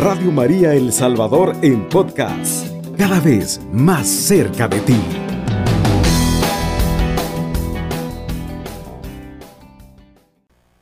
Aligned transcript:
Radio 0.00 0.32
María 0.32 0.72
El 0.72 0.94
Salvador 0.94 1.54
en 1.60 1.86
podcast, 1.90 2.66
cada 2.96 3.20
vez 3.20 3.60
más 3.70 4.08
cerca 4.08 4.66
de 4.66 4.80
ti. 4.80 4.96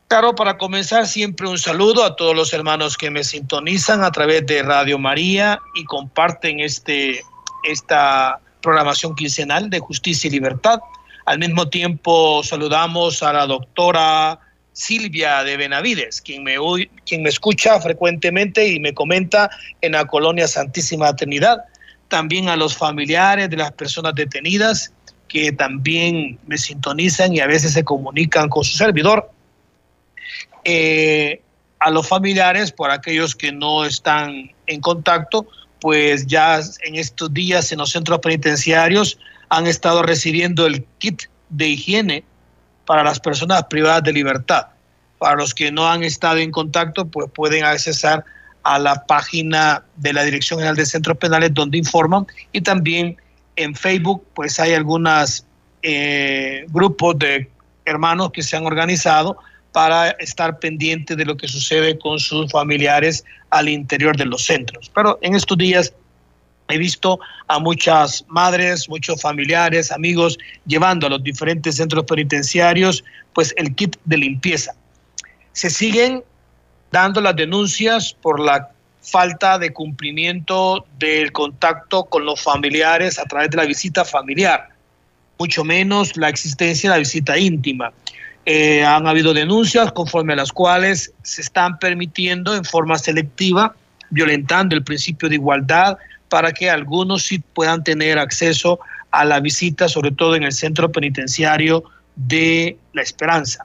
Claro, 0.07 0.37
para 0.37 0.57
comenzar 0.57 1.09
siempre 1.09 1.49
un 1.49 1.59
saludo 1.59 2.05
a 2.05 2.15
todos 2.15 2.37
los 2.37 2.53
hermanos 2.53 2.97
que 2.97 3.11
me 3.11 3.25
sintonizan 3.25 4.05
a 4.05 4.13
través 4.13 4.47
de 4.47 4.63
Radio 4.63 5.01
María 5.01 5.59
y 5.75 5.85
comparten 5.85 6.61
este, 6.61 7.21
esta 7.65 8.39
programación 8.63 9.17
quincenal 9.17 9.69
de 9.69 9.81
justicia 9.81 10.29
y 10.29 10.31
libertad. 10.31 10.79
Al 11.27 11.41
mismo 11.41 11.69
tiempo 11.69 12.45
saludamos 12.45 13.25
a 13.25 13.33
la 13.33 13.47
doctora 13.49 14.39
Silvia 14.79 15.43
de 15.43 15.57
Benavides, 15.57 16.21
quien 16.21 16.45
me, 16.45 16.55
quien 17.05 17.25
me 17.25 17.29
escucha 17.29 17.81
frecuentemente 17.81 18.69
y 18.69 18.79
me 18.79 18.95
comenta 18.95 19.51
en 19.81 19.93
la 19.93 20.07
colonia 20.07 20.47
Santísima 20.47 21.15
Trinidad. 21.17 21.65
También 22.07 22.49
a 22.49 22.55
los 22.55 22.77
familiares 22.77 23.51
de 23.51 23.57
las 23.57 23.73
personas 23.73 24.15
detenidas 24.15 24.93
que 25.27 25.51
también 25.51 26.39
me 26.47 26.57
sintonizan 26.57 27.35
y 27.35 27.41
a 27.41 27.49
veces 27.49 27.73
se 27.73 27.83
comunican 27.83 28.49
con 28.49 28.63
su 28.63 28.77
servidor. 28.77 29.33
Eh, 30.63 31.43
a 31.81 31.91
los 31.91 32.07
familiares, 32.07 32.71
por 32.71 32.93
aquellos 32.93 33.35
que 33.35 33.51
no 33.51 33.85
están 33.85 34.53
en 34.69 34.81
contacto, 34.81 35.49
pues 35.81 36.29
ya 36.29 36.61
en 36.85 36.95
estos 36.95 37.35
días 37.35 37.73
en 37.73 37.79
los 37.79 37.91
centros 37.91 38.21
penitenciarios 38.21 39.19
han 39.49 39.67
estado 39.67 40.05
recibiendo 40.05 40.67
el 40.67 40.85
kit 40.99 41.23
de 41.49 41.67
higiene 41.67 42.25
para 42.89 43.05
las 43.05 43.21
personas 43.21 43.65
privadas 43.65 44.03
de 44.03 44.15
libertad. 44.15 44.69
Para 45.19 45.37
los 45.37 45.53
que 45.53 45.71
no 45.71 45.87
han 45.87 46.03
estado 46.03 46.39
en 46.39 46.51
contacto, 46.51 47.07
pues 47.07 47.29
pueden 47.35 47.63
accesar 47.63 48.25
a 48.63 48.79
la 48.79 49.05
página 49.05 49.85
de 49.97 50.15
la 50.15 50.23
Dirección 50.23 50.59
General 50.59 50.75
de 50.75 50.87
Centros 50.87 51.19
Penales 51.19 51.53
donde 51.53 51.77
informan 51.77 52.27
y 52.51 52.63
también 52.63 53.19
en 53.57 53.75
Facebook 53.75 54.25
pues 54.35 54.59
hay 54.59 54.73
algunos 54.73 55.45
eh, 55.83 56.65
grupos 56.69 57.19
de 57.19 57.51
hermanos 57.85 58.31
que 58.33 58.43
se 58.43 58.57
han 58.57 58.65
organizado 58.65 59.37
para 59.73 60.09
estar 60.13 60.59
pendiente 60.59 61.15
de 61.15 61.27
lo 61.27 61.37
que 61.37 61.47
sucede 61.47 61.99
con 61.99 62.19
sus 62.19 62.51
familiares 62.51 63.23
al 63.51 63.69
interior 63.69 64.17
de 64.17 64.25
los 64.25 64.47
centros. 64.47 64.91
Pero 64.95 65.19
en 65.21 65.35
estos 65.35 65.59
días 65.59 65.93
he 66.69 66.79
visto 66.79 67.19
a 67.47 67.59
muchas 67.59 68.25
madres, 68.29 68.89
muchos 68.89 69.21
familiares, 69.21 69.91
amigos 69.91 70.39
llevando 70.67 71.07
a 71.07 71.11
los 71.11 71.23
diferentes 71.23 71.77
centros 71.77 72.05
penitenciarios 72.05 73.05
pues 73.33 73.55
el 73.57 73.75
kit 73.75 73.97
de 74.05 74.19
limpieza. 74.19 74.75
Se 75.53 75.71
siguen 75.71 76.23
dando 76.93 77.21
las 77.21 77.37
denuncias 77.37 78.15
por 78.15 78.41
la 78.41 78.71
falta 79.01 79.59
de 79.59 79.73
cumplimiento 79.73 80.87
del 80.99 81.33
contacto 81.33 82.05
con 82.05 82.25
los 82.25 82.43
familiares 82.43 83.19
a 83.19 83.25
través 83.25 83.51
de 83.51 83.57
la 83.57 83.65
visita 83.65 84.05
familiar, 84.05 84.69
mucho 85.39 85.65
menos 85.65 86.17
la 86.17 86.29
existencia 86.29 86.91
de 86.91 86.97
la 86.97 86.99
visita 86.99 87.39
íntima. 87.39 87.93
Eh, 88.45 88.85
han 88.85 89.07
habido 89.07 89.35
denuncias 89.35 89.93
conforme 89.93 90.33
a 90.33 90.37
las 90.37 90.53
cuales 90.53 91.13
se 91.23 91.43
están 91.43 91.79
permitiendo 91.79 92.55
en 92.55 92.65
forma 92.65 92.99
selectiva, 92.99 93.75
violentando 94.11 94.75
el 94.75 94.83
principio 94.83 95.29
de 95.29 95.37
igualdad, 95.37 95.99
para 96.29 96.53
que 96.53 96.71
algunos 96.71 97.23
sí 97.23 97.39
puedan 97.55 97.83
tener 97.85 98.19
acceso 98.19 98.81
a 99.11 99.25
la 99.25 99.41
visita, 99.41 99.89
sobre 99.89 100.11
todo 100.11 100.35
en 100.35 100.43
el 100.43 100.53
centro 100.53 100.91
penitenciario 100.93 101.85
de 102.17 102.77
La 102.93 103.03
Esperanza, 103.03 103.65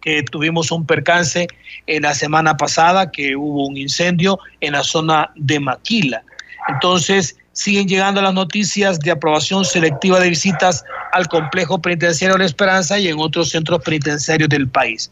que 0.00 0.22
tuvimos 0.22 0.70
un 0.70 0.86
percance 0.86 1.46
en 1.86 2.02
la 2.02 2.14
semana 2.14 2.56
pasada, 2.56 3.10
que 3.10 3.36
hubo 3.36 3.66
un 3.66 3.76
incendio 3.76 4.38
en 4.60 4.72
la 4.72 4.84
zona 4.84 5.30
de 5.36 5.58
Maquila. 5.60 6.22
Entonces, 6.68 7.36
siguen 7.52 7.88
llegando 7.88 8.22
las 8.22 8.34
noticias 8.34 9.00
de 9.00 9.10
aprobación 9.10 9.64
selectiva 9.64 10.20
de 10.20 10.30
visitas 10.30 10.84
al 11.12 11.28
complejo 11.28 11.80
penitenciario 11.80 12.38
La 12.38 12.46
Esperanza 12.46 12.98
y 12.98 13.08
en 13.08 13.18
otros 13.18 13.50
centros 13.50 13.82
penitenciarios 13.82 14.48
del 14.48 14.68
país. 14.68 15.10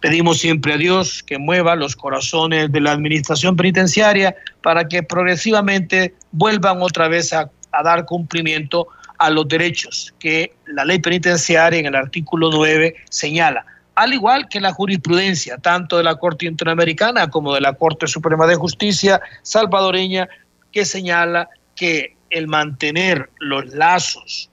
Pedimos 0.00 0.38
siempre 0.38 0.74
a 0.74 0.76
Dios 0.76 1.22
que 1.22 1.38
mueva 1.38 1.74
los 1.74 1.96
corazones 1.96 2.70
de 2.70 2.80
la 2.80 2.92
administración 2.92 3.56
penitenciaria 3.56 4.36
para 4.62 4.86
que 4.88 5.02
progresivamente 5.02 6.14
vuelvan 6.32 6.82
otra 6.82 7.08
vez 7.08 7.32
a, 7.32 7.50
dar 7.84 8.06
cumplimiento 8.06 8.88
a 9.18 9.28
los 9.28 9.46
derechos 9.48 10.14
que 10.18 10.54
la 10.66 10.84
ley 10.84 10.98
penitenciaria 10.98 11.78
en 11.78 11.86
el 11.86 11.94
artículo 11.94 12.50
9 12.50 12.94
señala, 13.10 13.66
al 13.94 14.14
igual 14.14 14.48
que 14.48 14.60
la 14.60 14.72
jurisprudencia, 14.72 15.58
tanto 15.58 15.98
de 15.98 16.04
la 16.04 16.16
Corte 16.16 16.46
Interamericana 16.46 17.28
como 17.28 17.54
de 17.54 17.60
la 17.60 17.74
Corte 17.74 18.06
Suprema 18.06 18.46
de 18.46 18.54
Justicia 18.54 19.20
salvadoreña, 19.42 20.28
que 20.72 20.86
señala 20.86 21.50
que 21.74 22.16
el 22.30 22.48
mantener 22.48 23.28
los 23.40 23.66
lazos 23.74 24.50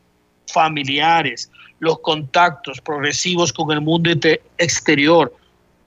familiares, 0.48 1.50
los 1.84 2.00
contactos 2.00 2.80
progresivos 2.80 3.52
con 3.52 3.72
el 3.72 3.82
mundo 3.82 4.10
exterior 4.58 5.34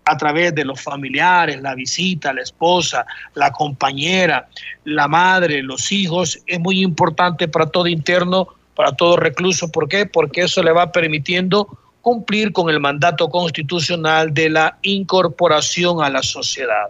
a 0.04 0.16
través 0.16 0.54
de 0.54 0.64
los 0.64 0.80
familiares, 0.80 1.60
la 1.60 1.74
visita, 1.74 2.32
la 2.32 2.42
esposa, 2.42 3.04
la 3.34 3.50
compañera, 3.50 4.46
la 4.84 5.08
madre, 5.08 5.62
los 5.62 5.90
hijos, 5.90 6.38
es 6.46 6.60
muy 6.60 6.82
importante 6.82 7.48
para 7.48 7.66
todo 7.66 7.88
interno, 7.88 8.46
para 8.76 8.92
todo 8.92 9.16
recluso. 9.16 9.72
¿Por 9.72 9.88
qué? 9.88 10.06
Porque 10.06 10.42
eso 10.42 10.62
le 10.62 10.70
va 10.70 10.92
permitiendo 10.92 11.66
cumplir 12.02 12.52
con 12.52 12.70
el 12.70 12.78
mandato 12.78 13.28
constitucional 13.28 14.32
de 14.32 14.50
la 14.50 14.78
incorporación 14.82 16.04
a 16.04 16.10
la 16.10 16.22
sociedad. 16.22 16.88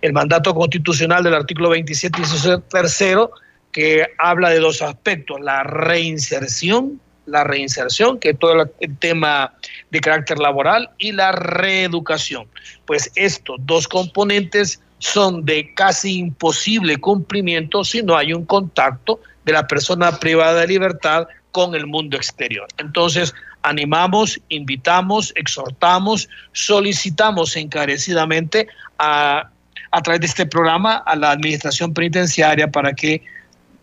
El 0.00 0.12
mandato 0.12 0.54
constitucional 0.54 1.24
del 1.24 1.34
artículo 1.34 1.70
27 1.70 2.20
y 2.22 2.70
tercero 2.70 3.32
que 3.72 4.06
habla 4.18 4.50
de 4.50 4.60
dos 4.60 4.80
aspectos, 4.80 5.40
la 5.40 5.64
reinserción, 5.64 7.00
la 7.26 7.44
reinserción, 7.44 8.18
que 8.18 8.30
es 8.30 8.38
todo 8.38 8.70
el 8.80 8.98
tema 8.98 9.54
de 9.90 10.00
carácter 10.00 10.38
laboral, 10.38 10.90
y 10.98 11.12
la 11.12 11.32
reeducación. 11.32 12.46
Pues 12.84 13.10
estos 13.14 13.56
dos 13.60 13.88
componentes 13.88 14.80
son 14.98 15.44
de 15.44 15.74
casi 15.74 16.18
imposible 16.18 16.96
cumplimiento 16.98 17.84
si 17.84 18.02
no 18.02 18.16
hay 18.16 18.32
un 18.32 18.44
contacto 18.46 19.20
de 19.44 19.52
la 19.52 19.66
persona 19.66 20.18
privada 20.18 20.60
de 20.60 20.66
libertad 20.66 21.26
con 21.52 21.74
el 21.74 21.86
mundo 21.86 22.16
exterior. 22.16 22.66
Entonces, 22.78 23.34
animamos, 23.62 24.40
invitamos, 24.48 25.32
exhortamos, 25.36 26.28
solicitamos 26.52 27.56
encarecidamente 27.56 28.68
a, 28.98 29.50
a 29.90 30.02
través 30.02 30.20
de 30.20 30.26
este 30.26 30.46
programa 30.46 30.96
a 30.96 31.16
la 31.16 31.30
administración 31.30 31.94
penitenciaria 31.94 32.70
para 32.70 32.92
que 32.94 33.22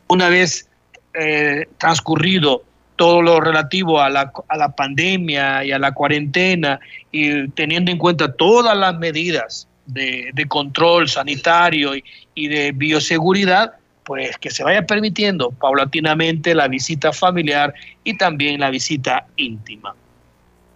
una 0.08 0.28
vez 0.28 0.68
eh, 1.14 1.68
transcurrido 1.78 2.64
todo 3.02 3.24
lo 3.24 3.42
relativo 3.42 4.00
a 4.00 4.12
la, 4.12 4.32
a 4.48 4.58
la 4.58 4.76
pandemia 4.76 5.66
y 5.66 5.72
a 5.72 5.80
la 5.80 5.92
cuarentena 5.92 6.80
y 7.12 7.48
teniendo 7.48 7.90
en 7.90 7.98
cuenta 7.98 8.32
todas 8.32 8.78
las 8.78 8.96
medidas 9.00 9.68
de, 9.88 10.32
control 10.48 11.10
sanitario 11.10 11.96
y, 11.96 12.04
y, 12.36 12.48
de 12.48 12.72
bioseguridad, 12.74 13.74
pues 14.04 14.38
que 14.38 14.52
se 14.52 14.64
vaya 14.64 14.86
permitiendo 14.86 15.50
paulatinamente 15.50 16.54
la 16.54 16.68
visita 16.68 17.12
familiar 17.12 17.74
y 18.04 18.16
también 18.18 18.60
la 18.60 18.70
visita 18.70 19.26
íntima. 19.36 19.96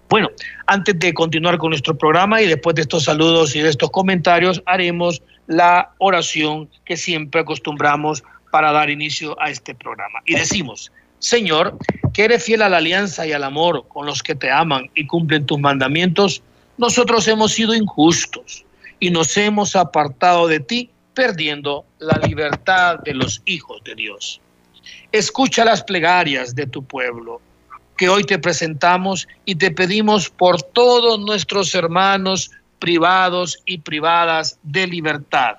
Bueno, 0.10 0.32
antes 0.66 0.98
de 0.98 1.14
continuar 1.14 1.60
con 1.60 1.70
nuestro 1.70 1.96
programa 1.96 2.42
y 2.42 2.48
después 2.48 2.76
de 2.76 2.82
estos 2.82 3.04
saludos 3.04 3.56
y 3.56 3.60
de 3.60 3.70
estos 3.70 3.92
comentarios, 3.92 4.64
haremos 4.66 5.22
la 5.46 5.92
oración 6.00 6.72
que 6.86 6.98
siempre 6.98 7.42
acostumbramos 7.42 8.24
para 8.52 8.72
dar 8.72 8.90
inicio 8.90 9.40
a 9.40 9.52
este 9.52 9.76
programa. 9.76 10.22
Y 10.26 10.34
decimos, 10.34 10.92
Señor, 11.26 11.78
que 12.16 12.24
eres 12.24 12.46
fiel 12.46 12.62
a 12.62 12.70
la 12.70 12.78
alianza 12.78 13.28
y 13.28 13.34
al 13.34 13.44
amor 13.44 13.90
con 13.90 14.06
los 14.06 14.24
que 14.24 14.36
te 14.36 14.50
aman 14.50 14.90
y 14.96 15.06
cumplen 15.06 15.46
tus 15.46 15.60
mandamientos, 15.60 16.42
nosotros 16.78 17.28
hemos 17.28 17.52
sido 17.52 17.76
injustos 17.76 18.64
y 19.02 19.10
nos 19.10 19.36
hemos 19.36 19.76
apartado 19.76 20.48
de 20.48 20.62
ti, 20.62 20.90
perdiendo 21.14 21.84
la 22.00 22.18
libertad 22.26 23.00
de 23.04 23.16
los 23.16 23.42
hijos 23.44 23.84
de 23.84 23.96
Dios. 23.96 24.40
Escucha 25.12 25.66
las 25.66 25.84
plegarias 25.84 26.56
de 26.56 26.66
tu 26.68 26.86
pueblo, 26.86 27.42
que 27.98 28.08
hoy 28.08 28.24
te 28.24 28.40
presentamos 28.40 29.28
y 29.44 29.56
te 29.56 29.72
pedimos 29.72 30.30
por 30.30 30.62
todos 30.62 31.20
nuestros 31.20 31.76
hermanos 31.76 32.50
privados 32.80 33.62
y 33.66 33.80
privadas 33.80 34.58
de 34.64 34.88
libertad 34.88 35.58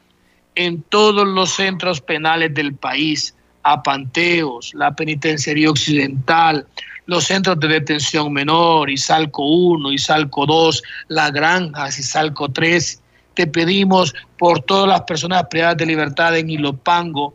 en 0.54 0.80
todos 0.80 1.28
los 1.28 1.50
centros 1.50 2.00
penales 2.00 2.54
del 2.54 2.74
país, 2.74 3.35
a 3.66 3.82
Panteos, 3.82 4.72
la 4.74 4.94
Penitenciaría 4.94 5.68
Occidental, 5.68 6.64
los 7.06 7.24
centros 7.24 7.58
de 7.58 7.66
detención 7.66 8.32
menor, 8.32 8.88
Isalco 8.88 9.42
1, 9.44 9.90
Isalco 9.90 10.46
2, 10.46 10.82
Las 11.08 11.32
Granjas, 11.32 11.98
Isalco 11.98 12.48
3. 12.48 13.02
Te 13.34 13.48
pedimos 13.48 14.14
por 14.38 14.62
todas 14.62 14.88
las 14.88 15.02
personas 15.02 15.46
privadas 15.50 15.78
de 15.78 15.86
libertad 15.86 16.36
en 16.36 16.48
Ilopango, 16.48 17.34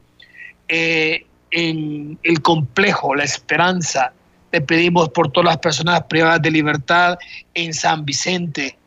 eh, 0.70 1.26
en 1.52 2.18
el 2.24 2.42
complejo 2.42 3.14
La 3.14 3.26
Esperanza. 3.26 4.14
Te 4.52 4.62
pedimos 4.62 5.10
por 5.10 5.34
todas 5.34 5.50
las 5.50 5.58
personas 5.58 6.04
privadas 6.04 6.42
de 6.42 6.52
libertad 6.52 7.20
en 7.54 7.74
San 7.74 8.06
Vicente, 8.06 8.78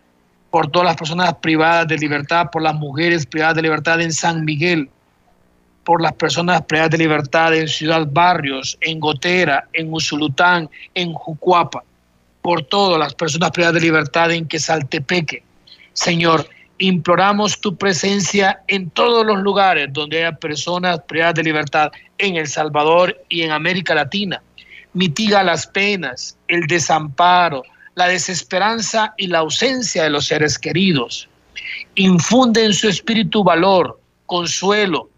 por 0.50 0.70
todas 0.70 0.86
las 0.86 0.96
personas 0.96 1.34
privadas 1.42 1.88
de 1.88 1.98
libertad, 1.98 2.48
por 2.50 2.62
las 2.62 2.74
mujeres 2.74 3.26
privadas 3.26 3.56
de 3.56 3.62
libertad 3.62 4.00
en 4.00 4.14
San 4.14 4.46
Miguel, 4.46 4.88
por 5.84 6.00
las 6.02 6.14
personas 6.14 6.62
privadas 6.62 6.90
de 6.90 6.98
libertad 6.98 7.54
en 7.54 7.68
Ciudad 7.68 8.06
Barrios, 8.10 8.76
en 8.80 8.98
Gotera, 8.98 9.68
en 9.72 9.92
Usulután, 9.92 10.68
en 10.94 11.12
Jucuapa, 11.12 11.84
por 12.42 12.62
todas 12.62 12.98
las 12.98 13.14
personas 13.14 13.50
privadas 13.50 13.74
de 13.74 13.80
libertad 13.80 14.32
en 14.32 14.48
Quesaltepeque. 14.48 15.42
Señor, 15.92 16.48
imploramos 16.78 17.60
tu 17.60 17.76
presencia 17.76 18.60
en 18.66 18.90
todos 18.90 19.24
los 19.24 19.38
lugares 19.38 19.88
donde 19.92 20.24
haya 20.24 20.36
personas 20.36 21.00
privadas 21.06 21.34
de 21.34 21.44
libertad, 21.44 21.92
en 22.18 22.36
El 22.36 22.46
Salvador 22.46 23.20
y 23.28 23.42
en 23.42 23.52
América 23.52 23.94
Latina. 23.94 24.42
Mitiga 24.92 25.42
las 25.42 25.66
penas, 25.66 26.36
el 26.48 26.66
desamparo, 26.66 27.64
la 27.94 28.06
desesperanza 28.08 29.14
y 29.16 29.26
la 29.26 29.38
ausencia 29.38 30.04
de 30.04 30.10
los 30.10 30.26
seres 30.26 30.58
queridos. 30.58 31.28
Infunde 31.94 32.64
en 32.64 32.72
su 32.72 32.88
espíritu 32.88 33.42
valor, 33.44 33.98
consuelo, 34.26 35.10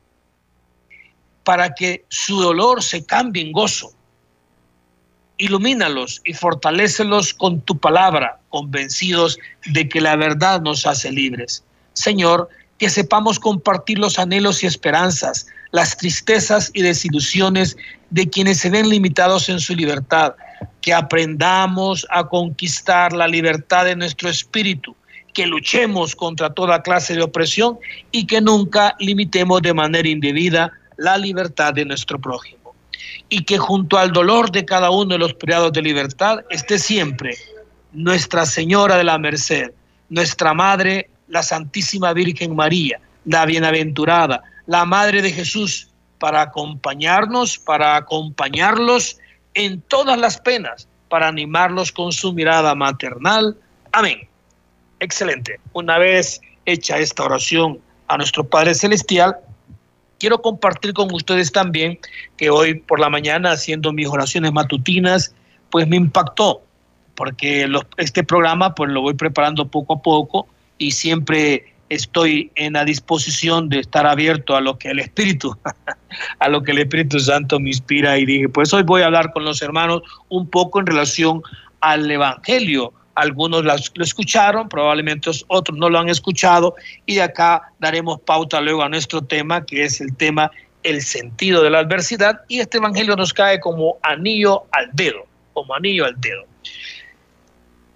para 1.47 1.77
que 1.77 2.05
su 2.09 2.41
dolor 2.41 2.83
se 2.83 3.07
cambie 3.07 3.41
en 3.41 3.53
gozo. 3.53 3.93
Ilumínalos 5.39 6.21
y 6.25 6.33
fortalécelos 6.33 7.33
con 7.33 7.61
tu 7.61 7.79
palabra, 7.79 8.41
convencidos 8.49 9.39
de 9.67 9.89
que 9.89 10.01
la 10.01 10.17
verdad 10.17 10.61
nos 10.61 10.85
hace 10.89 11.13
libres. 11.13 11.63
Señor, 11.93 12.49
que 12.79 12.91
sepamos 12.91 13.39
compartir 13.39 14.01
los 14.01 14.19
anhelos 14.19 14.65
y 14.65 14.67
esperanzas, 14.67 15.47
las 15.71 15.97
tristezas 15.97 16.73
y 16.75 16.83
desilusiones 16.83 17.77
de 18.11 18.29
quienes 18.29 18.59
se 18.59 18.71
ven 18.71 18.89
limitados 18.89 19.49
en 19.49 19.61
su 19.61 19.77
libertad, 19.77 20.35
que 20.81 20.93
aprendamos 20.93 22.09
a 22.11 22.25
conquistar 22.25 23.13
la 23.13 23.29
libertad 23.29 23.85
de 23.85 23.95
nuestro 23.95 24.29
espíritu, 24.29 24.97
que 25.33 25.47
luchemos 25.47 26.17
contra 26.17 26.53
toda 26.53 26.83
clase 26.83 27.15
de 27.15 27.23
opresión 27.23 27.79
y 28.11 28.27
que 28.27 28.41
nunca 28.41 28.97
limitemos 28.99 29.63
de 29.63 29.75
manera 29.75 30.09
indebida 30.09 30.73
la 30.97 31.19
libertad 31.19 31.75
de 31.75 31.85
nuestro 31.85 32.19
prójimo. 32.19 32.75
Y 33.29 33.45
que 33.45 33.59
junto 33.59 33.99
al 33.99 34.13
dolor 34.13 34.51
de 34.51 34.65
cada 34.65 34.91
uno 34.91 35.15
de 35.15 35.19
los 35.19 35.35
privados 35.35 35.73
de 35.73 35.83
libertad 35.83 36.41
esté 36.51 36.79
siempre 36.79 37.37
Nuestra 37.93 38.47
Señora 38.47 38.97
de 38.97 39.05
la 39.05 39.19
Merced, 39.19 39.73
nuestra 40.09 40.55
Madre, 40.55 41.11
la 41.29 41.43
Santísima 41.43 42.13
Virgen 42.13 42.55
María, 42.55 43.01
la 43.25 43.47
Bienaventurada, 43.47 44.43
la 44.67 44.85
Madre 44.85 45.23
de 45.23 45.33
Jesús, 45.33 45.89
para 46.19 46.43
acompañarnos, 46.43 47.59
para 47.59 47.97
acompañarlos 47.97 49.19
en 49.55 49.81
todas 49.83 50.19
las 50.19 50.39
penas, 50.39 50.89
para 51.09 51.29
animarlos 51.29 51.93
con 51.93 52.13
su 52.13 52.33
mirada 52.33 52.75
maternal. 52.75 53.57
Amén. 53.93 54.29
Excelente. 55.01 55.61
Una 55.73 55.99
vez 55.99 56.41
hecha 56.65 56.99
esta 56.99 57.25
oración 57.25 57.81
a 58.09 58.17
nuestro 58.17 58.45
Padre 58.45 58.75
Celestial, 58.75 59.37
quiero 60.19 60.41
compartir 60.41 60.93
con 60.93 61.13
ustedes 61.13 61.53
también 61.53 61.99
que 62.37 62.51
hoy 62.51 62.75
por 62.75 63.01
la 63.01 63.11
mañana, 63.11 63.53
haciendo 63.53 63.93
mis 63.93 64.09
oraciones 64.09 64.53
matutinas, 64.53 65.35
pues 65.71 65.87
me 65.89 65.97
impactó, 65.97 66.63
porque 67.15 67.69
este 67.97 68.23
programa 68.25 68.75
pues 68.75 68.91
lo 68.91 69.03
voy 69.03 69.15
preparando 69.15 69.69
poco 69.69 69.95
a 69.95 70.03
poco 70.03 70.47
y 70.79 70.93
siempre 70.93 71.73
estoy 71.89 72.51
en 72.57 72.75
la 72.75 72.85
disposición 72.85 73.69
de 73.69 73.81
estar 73.81 74.07
abierto 74.07 74.57
a 74.57 74.61
lo 74.61 74.79
que 74.79 74.89
el 74.89 74.99
Espíritu, 74.99 75.57
a 76.39 76.49
lo 76.49 76.63
que 76.63 76.73
el 76.73 76.79
Espíritu 76.79 77.21
Santo 77.21 77.61
me 77.61 77.71
inspira 77.71 78.19
y 78.19 78.27
dije, 78.27 78.49
pues 78.49 78.73
hoy 78.73 78.83
voy 78.83 79.03
a 79.03 79.07
hablar 79.07 79.33
con 79.33 79.45
los 79.45 79.63
hermanos 79.63 80.03
un 80.29 80.49
poco 80.49 80.81
en 80.81 80.87
relación 80.87 81.43
al 81.81 82.11
Evangelio. 82.11 82.93
Algunos 83.17 83.65
lo 83.65 84.05
escucharon, 84.05 84.69
probablemente 84.69 85.31
otros 85.49 85.77
no 85.77 85.91
lo 85.91 85.99
han 85.99 86.09
escuchado 86.09 86.75
y 87.07 87.17
de 87.17 87.23
acá 87.23 87.73
daremos 87.79 88.21
pauta 88.21 88.61
luego 88.61 88.83
a 88.83 88.89
nuestro 88.89 89.23
tema, 89.23 89.65
que 89.65 89.85
es 89.85 90.01
el 90.01 90.15
tema 90.17 90.51
el 90.83 91.03
sentido 91.03 91.63
de 91.63 91.71
la 91.71 91.81
adversidad 91.81 92.43
y 92.47 92.61
este 92.61 92.79
Evangelio 92.79 93.17
nos 93.17 93.33
cae 93.33 93.59
como 93.59 93.97
anillo 94.03 94.65
al 94.71 94.89
dedo, 94.93 95.27
como 95.53 95.75
anillo 95.75 96.05
al 96.05 96.15
dedo. 96.21 96.45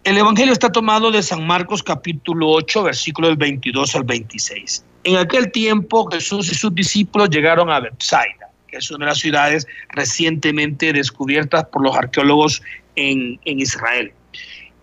El 0.03 0.17
Evangelio 0.17 0.53
está 0.53 0.73
tomado 0.73 1.11
de 1.11 1.23
San 1.23 1.47
Marcos 1.47 1.83
capítulo 1.83 2.49
8, 2.49 2.85
versículos 2.85 3.31
del 3.31 3.37
22 3.37 3.95
al 3.95 4.05
26. 4.05 4.85
En 5.05 5.17
aquel 5.17 5.53
tiempo 5.53 6.11
Jesús 6.11 6.51
y 6.51 6.55
sus 6.55 6.75
discípulos 6.75 7.31
llegaron 7.31 7.71
a 7.71 7.81
Bethsaida, 7.81 8.51
que 8.67 8.79
es 8.79 8.91
una 8.91 9.05
de 9.05 9.11
las 9.11 9.19
ciudades 9.19 9.67
recientemente 9.91 10.93
descubiertas 10.93 11.65
por 11.67 11.83
los 11.83 11.95
arqueólogos 11.95 12.63
en, 12.97 13.39
en 13.45 13.61
Israel. 13.61 14.13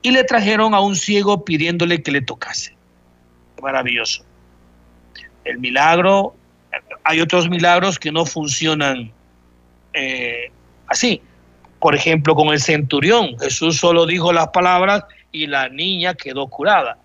Y 0.01 0.11
le 0.11 0.23
trajeron 0.23 0.73
a 0.73 0.79
un 0.79 0.95
ciego 0.95 1.44
pidiéndole 1.44 2.01
que 2.01 2.11
le 2.11 2.21
tocase. 2.21 2.75
Maravilloso. 3.61 4.23
El 5.44 5.59
milagro, 5.59 6.35
hay 7.03 7.21
otros 7.21 7.49
milagros 7.49 7.97
que 7.97 8.11
no 8.11 8.25
funcionan 8.25 9.11
eh, 9.94 10.51
así. 10.88 11.21
Por 11.79 11.95
ejemplo, 11.95 12.35
con 12.35 12.49
el 12.49 12.59
centurión, 12.59 13.38
Jesús 13.39 13.77
solo 13.77 14.05
dijo 14.05 14.33
las 14.33 14.47
palabras 14.49 15.03
y 15.31 15.47
la 15.47 15.69
niña 15.69 16.13
quedó 16.13 16.47
curada. 16.47 16.97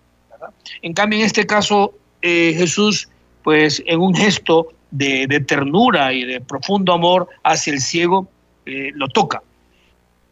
En 0.81 0.93
cambio, 0.93 1.19
en 1.19 1.25
este 1.25 1.45
caso, 1.45 1.93
eh, 2.21 2.53
Jesús, 2.57 3.07
pues 3.43 3.81
en 3.85 3.99
un 3.99 4.15
gesto 4.15 4.69
de, 4.91 5.27
ternura 5.47 6.13
y 6.13 6.25
de 6.25 6.41
profundo 6.41 6.93
amor 6.93 7.29
hacia 7.43 7.73
el 7.73 7.79
ciego, 7.79 8.27
eh, 8.65 8.91
lo 8.93 9.07
toca 9.07 9.41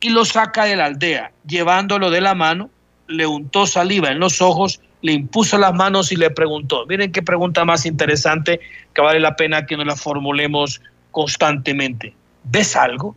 y 0.01 0.09
lo 0.09 0.25
saca 0.25 0.65
de 0.65 0.75
la 0.75 0.86
aldea, 0.86 1.31
llevándolo 1.45 2.09
de 2.09 2.21
la 2.21 2.36
mano, 2.36 2.69
le 3.07 3.25
untó 3.25 3.65
saliva 3.65 4.09
en 4.09 4.19
los 4.19 4.42
ojos, 4.42 4.81
le 5.01 5.13
impuso 5.13 5.57
las 5.57 5.74
manos 5.74 6.12
y 6.12 6.15
le 6.15 6.30
preguntó. 6.30 6.86
Miren 6.88 7.12
qué 7.12 7.21
pregunta 7.21 7.65
más 7.65 7.86
interesante 7.86 8.59
que 8.94 9.01
vale 9.01 9.19
la 9.19 9.36
pena 9.36 9.65
que 9.65 9.77
nos 9.77 9.86
la 9.86 9.95
formulemos 9.95 10.81
constantemente. 11.12 12.13
¿Ves 12.44 12.75
algo? 12.75 13.15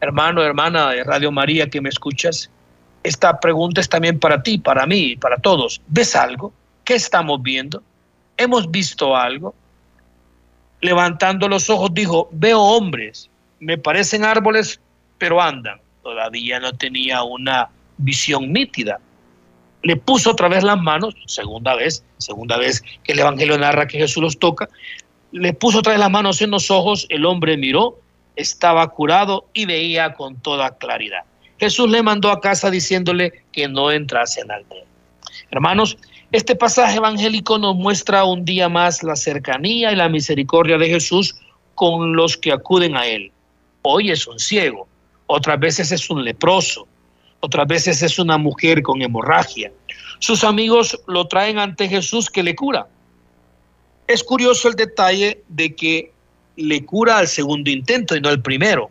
hermano, 0.00 0.42
hermana 0.42 0.90
de 0.90 1.04
Radio 1.04 1.32
María 1.32 1.68
que 1.68 1.80
me 1.80 1.88
escuchas, 1.88 2.50
esta 3.02 3.40
pregunta 3.40 3.80
es 3.80 3.88
también 3.88 4.18
para 4.18 4.42
ti, 4.42 4.58
para 4.58 4.86
mí, 4.86 5.16
para 5.16 5.36
todos. 5.36 5.80
¿Ves 5.88 6.14
algo? 6.16 6.52
¿Qué 6.84 6.94
estamos 6.94 7.42
viendo? 7.42 7.82
¿Hemos 8.36 8.70
visto 8.70 9.16
algo? 9.16 9.54
Levantando 10.80 11.48
los 11.48 11.68
ojos 11.70 11.92
dijo, 11.92 12.28
veo 12.32 12.60
hombres, 12.60 13.30
me 13.60 13.78
parecen 13.78 14.24
árboles, 14.24 14.80
pero 15.18 15.40
andan. 15.40 15.80
Todavía 16.02 16.60
no 16.60 16.72
tenía 16.72 17.22
una 17.22 17.68
visión 17.98 18.52
nítida. 18.52 18.98
Le 19.82 19.96
puso 19.96 20.30
otra 20.30 20.48
vez 20.48 20.64
las 20.64 20.78
manos, 20.80 21.14
segunda 21.26 21.74
vez, 21.74 22.04
segunda 22.18 22.56
vez 22.56 22.82
que 23.02 23.12
el 23.12 23.18
Evangelio 23.18 23.58
narra 23.58 23.86
que 23.86 23.98
Jesús 23.98 24.22
los 24.22 24.38
toca, 24.38 24.68
le 25.32 25.52
puso 25.52 25.80
otra 25.80 25.92
vez 25.92 26.00
las 26.00 26.10
manos 26.10 26.40
en 26.40 26.50
los 26.50 26.70
ojos, 26.70 27.06
el 27.10 27.26
hombre 27.26 27.56
miró 27.56 27.98
estaba 28.38 28.86
curado 28.88 29.48
y 29.52 29.66
veía 29.66 30.14
con 30.14 30.36
toda 30.36 30.78
claridad. 30.78 31.24
Jesús 31.58 31.90
le 31.90 32.02
mandó 32.02 32.30
a 32.30 32.40
casa 32.40 32.70
diciéndole 32.70 33.42
que 33.52 33.66
no 33.66 33.90
entrase 33.90 34.40
en. 34.40 34.48
Hermanos, 35.50 35.98
este 36.30 36.54
pasaje 36.54 36.98
evangélico 36.98 37.58
nos 37.58 37.74
muestra 37.74 38.24
un 38.24 38.44
día 38.44 38.68
más 38.68 39.02
la 39.02 39.16
cercanía 39.16 39.92
y 39.92 39.96
la 39.96 40.08
misericordia 40.08 40.78
de 40.78 40.88
Jesús 40.88 41.34
con 41.74 42.14
los 42.14 42.36
que 42.36 42.52
acuden 42.52 42.96
a 42.96 43.06
Él. 43.06 43.32
Hoy 43.82 44.10
es 44.10 44.26
un 44.26 44.38
ciego, 44.38 44.86
otras 45.28 45.60
veces 45.60 45.92
es 45.92 46.10
un 46.10 46.24
leproso, 46.24 46.88
otras 47.40 47.68
veces 47.68 48.02
es 48.02 48.18
una 48.18 48.36
mujer 48.38 48.82
con 48.82 49.00
hemorragia. 49.00 49.70
Sus 50.18 50.42
amigos 50.42 50.98
lo 51.06 51.28
traen 51.28 51.58
ante 51.58 51.88
Jesús 51.88 52.28
que 52.28 52.42
le 52.42 52.56
cura. 52.56 52.88
Es 54.08 54.24
curioso 54.24 54.68
el 54.68 54.74
detalle 54.74 55.44
de 55.48 55.76
que 55.76 56.12
le 56.56 56.84
cura 56.84 57.18
al 57.18 57.28
segundo 57.28 57.70
intento 57.70 58.16
y 58.16 58.20
no 58.20 58.28
al 58.28 58.42
primero. 58.42 58.90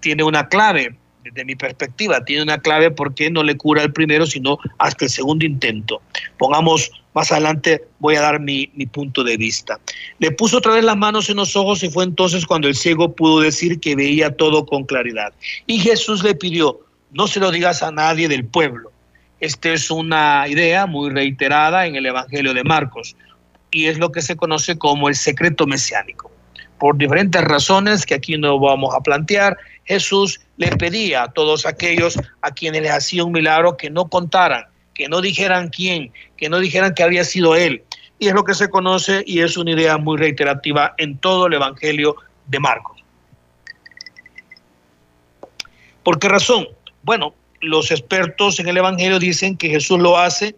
tiene 0.00 0.24
una 0.24 0.48
clave, 0.48 0.96
desde 1.26 1.44
mi 1.44 1.56
perspectiva, 1.56 2.24
tiene 2.24 2.42
una 2.42 2.58
clave 2.58 2.90
porque 2.90 3.30
no 3.30 3.42
le 3.42 3.56
cura 3.56 3.82
al 3.82 3.92
primero, 3.92 4.26
sino 4.26 4.58
hasta 4.78 5.06
el 5.06 5.10
segundo 5.10 5.44
intento. 5.44 6.00
Pongamos 6.38 6.90
más 7.14 7.32
adelante, 7.32 7.82
voy 7.98 8.16
a 8.16 8.20
dar 8.20 8.40
mi, 8.40 8.70
mi 8.74 8.86
punto 8.86 9.24
de 9.24 9.36
vista. 9.36 9.80
Le 10.18 10.30
puso 10.30 10.58
otra 10.58 10.74
vez 10.74 10.84
las 10.84 10.96
manos 10.96 11.28
en 11.28 11.36
los 11.36 11.56
ojos 11.56 11.82
y 11.82 11.90
fue 11.90 12.04
entonces 12.04 12.46
cuando 12.46 12.68
el 12.68 12.76
ciego 12.76 13.14
pudo 13.14 13.40
decir 13.40 13.80
que 13.80 13.96
veía 13.96 14.36
todo 14.36 14.66
con 14.66 14.84
claridad. 14.84 15.32
Y 15.66 15.80
Jesús 15.80 16.22
le 16.22 16.34
pidió, 16.34 16.80
no 17.12 17.26
se 17.26 17.40
lo 17.40 17.50
digas 17.50 17.82
a 17.82 17.90
nadie 17.90 18.28
del 18.28 18.44
pueblo. 18.44 18.92
Esta 19.40 19.72
es 19.72 19.90
una 19.90 20.46
idea 20.48 20.86
muy 20.86 21.10
reiterada 21.10 21.86
en 21.86 21.96
el 21.96 22.06
Evangelio 22.06 22.54
de 22.54 22.64
Marcos 22.64 23.16
y 23.70 23.86
es 23.86 23.98
lo 23.98 24.12
que 24.12 24.22
se 24.22 24.36
conoce 24.36 24.78
como 24.78 25.08
el 25.08 25.16
secreto 25.16 25.66
mesiánico. 25.66 26.30
Por 26.78 26.96
diferentes 26.96 27.42
razones 27.42 28.06
que 28.06 28.14
aquí 28.14 28.36
no 28.38 28.58
vamos 28.58 28.94
a 28.94 29.00
plantear, 29.00 29.56
Jesús 29.86 30.40
le 30.56 30.68
pedía 30.76 31.24
a 31.24 31.32
todos 31.32 31.64
aquellos 31.64 32.18
a 32.42 32.50
quienes 32.50 32.82
les 32.82 32.92
hacía 32.92 33.24
un 33.24 33.32
milagro 33.32 33.76
que 33.76 33.88
no 33.88 34.08
contaran, 34.08 34.64
que 34.94 35.08
no 35.08 35.20
dijeran 35.20 35.68
quién, 35.68 36.12
que 36.36 36.48
no 36.48 36.58
dijeran 36.58 36.94
que 36.94 37.02
había 37.02 37.24
sido 37.24 37.56
él. 37.56 37.82
Y 38.18 38.28
es 38.28 38.34
lo 38.34 38.44
que 38.44 38.54
se 38.54 38.68
conoce 38.68 39.22
y 39.26 39.40
es 39.40 39.56
una 39.56 39.72
idea 39.72 39.98
muy 39.98 40.18
reiterativa 40.18 40.94
en 40.98 41.18
todo 41.18 41.46
el 41.46 41.54
Evangelio 41.54 42.16
de 42.46 42.60
Marcos. 42.60 43.02
¿Por 46.02 46.18
qué 46.18 46.28
razón? 46.28 46.68
Bueno, 47.02 47.34
los 47.60 47.90
expertos 47.90 48.58
en 48.60 48.68
el 48.68 48.76
Evangelio 48.76 49.18
dicen 49.18 49.56
que 49.56 49.68
Jesús 49.68 49.98
lo 49.98 50.18
hace, 50.18 50.56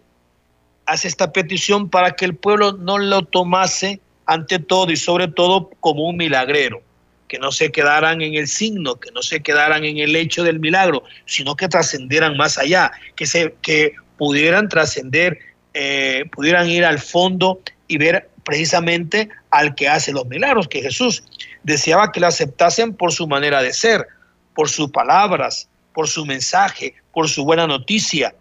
hace 0.87 1.09
esta 1.09 1.33
petición 1.33 1.89
para 1.89 2.13
que 2.13 2.25
el 2.25 2.35
pueblo 2.35 2.73
no 2.73 2.99
lo 2.99 3.23
tomase 3.23 4.01
ante 4.27 4.59
todo 4.59 4.93
y 4.93 4.97
sobre 4.97 5.29
todo 5.29 5.71
como 5.81 6.05
un 6.05 6.17
milagrero, 6.17 6.83
que 7.29 7.39
no 7.39 7.53
se 7.53 7.71
quedaran 7.71 8.23
en 8.23 8.35
el 8.35 8.49
signo, 8.49 8.97
que 8.97 9.11
no 9.13 9.23
se 9.23 9.41
quedaran 9.41 9.85
en 9.85 9.99
el 9.99 10.17
hecho 10.17 10.43
del 10.43 10.59
milagro, 10.59 11.05
sino 11.27 11.55
que 11.55 11.69
trascendieran 11.69 12.37
más 12.37 12.59
allá, 12.59 12.91
que, 13.15 13.27
se, 13.27 13.55
que 13.63 13.93
pudieran 14.17 14.69
trascender, 14.69 15.39
eh, 15.75 16.25
pudieran 16.33 16.69
ir 16.69 16.85
al 16.85 16.99
fondo 16.99 17.61
y 17.87 17.99
ver 17.99 18.29
precisamente 18.45 19.29
al 19.51 19.75
que 19.75 19.89
hace 19.89 20.13
los 20.13 20.27
milagros, 20.27 20.69
que 20.69 20.83
Jesús 20.83 21.23
deseaba 21.63 22.11
que 22.13 22.21
lo 22.21 22.27
aceptasen 22.27 22.95
por 22.95 23.13
su 23.13 23.29
manera 23.29 23.63
de 23.63 23.73
ser, 23.73 24.07
por 24.55 24.71
sus 24.71 24.91
palabras, 24.91 25.69
por 25.93 26.09
su 26.09 26.25
mensaje, 26.25 26.95
por 27.13 27.29
su 27.29 27.45
buena 27.45 27.67
noticia, 27.67 28.35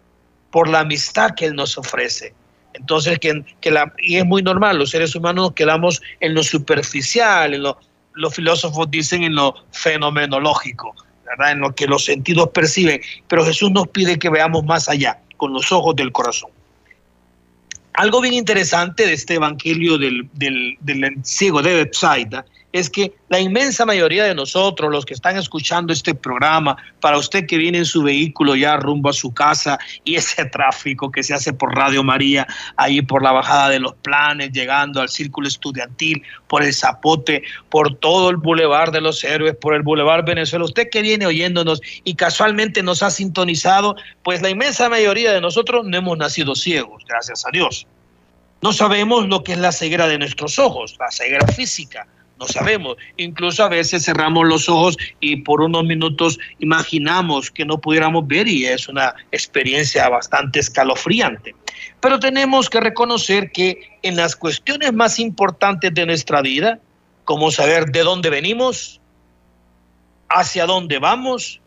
por 0.50 0.68
la 0.68 0.80
amistad 0.80 1.32
que 1.36 1.46
Él 1.46 1.54
nos 1.54 1.76
ofrece. 1.76 2.32
Entonces, 2.72 3.18
que, 3.18 3.44
que 3.60 3.70
la, 3.70 3.92
y 3.98 4.16
es 4.16 4.24
muy 4.24 4.42
normal, 4.42 4.78
los 4.78 4.90
seres 4.90 5.14
humanos 5.14 5.48
nos 5.48 5.54
quedamos 5.54 6.00
en 6.20 6.34
lo 6.34 6.42
superficial, 6.42 7.52
en 7.52 7.62
lo, 7.64 7.78
los 8.18 8.34
filósofos 8.34 8.90
dicen 8.90 9.22
en 9.22 9.34
lo 9.34 9.54
fenomenológico, 9.70 10.94
en 11.50 11.60
lo 11.60 11.74
que 11.74 11.86
los 11.86 12.04
sentidos 12.04 12.50
perciben, 12.52 13.00
pero 13.28 13.44
Jesús 13.44 13.70
nos 13.70 13.88
pide 13.88 14.18
que 14.18 14.28
veamos 14.28 14.64
más 14.64 14.88
allá, 14.88 15.20
con 15.36 15.52
los 15.52 15.70
ojos 15.72 15.94
del 15.96 16.12
corazón. 16.12 16.50
Algo 17.94 18.20
bien 18.20 18.34
interesante 18.34 19.06
de 19.06 19.12
este 19.12 19.34
evangelio 19.34 19.98
del, 19.98 20.28
del, 20.34 20.76
del 20.80 21.16
ciego 21.24 21.62
de 21.62 21.74
Bethsaida 21.74 22.44
es 22.72 22.90
que 22.90 23.14
la 23.28 23.40
inmensa 23.40 23.86
mayoría 23.86 24.24
de 24.24 24.34
nosotros, 24.34 24.90
los 24.90 25.06
que 25.06 25.14
están 25.14 25.36
escuchando 25.38 25.92
este 25.92 26.14
programa, 26.14 26.76
para 27.00 27.16
usted 27.16 27.46
que 27.46 27.56
viene 27.56 27.78
en 27.78 27.84
su 27.86 28.02
vehículo 28.02 28.56
ya 28.56 28.76
rumbo 28.76 29.08
a 29.08 29.14
su 29.14 29.32
casa 29.32 29.78
y 30.04 30.16
ese 30.16 30.44
tráfico 30.52 31.10
que 31.10 31.22
se 31.22 31.32
hace 31.32 31.52
por 31.52 31.74
Radio 31.74 32.04
María, 32.04 32.46
ahí 32.76 33.00
por 33.00 33.22
la 33.22 33.32
bajada 33.32 33.70
de 33.70 33.80
los 33.80 33.94
planes, 33.94 34.52
llegando 34.52 35.00
al 35.00 35.08
círculo 35.08 35.48
estudiantil, 35.48 36.22
por 36.46 36.62
el 36.62 36.74
Zapote, 36.74 37.42
por 37.70 37.94
todo 37.96 38.30
el 38.30 38.36
Boulevard 38.36 38.92
de 38.92 39.00
los 39.00 39.24
Héroes, 39.24 39.56
por 39.56 39.74
el 39.74 39.82
Boulevard 39.82 40.24
Venezuela, 40.24 40.64
usted 40.64 40.90
que 40.90 41.02
viene 41.02 41.26
oyéndonos 41.26 41.80
y 42.04 42.14
casualmente 42.14 42.82
nos 42.82 43.02
ha 43.02 43.10
sintonizado, 43.10 43.96
pues 44.22 44.42
la 44.42 44.50
inmensa 44.50 44.88
mayoría 44.88 45.32
de 45.32 45.40
nosotros 45.40 45.86
no 45.86 45.96
hemos 45.96 46.18
nacido 46.18 46.54
ciegos, 46.54 47.02
gracias 47.08 47.46
a 47.46 47.50
Dios. 47.50 47.86
No 48.60 48.72
sabemos 48.72 49.28
lo 49.28 49.44
que 49.44 49.52
es 49.52 49.58
la 49.58 49.70
ceguera 49.70 50.08
de 50.08 50.18
nuestros 50.18 50.58
ojos, 50.58 50.96
la 50.98 51.10
ceguera 51.10 51.46
física 51.46 52.06
no 52.38 52.46
sabemos. 52.46 52.96
Incluso 53.16 53.64
a 53.64 53.68
veces 53.68 54.04
cerramos 54.04 54.46
los 54.46 54.68
ojos 54.68 54.96
y 55.20 55.36
por 55.36 55.60
unos 55.60 55.84
minutos 55.84 56.38
imaginamos 56.58 57.50
que 57.50 57.64
no 57.64 57.80
pudiéramos 57.80 58.26
ver 58.26 58.46
y 58.48 58.66
es 58.66 58.88
una 58.88 59.14
experiencia 59.32 60.08
bastante 60.08 60.60
escalofriante. 60.60 61.54
Pero 62.00 62.18
tenemos 62.18 62.70
que 62.70 62.80
reconocer 62.80 63.50
que 63.50 63.98
en 64.02 64.16
las 64.16 64.36
cuestiones 64.36 64.92
más 64.92 65.18
importantes 65.18 65.92
de 65.92 66.06
nuestra 66.06 66.42
vida, 66.42 66.78
como 67.24 67.50
saber 67.50 67.86
de 67.86 68.00
dónde 68.00 68.30
venimos, 68.30 69.00
hacia 70.28 70.66
dónde 70.66 70.98
vamos, 70.98 71.60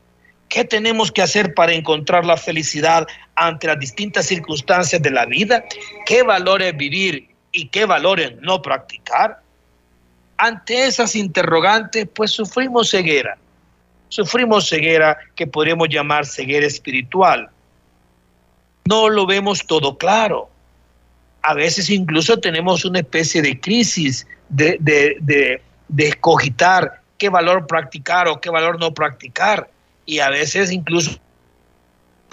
qué 0.48 0.66
tenemos 0.66 1.12
que 1.12 1.22
hacer 1.22 1.54
para 1.54 1.74
encontrar 1.74 2.26
la 2.26 2.38
felicidad 2.38 3.08
ante 3.36 3.68
las 3.68 3.80
distintas 3.80 4.26
circunstancias 4.28 5.02
de 5.02 5.12
la 5.12 5.26
vida, 5.26 5.64
qué 6.06 6.24
valores 6.24 6.76
vivir 6.76 7.30
y 7.52 7.68
qué 7.68 7.86
valores 7.86 8.34
no 8.42 8.62
practicar, 8.62 9.42
ante 10.42 10.88
esas 10.88 11.16
interrogantes, 11.16 12.08
pues 12.16 12.32
sufrimos 12.32 12.90
ceguera. 12.90 13.38
Sufrimos 14.10 14.68
ceguera 14.68 15.16
que 15.36 15.46
podríamos 15.46 15.88
llamar 15.90 16.26
ceguera 16.26 16.66
espiritual. 16.66 17.52
No 18.86 19.08
lo 19.10 19.28
vemos 19.28 19.68
todo 19.68 20.00
claro. 20.00 20.50
A 21.44 21.54
veces 21.54 21.92
incluso 21.92 22.40
tenemos 22.40 22.84
una 22.86 23.00
especie 23.00 23.44
de 23.44 23.60
crisis 23.60 24.26
de, 24.50 24.78
de, 24.80 25.62
escogitar 25.98 27.02
qué 27.20 27.30
valor 27.30 27.68
practicar 27.68 28.28
o 28.28 28.42
qué 28.42 28.50
valor 28.50 28.80
no 28.80 28.96
practicar. 28.96 29.70
Y 30.08 30.20
a 30.20 30.30
veces 30.32 30.72
incluso 30.72 31.20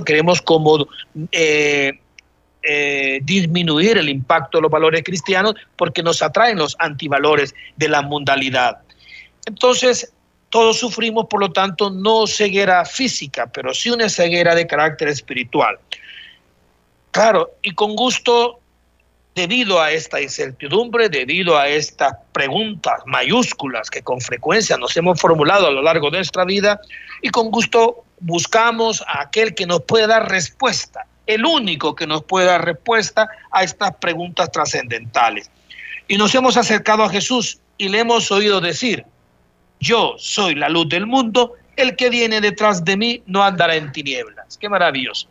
queremos 0.07 0.41
como 0.41 0.87
eh, 1.31 2.01
eh, 2.63 3.21
disminuir 3.23 3.99
el 3.99 4.09
impacto 4.09 4.59
de 4.59 4.63
los 4.63 4.71
valores 4.71 5.03
cristianos 5.05 5.55
porque 5.77 6.03
nos 6.03 6.23
atraen 6.23 6.59
los 6.59 6.77
antivalores 6.81 7.55
de 7.77 7.89
la 7.89 8.03
mundalidad. 8.03 8.79
Entonces, 9.47 10.13
todos 10.51 10.79
sufrimos, 10.79 11.27
por 11.27 11.41
lo 11.41 11.53
tanto, 11.53 11.91
no 11.91 12.27
ceguera 12.27 12.85
física, 12.85 13.47
pero 13.47 13.75
sí 13.75 13.91
una 13.91 14.09
ceguera 14.09 14.55
de 14.55 14.67
carácter 14.67 15.09
espiritual. 15.09 15.79
Claro, 17.11 17.51
y 17.63 17.73
con 17.75 17.95
gusto, 17.97 18.61
debido 19.35 19.81
a 19.81 19.93
esta 19.93 20.21
incertidumbre, 20.21 21.09
debido 21.09 21.57
a 21.57 21.69
estas 21.69 22.15
preguntas 22.33 23.01
mayúsculas 23.07 23.91
que 23.91 24.03
con 24.03 24.21
frecuencia 24.21 24.77
nos 24.77 24.97
hemos 24.97 25.21
formulado 25.21 25.67
a 25.67 25.71
lo 25.71 25.83
largo 25.83 26.11
de 26.11 26.19
nuestra 26.19 26.45
vida, 26.45 26.81
y 27.23 27.29
con 27.31 27.51
gusto 27.51 28.05
buscamos 28.21 29.03
a 29.07 29.23
aquel 29.23 29.55
que 29.55 29.67
nos 29.67 29.83
puede 29.83 30.07
dar 30.07 30.31
respuesta 30.31 31.08
el 31.29 31.45
único 31.45 31.95
que 31.95 32.07
nos 32.07 32.25
puede 32.25 32.47
dar 32.47 32.65
respuesta 32.65 33.29
a 33.53 33.63
estas 33.63 33.95
preguntas 33.97 34.51
trascendentales. 34.51 35.51
Y 36.09 36.17
nos 36.17 36.35
hemos 36.35 36.57
acercado 36.57 37.05
a 37.05 37.11
Jesús 37.11 37.61
y 37.77 37.91
le 37.91 38.01
hemos 38.01 38.33
oído 38.33 38.63
decir, 38.63 39.05
yo 39.79 40.15
soy 40.19 40.55
la 40.55 40.71
luz 40.71 40.89
del 40.89 41.07
mundo, 41.07 41.53
el 41.77 41.97
que 41.97 42.09
viene 42.09 42.41
detrás 42.41 42.83
de 42.83 42.97
mí 42.97 43.23
no 43.27 43.45
andará 43.45 43.77
en 43.77 43.93
tinieblas. 43.93 44.57
Qué 44.57 44.71
maravilloso. 44.71 45.29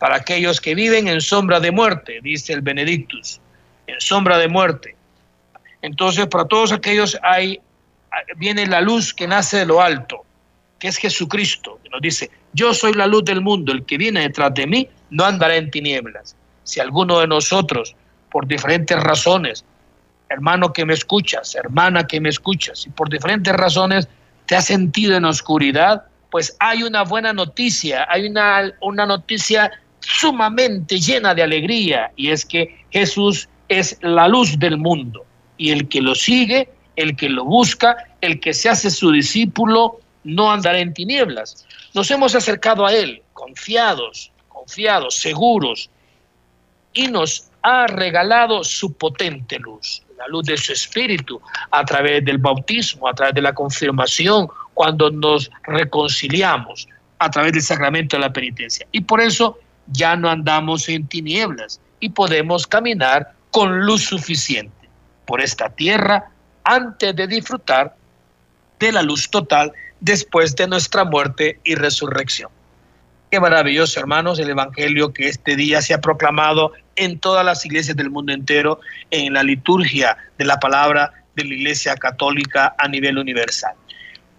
Para 0.00 0.16
aquellos 0.16 0.60
que 0.60 0.74
viven 0.74 1.06
en 1.06 1.20
sombra 1.20 1.60
de 1.60 1.70
muerte, 1.70 2.18
dice 2.20 2.52
el 2.52 2.60
Benedictus, 2.60 3.40
en 3.86 4.00
sombra 4.00 4.38
de 4.38 4.48
muerte. 4.48 4.96
Entonces, 5.82 6.26
para 6.26 6.46
todos 6.46 6.72
aquellos 6.72 7.16
hay, 7.22 7.60
viene 8.36 8.66
la 8.66 8.80
luz 8.80 9.14
que 9.14 9.28
nace 9.28 9.58
de 9.58 9.66
lo 9.66 9.80
alto, 9.80 10.24
que 10.80 10.88
es 10.88 10.96
Jesucristo, 10.96 11.78
que 11.82 11.90
nos 11.90 12.00
dice, 12.00 12.30
yo 12.52 12.74
soy 12.74 12.92
la 12.94 13.06
luz 13.06 13.24
del 13.24 13.40
mundo, 13.40 13.72
el 13.72 13.84
que 13.84 13.98
viene 13.98 14.22
detrás 14.22 14.54
de 14.54 14.66
mí 14.66 14.88
no 15.10 15.24
andará 15.24 15.56
en 15.56 15.70
tinieblas. 15.70 16.36
Si 16.64 16.80
alguno 16.80 17.20
de 17.20 17.26
nosotros, 17.26 17.94
por 18.30 18.46
diferentes 18.46 18.98
razones, 19.00 19.64
hermano 20.28 20.72
que 20.72 20.84
me 20.84 20.94
escuchas, 20.94 21.54
hermana 21.54 22.06
que 22.06 22.20
me 22.20 22.28
escuchas, 22.28 22.86
y 22.86 22.90
por 22.90 23.08
diferentes 23.08 23.52
razones 23.54 24.08
te 24.46 24.56
has 24.56 24.66
sentido 24.66 25.16
en 25.16 25.24
oscuridad, 25.24 26.04
pues 26.30 26.56
hay 26.60 26.82
una 26.82 27.02
buena 27.02 27.32
noticia, 27.32 28.06
hay 28.08 28.26
una, 28.26 28.72
una 28.80 29.06
noticia 29.06 29.70
sumamente 30.00 30.98
llena 30.98 31.34
de 31.34 31.42
alegría, 31.42 32.12
y 32.16 32.30
es 32.30 32.44
que 32.44 32.84
Jesús 32.90 33.48
es 33.68 33.98
la 34.02 34.28
luz 34.28 34.58
del 34.58 34.78
mundo, 34.78 35.24
y 35.56 35.70
el 35.70 35.88
que 35.88 36.00
lo 36.00 36.14
sigue, 36.14 36.68
el 36.96 37.16
que 37.16 37.28
lo 37.28 37.44
busca, 37.44 37.96
el 38.20 38.40
que 38.40 38.52
se 38.52 38.68
hace 38.68 38.90
su 38.90 39.10
discípulo, 39.10 40.00
no 40.24 40.50
andará 40.50 40.78
en 40.78 40.92
tinieblas. 40.94 41.66
Nos 41.94 42.10
hemos 42.10 42.34
acercado 42.34 42.86
a 42.86 42.92
Él 42.92 43.22
confiados, 43.32 44.30
confiados, 44.48 45.16
seguros, 45.16 45.90
y 46.92 47.08
nos 47.08 47.48
ha 47.62 47.86
regalado 47.86 48.64
su 48.64 48.92
potente 48.92 49.58
luz, 49.58 50.02
la 50.18 50.26
luz 50.28 50.44
de 50.44 50.56
su 50.56 50.72
espíritu, 50.72 51.40
a 51.70 51.84
través 51.84 52.24
del 52.24 52.38
bautismo, 52.38 53.08
a 53.08 53.14
través 53.14 53.34
de 53.34 53.42
la 53.42 53.54
confirmación, 53.54 54.48
cuando 54.74 55.10
nos 55.10 55.50
reconciliamos, 55.64 56.88
a 57.18 57.30
través 57.30 57.52
del 57.52 57.62
sacramento 57.62 58.16
de 58.16 58.22
la 58.22 58.32
penitencia. 58.32 58.86
Y 58.92 59.02
por 59.02 59.20
eso 59.20 59.58
ya 59.88 60.16
no 60.16 60.28
andamos 60.28 60.88
en 60.88 61.06
tinieblas 61.06 61.80
y 62.00 62.10
podemos 62.10 62.66
caminar 62.66 63.32
con 63.50 63.80
luz 63.80 64.04
suficiente 64.04 64.88
por 65.26 65.40
esta 65.40 65.68
tierra 65.68 66.30
antes 66.64 67.14
de 67.14 67.26
disfrutar 67.26 67.94
de 68.78 68.92
la 68.92 69.02
luz 69.02 69.30
total 69.30 69.72
después 70.00 70.56
de 70.56 70.66
nuestra 70.66 71.04
muerte 71.04 71.60
y 71.64 71.74
resurrección. 71.74 72.50
Qué 73.30 73.38
maravilloso, 73.38 74.00
hermanos, 74.00 74.40
el 74.40 74.50
Evangelio 74.50 75.12
que 75.12 75.28
este 75.28 75.54
día 75.54 75.80
se 75.82 75.94
ha 75.94 76.00
proclamado 76.00 76.72
en 76.96 77.20
todas 77.20 77.44
las 77.44 77.64
iglesias 77.64 77.96
del 77.96 78.10
mundo 78.10 78.32
entero, 78.32 78.80
en 79.12 79.32
la 79.32 79.44
liturgia 79.44 80.16
de 80.36 80.44
la 80.44 80.58
palabra 80.58 81.12
de 81.36 81.44
la 81.44 81.54
Iglesia 81.54 81.94
Católica 81.94 82.74
a 82.76 82.88
nivel 82.88 83.18
universal. 83.18 83.74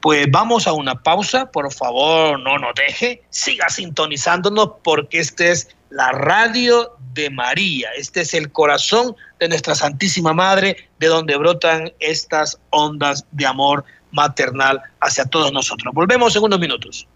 Pues 0.02 0.28
vamos 0.30 0.68
a 0.68 0.74
una 0.74 0.96
pausa, 0.96 1.50
por 1.52 1.72
favor, 1.72 2.40
no 2.40 2.58
nos 2.58 2.74
deje, 2.76 3.24
siga 3.30 3.70
sintonizándonos 3.70 4.72
porque 4.84 5.20
esta 5.20 5.46
es 5.46 5.70
la 5.90 6.12
radio 6.12 6.92
de 7.14 7.30
María, 7.30 7.90
este 7.98 8.22
es 8.22 8.34
el 8.34 8.52
corazón 8.52 9.16
de 9.40 9.48
nuestra 9.48 9.76
Santísima 9.76 10.34
Madre, 10.34 10.90
de 11.00 11.08
donde 11.08 11.38
brotan 11.38 11.94
estas 12.00 12.60
ondas 12.72 13.26
de 13.32 13.46
amor 13.46 13.86
maternal 14.12 14.82
hacia 15.00 15.26
todos 15.26 15.52
nosotros. 15.52 15.94
Volvemos 15.94 16.36
en 16.36 16.44
unos 16.44 16.60
minutos. 16.60 17.08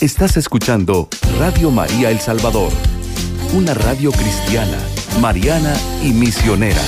Estás 0.00 0.36
escuchando 0.36 1.08
Radio 1.38 1.70
María 1.70 2.10
El 2.10 2.20
Salvador, 2.20 2.72
una 3.52 3.74
radio 3.74 4.12
cristiana, 4.12 4.78
mariana 5.20 5.74
y 6.02 6.12
misionera. 6.12 6.82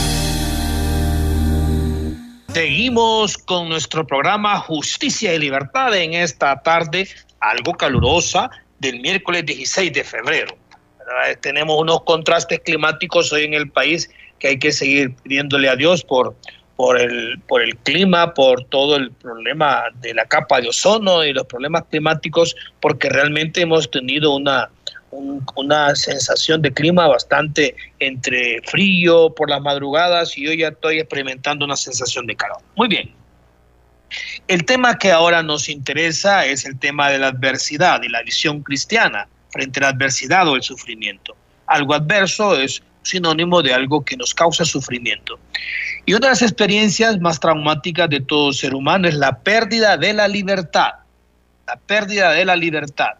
Seguimos 2.52 3.38
con 3.38 3.68
nuestro 3.68 4.06
programa 4.06 4.58
Justicia 4.58 5.34
y 5.34 5.38
Libertad 5.38 5.94
en 5.96 6.14
esta 6.14 6.62
tarde 6.62 7.08
algo 7.40 7.74
calurosa 7.74 8.50
del 8.78 9.00
miércoles 9.00 9.46
16 9.46 9.92
de 9.92 10.04
febrero. 10.04 10.56
Tenemos 11.40 11.78
unos 11.78 12.02
contrastes 12.04 12.60
climáticos 12.60 13.32
hoy 13.32 13.44
en 13.44 13.54
el 13.54 13.70
país 13.70 14.10
que 14.38 14.48
hay 14.48 14.58
que 14.58 14.72
seguir 14.72 15.14
pidiéndole 15.16 15.68
a 15.68 15.76
Dios 15.76 16.02
por, 16.04 16.34
por, 16.80 16.98
el, 16.98 17.38
por 17.46 17.60
el 17.60 17.76
clima, 17.76 18.32
por 18.32 18.64
todo 18.64 18.96
el 18.96 19.12
problema 19.12 19.82
de 20.00 20.14
la 20.14 20.24
capa 20.24 20.62
de 20.62 20.68
ozono 20.70 21.22
y 21.22 21.34
los 21.34 21.44
problemas 21.44 21.84
climáticos, 21.90 22.56
porque 22.80 23.10
realmente 23.10 23.60
hemos 23.60 23.90
tenido 23.90 24.34
una, 24.34 24.70
una 25.56 25.94
sensación 25.94 26.62
de 26.62 26.72
clima 26.72 27.06
bastante 27.06 27.76
entre 27.98 28.62
frío 28.62 29.28
por 29.34 29.50
las 29.50 29.60
madrugadas 29.60 30.38
y 30.38 30.46
yo 30.46 30.54
ya 30.54 30.68
estoy 30.68 31.00
experimentando 31.00 31.66
una 31.66 31.76
sensación 31.76 32.26
de 32.26 32.34
calor. 32.34 32.62
Muy 32.76 32.88
bien. 32.88 33.12
El 34.48 34.64
tema 34.64 34.96
que 34.96 35.12
ahora 35.12 35.42
nos 35.42 35.68
interesa 35.68 36.46
es 36.46 36.64
el 36.64 36.78
tema 36.78 37.10
de 37.10 37.18
la 37.18 37.26
adversidad 37.26 38.02
y 38.02 38.08
la 38.08 38.22
visión 38.22 38.62
cristiana 38.62 39.28
frente 39.50 39.80
a 39.80 39.82
la 39.82 39.88
adversidad 39.88 40.48
o 40.48 40.56
el 40.56 40.62
sufrimiento. 40.62 41.36
Algo 41.66 41.92
adverso 41.92 42.58
es 42.58 42.82
sinónimo 43.02 43.60
de 43.60 43.74
algo 43.74 44.02
que 44.02 44.16
nos 44.16 44.34
causa 44.34 44.64
sufrimiento. 44.64 45.38
Y 46.06 46.14
una 46.14 46.26
de 46.26 46.30
las 46.30 46.42
experiencias 46.42 47.20
más 47.20 47.38
traumáticas 47.40 48.08
de 48.10 48.20
todo 48.20 48.52
ser 48.52 48.74
humano 48.74 49.08
es 49.08 49.14
la 49.14 49.38
pérdida 49.40 49.96
de 49.96 50.12
la 50.12 50.28
libertad. 50.28 50.90
La 51.66 51.76
pérdida 51.76 52.32
de 52.32 52.44
la 52.44 52.56
libertad. 52.56 53.10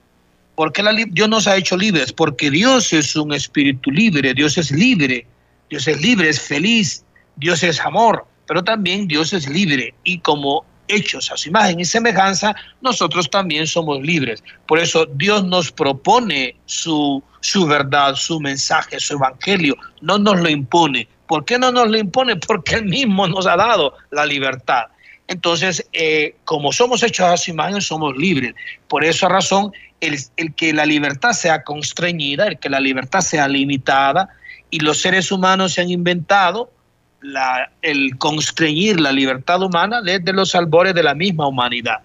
¿Por 0.54 0.72
qué 0.72 0.82
la 0.82 0.92
Dios 0.92 1.28
nos 1.28 1.46
ha 1.46 1.56
hecho 1.56 1.76
libres? 1.76 2.12
Porque 2.12 2.50
Dios 2.50 2.92
es 2.92 3.16
un 3.16 3.32
espíritu 3.32 3.90
libre, 3.90 4.34
Dios 4.34 4.58
es 4.58 4.70
libre, 4.70 5.26
Dios 5.70 5.88
es 5.88 6.00
libre, 6.02 6.28
es 6.28 6.40
feliz, 6.40 7.04
Dios 7.36 7.62
es 7.62 7.80
amor, 7.80 8.26
pero 8.46 8.62
también 8.62 9.08
Dios 9.08 9.32
es 9.32 9.48
libre 9.48 9.94
y 10.04 10.18
como 10.18 10.66
hechos 10.90 11.30
a 11.30 11.36
su 11.36 11.48
imagen 11.48 11.80
y 11.80 11.84
semejanza, 11.84 12.54
nosotros 12.80 13.30
también 13.30 13.66
somos 13.66 14.02
libres. 14.02 14.42
Por 14.66 14.78
eso 14.78 15.06
Dios 15.06 15.44
nos 15.44 15.72
propone 15.72 16.56
su, 16.66 17.22
su 17.40 17.66
verdad, 17.66 18.14
su 18.16 18.40
mensaje, 18.40 19.00
su 19.00 19.14
evangelio, 19.14 19.76
no 20.00 20.18
nos 20.18 20.40
lo 20.40 20.48
impone. 20.48 21.08
¿Por 21.30 21.44
qué 21.44 21.60
no 21.60 21.70
nos 21.70 21.88
lo 21.88 21.96
impone? 21.96 22.34
Porque 22.34 22.74
Él 22.74 22.86
mismo 22.86 23.28
nos 23.28 23.46
ha 23.46 23.54
dado 23.54 23.94
la 24.10 24.26
libertad. 24.26 24.86
Entonces, 25.28 25.86
eh, 25.92 26.34
como 26.44 26.72
somos 26.72 27.04
hechos 27.04 27.24
a 27.24 27.36
su 27.36 27.52
imagen, 27.52 27.80
somos 27.80 28.16
libres. 28.16 28.52
Por 28.88 29.04
esa 29.04 29.28
razón, 29.28 29.70
el, 30.00 30.18
el 30.36 30.52
que 30.56 30.72
la 30.72 30.84
libertad 30.84 31.30
sea 31.30 31.62
constreñida, 31.62 32.48
el 32.48 32.58
que 32.58 32.68
la 32.68 32.80
libertad 32.80 33.20
sea 33.20 33.46
limitada, 33.46 34.28
y 34.70 34.80
los 34.80 35.02
seres 35.02 35.30
humanos 35.30 35.74
se 35.74 35.82
han 35.82 35.90
inventado 35.90 36.72
el 37.82 38.18
constreñir 38.18 38.98
la 38.98 39.12
libertad 39.12 39.62
humana 39.62 40.02
desde 40.02 40.32
los 40.32 40.56
albores 40.56 40.94
de 40.94 41.04
la 41.04 41.14
misma 41.14 41.46
humanidad. 41.46 42.00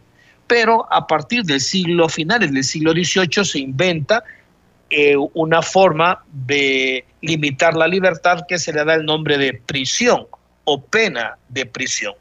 Pero 0.46 0.86
a 0.94 1.08
partir 1.08 1.42
del 1.46 1.62
siglo 1.62 2.10
finales 2.10 2.52
del 2.52 2.64
siglo 2.64 2.92
XVIII 2.92 3.44
se 3.44 3.58
inventa 3.58 4.24
eh, 4.90 5.16
una 5.34 5.62
forma 5.62 6.24
de 6.32 7.06
limitar 7.22 7.76
la 7.76 7.88
libertad 7.88 8.46
que 8.48 8.60
se 8.60 8.72
le 8.72 8.86
da 8.86 8.94
el 8.94 9.06
nombre 9.06 9.38
de 9.38 9.54
prisión 9.54 10.28
o 10.64 10.82
pena 10.82 11.38
de 11.50 11.66
prisión. 11.66 12.14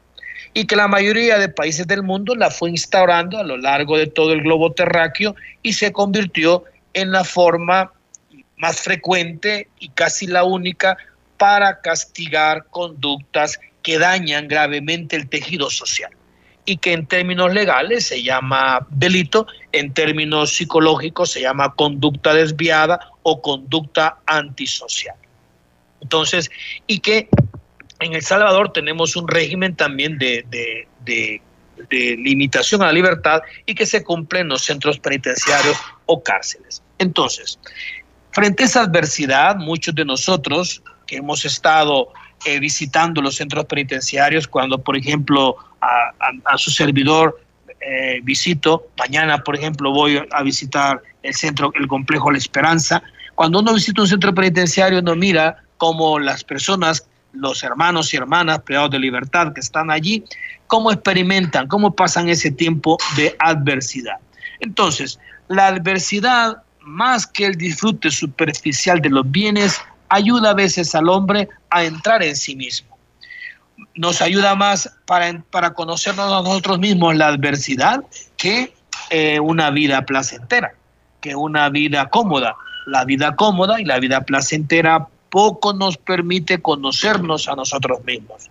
Y 0.53 0.65
que 0.65 0.75
la 0.75 0.87
mayoría 0.87 1.37
de 1.37 1.49
países 1.49 1.85
del 1.85 2.01
mundo 2.01 2.33
la 2.35 2.49
fue 2.49 2.69
instaurando 2.69 3.37
a 3.37 3.43
lo 3.43 3.57
largo 3.57 3.97
de 3.97 4.07
todo 4.07 4.33
el 4.33 4.41
globo 4.41 4.71
terráqueo 4.71 5.35
y 5.61 5.73
se 5.73 5.91
convirtió 5.91 6.63
en 6.93 7.11
la 7.11 7.23
forma 7.23 7.91
más 8.57 8.79
frecuente 8.79 9.67
y 9.79 9.89
casi 9.89 10.27
la 10.27 10.43
única 10.43 10.97
para 11.37 11.81
castigar 11.81 12.65
conductas 12.69 13.59
que 13.83 13.99
dañan 13.99 14.47
gravemente 14.47 15.15
el 15.15 15.27
tejido 15.27 15.69
social 15.69 16.11
y 16.65 16.77
que 16.77 16.93
en 16.93 17.05
términos 17.05 17.53
legales 17.53 18.07
se 18.07 18.23
llama 18.23 18.85
delito, 18.89 19.45
en 19.71 19.93
términos 19.93 20.55
psicológicos 20.55 21.31
se 21.31 21.41
llama 21.41 21.73
conducta 21.75 22.33
desviada 22.33 22.99
o 23.23 23.41
conducta 23.41 24.17
antisocial. 24.25 25.15
Entonces, 26.01 26.49
y 26.87 26.99
que 26.99 27.29
en 27.99 28.13
El 28.13 28.21
Salvador 28.21 28.73
tenemos 28.73 29.15
un 29.15 29.27
régimen 29.27 29.75
también 29.75 30.17
de, 30.17 30.45
de, 30.49 31.41
limitación 32.17 32.81
a 32.81 32.87
la 32.87 32.93
libertad 32.93 33.41
y 33.65 33.75
que 33.75 33.85
se 33.85 34.03
cumple 34.03 34.39
en 34.39 34.47
los 34.47 34.63
centros 34.63 34.97
penitenciarios 34.99 35.77
o 36.05 36.21
cárceles. 36.21 36.81
Entonces, 36.97 37.59
frente 38.31 38.63
a 38.63 38.65
esa 38.65 38.81
adversidad, 38.81 39.57
muchos 39.57 39.93
de 39.93 40.05
nosotros 40.05 40.81
que 41.05 41.17
hemos 41.17 41.45
estado 41.45 42.09
eh, 42.45 42.59
visitando 42.59 43.21
los 43.21 43.35
centros 43.35 43.65
penitenciarios, 43.65 44.47
cuando, 44.47 44.77
por 44.77 44.97
ejemplo, 44.97 45.57
a, 45.85 46.57
su 46.57 46.71
servidor 46.71 47.39
eh, 47.79 48.19
visito, 48.23 48.87
mañana, 48.97 49.43
por 49.43 49.55
ejemplo, 49.55 49.91
voy 49.91 50.21
a 50.31 50.43
visitar 50.43 51.01
el 51.23 51.33
centro, 51.33 51.71
el 51.75 51.87
complejo 51.87 52.31
La 52.31 52.37
Esperanza. 52.37 53.03
Cuando 53.35 53.59
uno 53.59 53.73
visita 53.73 54.01
un 54.01 54.07
centro 54.07 54.33
penitenciario, 54.33 54.99
uno 54.99 55.15
mira 55.15 55.57
cómo 55.77 56.19
las 56.19 56.43
personas, 56.43 57.07
los 57.33 57.63
hermanos 57.63 58.13
y 58.13 58.17
hermanas 58.17 58.61
privados 58.61 58.91
de 58.91 58.99
libertad 58.99 59.53
que 59.53 59.59
están 59.59 59.91
allí, 59.91 60.23
cómo 60.67 60.91
experimentan, 60.91 61.67
cómo 61.67 61.95
pasan 61.95 62.29
ese 62.29 62.51
tiempo 62.51 62.97
de 63.15 63.35
adversidad. 63.39 64.17
Entonces, 64.61 65.19
la 65.47 65.67
adversidad, 65.67 66.63
más 66.81 67.27
que 67.27 67.45
el 67.45 67.55
disfrute 67.55 68.09
superficial 68.09 69.01
de 69.01 69.09
los 69.09 69.29
bienes, 69.29 69.79
ayuda 70.09 70.51
a 70.51 70.53
veces 70.53 70.95
al 70.95 71.09
hombre 71.09 71.49
a 71.69 71.83
entrar 71.83 72.23
en 72.23 72.35
sí 72.35 72.55
mismo. 72.55 72.94
Nos 73.95 74.21
ayuda 74.21 74.55
más 74.55 74.91
para, 75.05 75.43
para 75.51 75.73
conocernos 75.73 76.31
a 76.31 76.41
nosotros 76.41 76.79
mismos 76.79 77.15
la 77.15 77.27
adversidad 77.27 78.03
que 78.37 78.73
eh, 79.09 79.39
una 79.39 79.69
vida 79.69 80.05
placentera, 80.05 80.73
que 81.21 81.35
una 81.35 81.69
vida 81.69 82.09
cómoda. 82.09 82.55
La 82.87 83.03
vida 83.03 83.35
cómoda 83.35 83.81
y 83.81 83.85
la 83.85 83.99
vida 83.99 84.21
placentera 84.21 85.07
poco 85.29 85.73
nos 85.73 85.97
permite 85.97 86.61
conocernos 86.61 87.47
a 87.47 87.55
nosotros 87.55 88.03
mismos. 88.05 88.49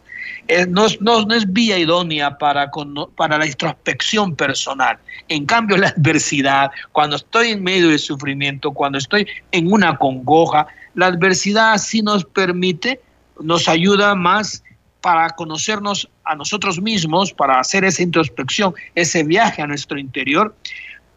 Eh, 0.49 0.67
no, 0.69 0.87
no, 1.01 1.35
es 1.35 1.51
vía 1.51 1.79
idónea 1.79 2.37
para, 2.37 2.71
para 3.17 3.39
la 3.39 3.47
introspección 3.47 4.37
personal. 4.37 4.99
En 5.29 5.47
cambio, 5.47 5.79
la 5.79 5.89
adversidad, 5.89 6.71
cuando 6.93 7.17
estoy 7.17 7.53
en 7.53 7.63
medio 7.63 7.89
de 7.89 7.99
sufrimiento, 7.99 8.73
cuando 8.73 8.99
estoy 8.99 9.27
en 9.53 9.73
una 9.73 9.97
congoja, 9.97 10.67
la 10.95 11.07
adversidad 11.07 11.79
sí 11.79 12.03
nos 12.03 12.25
permite, 12.25 13.01
nos 13.41 13.69
ayuda 13.69 14.15
más 14.15 14.63
para 15.05 15.29
conocernos 15.29 16.09
a 16.25 16.35
nosotros 16.35 16.81
mismos, 16.81 17.31
para 17.31 17.61
hacer 17.61 17.85
esa 17.85 18.03
introspección, 18.03 18.73
ese 18.95 19.23
viaje 19.23 19.61
a 19.61 19.67
nuestro 19.67 19.99
interior, 19.99 20.57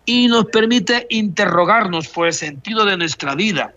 y 0.06 0.28
nos 0.28 0.48
permite 0.48 1.08
interrogarnos 1.10 2.10
por 2.10 2.28
el 2.28 2.34
sentido 2.34 2.84
de 2.84 2.98
nuestra 2.98 3.34
vida, 3.34 3.74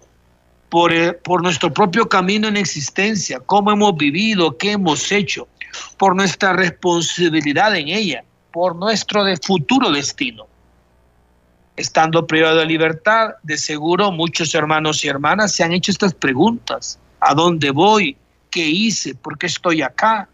por, 0.69 0.93
eh, 0.93 1.13
por 1.13 1.45
nuestro 1.45 1.73
propio 1.73 2.09
camino 2.09 2.49
en 2.49 2.57
existencia, 2.57 3.39
cómo 3.39 3.71
hemos 3.71 3.97
vivido, 3.97 4.59
qué 4.59 4.73
hemos 4.73 5.13
hecho, 5.13 5.47
por 5.97 6.17
nuestra 6.17 6.55
responsabilidad 6.55 7.77
en 7.77 7.87
ella, 7.87 8.25
por 8.51 8.75
nuestro 8.75 9.23
de 9.23 9.37
futuro 9.37 9.93
destino 9.93 10.49
estando 11.77 12.27
privado 12.27 12.59
de 12.59 12.67
libertad, 12.67 13.31
de 13.45 13.57
seguro 13.57 14.11
muchos 14.11 14.55
hermanos 14.57 15.03
y 15.05 15.09
hermanas 15.09 15.53
se 15.53 15.63
han 15.65 15.73
hecho 15.73 15.93
estas 15.93 16.13
preguntas. 16.13 16.99
¿A 17.21 17.33
dónde 17.33 17.71
voy? 17.71 18.19
¿Qué 18.51 18.67
hice? 18.67 19.15
¿Por 19.15 19.39
qué 19.39 19.47
estoy 19.47 19.83
acá? 19.83 20.29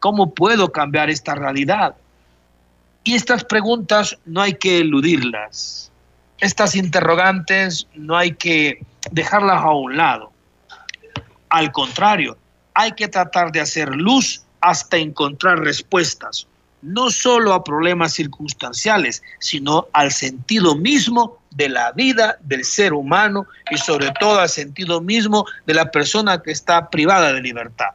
¿Cómo 0.00 0.34
puedo 0.34 0.72
cambiar 0.72 1.10
esta 1.10 1.34
realidad? 1.34 1.94
Y 3.04 3.14
estas 3.14 3.44
preguntas 3.44 4.18
no 4.24 4.40
hay 4.40 4.54
que 4.54 4.78
eludirlas. 4.78 5.90
Estas 6.38 6.74
interrogantes 6.74 7.86
no 7.94 8.16
hay 8.16 8.32
que 8.32 8.84
dejarlas 9.10 9.62
a 9.62 9.70
un 9.70 9.96
lado. 9.96 10.32
Al 11.48 11.70
contrario, 11.70 12.36
hay 12.74 12.92
que 12.92 13.08
tratar 13.08 13.52
de 13.52 13.60
hacer 13.60 13.94
luz 13.94 14.44
hasta 14.60 14.96
encontrar 14.96 15.58
respuestas 15.60 16.46
no 16.82 17.10
solo 17.10 17.54
a 17.54 17.64
problemas 17.64 18.12
circunstanciales, 18.12 19.22
sino 19.38 19.86
al 19.92 20.10
sentido 20.10 20.74
mismo 20.74 21.38
de 21.52 21.68
la 21.68 21.92
vida 21.92 22.38
del 22.42 22.64
ser 22.64 22.92
humano 22.92 23.46
y 23.70 23.78
sobre 23.78 24.10
todo 24.20 24.40
al 24.40 24.48
sentido 24.48 25.00
mismo 25.00 25.46
de 25.66 25.74
la 25.74 25.90
persona 25.90 26.42
que 26.42 26.50
está 26.50 26.90
privada 26.90 27.32
de 27.32 27.40
libertad. 27.40 27.90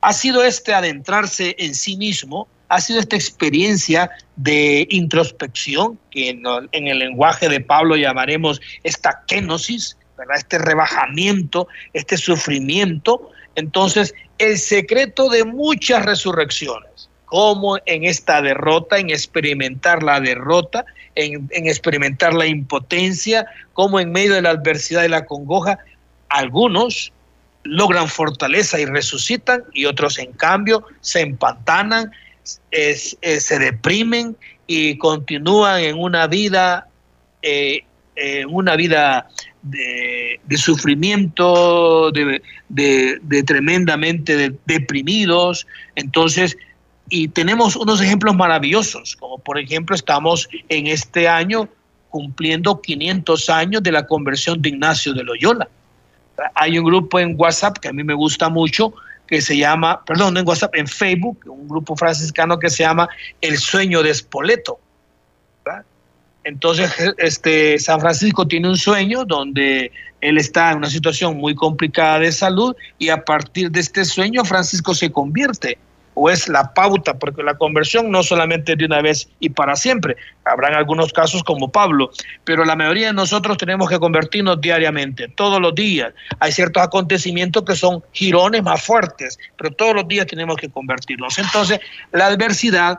Ha 0.00 0.12
sido 0.12 0.42
este 0.42 0.74
adentrarse 0.74 1.54
en 1.58 1.74
sí 1.74 1.96
mismo, 1.96 2.48
ha 2.68 2.80
sido 2.80 3.00
esta 3.00 3.16
experiencia 3.16 4.10
de 4.36 4.86
introspección, 4.90 5.98
que 6.10 6.30
en, 6.30 6.88
el 6.88 6.98
lenguaje 6.98 7.48
de 7.48 7.60
Pablo 7.60 7.96
llamaremos 7.96 8.60
esta 8.82 9.22
kenosis, 9.28 9.96
¿verdad? 10.16 10.38
este 10.38 10.58
rebajamiento, 10.58 11.68
este 11.92 12.16
sufrimiento. 12.16 13.30
Entonces, 13.56 14.14
el 14.38 14.58
secreto 14.58 15.28
de 15.28 15.44
muchas 15.44 16.04
resurrecciones 16.04 17.10
cómo 17.32 17.78
en 17.86 18.04
esta 18.04 18.42
derrota, 18.42 18.98
en 18.98 19.08
experimentar 19.08 20.02
la 20.02 20.20
derrota, 20.20 20.84
en, 21.14 21.48
experimentar 21.50 22.34
la 22.34 22.44
impotencia, 22.44 23.46
cómo 23.72 23.98
en 24.00 24.12
medio 24.12 24.34
de 24.34 24.42
la 24.42 24.50
adversidad 24.50 25.04
y 25.04 25.08
la 25.08 25.24
congoja, 25.24 25.78
algunos 26.28 27.10
logran 27.62 28.06
fortaleza 28.08 28.78
y 28.78 28.84
resucitan 28.84 29.62
y 29.72 29.86
otros 29.86 30.18
en 30.18 30.32
cambio 30.32 30.84
se 31.00 31.22
empantanan, 31.22 32.10
se 32.70 33.58
deprimen 33.58 34.36
y 34.66 34.98
continúan 34.98 35.80
en 35.80 35.98
una 35.98 36.26
vida 36.26 36.86
eh, 38.14 38.44
una 38.46 38.76
vida 38.76 39.26
de, 39.62 40.38
sufrimiento, 40.56 42.10
de, 42.12 43.42
tremendamente 43.46 44.52
deprimidos. 44.66 45.66
Entonces, 45.96 46.58
y 47.14 47.28
tenemos 47.28 47.76
unos 47.76 48.00
ejemplos 48.00 48.34
maravillosos, 48.34 49.16
como 49.16 49.36
por 49.36 49.58
ejemplo 49.58 49.94
estamos 49.94 50.48
en 50.70 50.86
este 50.86 51.28
año 51.28 51.68
cumpliendo 52.08 52.80
500 52.80 53.50
años 53.50 53.82
de 53.82 53.92
la 53.92 54.06
conversión 54.06 54.62
de 54.62 54.70
Ignacio 54.70 55.12
de 55.12 55.22
Loyola. 55.22 55.68
Hay 56.54 56.78
un 56.78 56.86
grupo 56.86 57.20
en 57.20 57.34
WhatsApp 57.38 57.76
que 57.76 57.88
a 57.88 57.92
mí 57.92 58.02
me 58.02 58.14
gusta 58.14 58.48
mucho, 58.48 58.94
que 59.26 59.42
se 59.42 59.58
llama, 59.58 60.02
perdón, 60.06 60.38
en 60.38 60.48
WhatsApp, 60.48 60.74
en 60.74 60.86
Facebook, 60.86 61.38
un 61.44 61.68
grupo 61.68 61.94
franciscano 61.96 62.58
que 62.58 62.70
se 62.70 62.82
llama 62.82 63.06
El 63.42 63.58
Sueño 63.58 64.02
de 64.02 64.08
Espoleto. 64.08 64.78
Entonces, 66.44 66.90
este, 67.18 67.78
San 67.78 68.00
Francisco 68.00 68.48
tiene 68.48 68.70
un 68.70 68.78
sueño 68.78 69.26
donde 69.26 69.92
él 70.22 70.38
está 70.38 70.70
en 70.70 70.78
una 70.78 70.88
situación 70.88 71.36
muy 71.36 71.54
complicada 71.54 72.20
de 72.20 72.32
salud 72.32 72.74
y 72.98 73.10
a 73.10 73.22
partir 73.22 73.70
de 73.70 73.80
este 73.80 74.06
sueño 74.06 74.46
Francisco 74.46 74.94
se 74.94 75.12
convierte 75.12 75.76
o 76.14 76.30
es 76.30 76.48
la 76.48 76.74
pauta, 76.74 77.14
porque 77.14 77.42
la 77.42 77.54
conversión 77.54 78.10
no 78.10 78.22
solamente 78.22 78.76
de 78.76 78.84
una 78.84 79.00
vez 79.00 79.28
y 79.40 79.50
para 79.50 79.76
siempre, 79.76 80.16
habrán 80.44 80.74
algunos 80.74 81.12
casos 81.12 81.42
como 81.42 81.70
Pablo, 81.70 82.10
pero 82.44 82.64
la 82.64 82.76
mayoría 82.76 83.08
de 83.08 83.12
nosotros 83.12 83.56
tenemos 83.56 83.88
que 83.88 83.98
convertirnos 83.98 84.60
diariamente, 84.60 85.28
todos 85.28 85.60
los 85.60 85.74
días. 85.74 86.12
Hay 86.40 86.52
ciertos 86.52 86.82
acontecimientos 86.82 87.64
que 87.64 87.76
son 87.76 88.02
girones 88.12 88.62
más 88.62 88.82
fuertes, 88.82 89.38
pero 89.56 89.70
todos 89.70 89.94
los 89.94 90.08
días 90.08 90.26
tenemos 90.26 90.56
que 90.56 90.68
convertirnos. 90.68 91.38
Entonces, 91.38 91.80
la 92.12 92.26
adversidad 92.26 92.98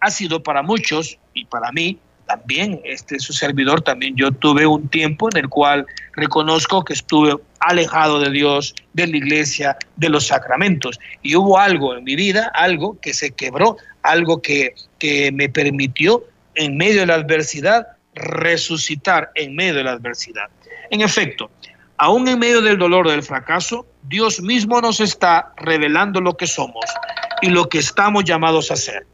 ha 0.00 0.10
sido 0.10 0.42
para 0.42 0.62
muchos 0.62 1.18
y 1.34 1.44
para 1.46 1.72
mí 1.72 1.98
también, 2.26 2.80
este 2.84 3.18
su 3.18 3.32
servidor 3.32 3.80
también, 3.80 4.16
yo 4.16 4.32
tuve 4.32 4.66
un 4.66 4.88
tiempo 4.88 5.28
en 5.30 5.38
el 5.38 5.48
cual 5.48 5.86
reconozco 6.14 6.84
que 6.84 6.92
estuve 6.92 7.36
alejado 7.60 8.20
de 8.20 8.30
Dios, 8.30 8.74
de 8.92 9.06
la 9.06 9.16
iglesia, 9.16 9.76
de 9.96 10.08
los 10.08 10.26
sacramentos. 10.26 10.98
Y 11.22 11.36
hubo 11.36 11.58
algo 11.58 11.96
en 11.96 12.04
mi 12.04 12.16
vida, 12.16 12.50
algo 12.54 12.98
que 13.00 13.14
se 13.14 13.30
quebró, 13.30 13.76
algo 14.02 14.42
que, 14.42 14.74
que 14.98 15.30
me 15.32 15.48
permitió 15.48 16.24
en 16.54 16.76
medio 16.76 17.00
de 17.00 17.06
la 17.06 17.14
adversidad 17.14 17.86
resucitar 18.14 19.30
en 19.34 19.54
medio 19.54 19.74
de 19.74 19.84
la 19.84 19.92
adversidad. 19.92 20.48
En 20.90 21.02
efecto, 21.02 21.50
aún 21.98 22.26
en 22.28 22.38
medio 22.38 22.60
del 22.60 22.78
dolor 22.78 23.08
del 23.08 23.22
fracaso, 23.22 23.86
Dios 24.02 24.40
mismo 24.40 24.80
nos 24.80 25.00
está 25.00 25.52
revelando 25.56 26.20
lo 26.20 26.36
que 26.36 26.46
somos 26.46 26.84
y 27.42 27.48
lo 27.50 27.68
que 27.68 27.78
estamos 27.78 28.24
llamados 28.24 28.70
a 28.70 28.76
ser 28.76 29.06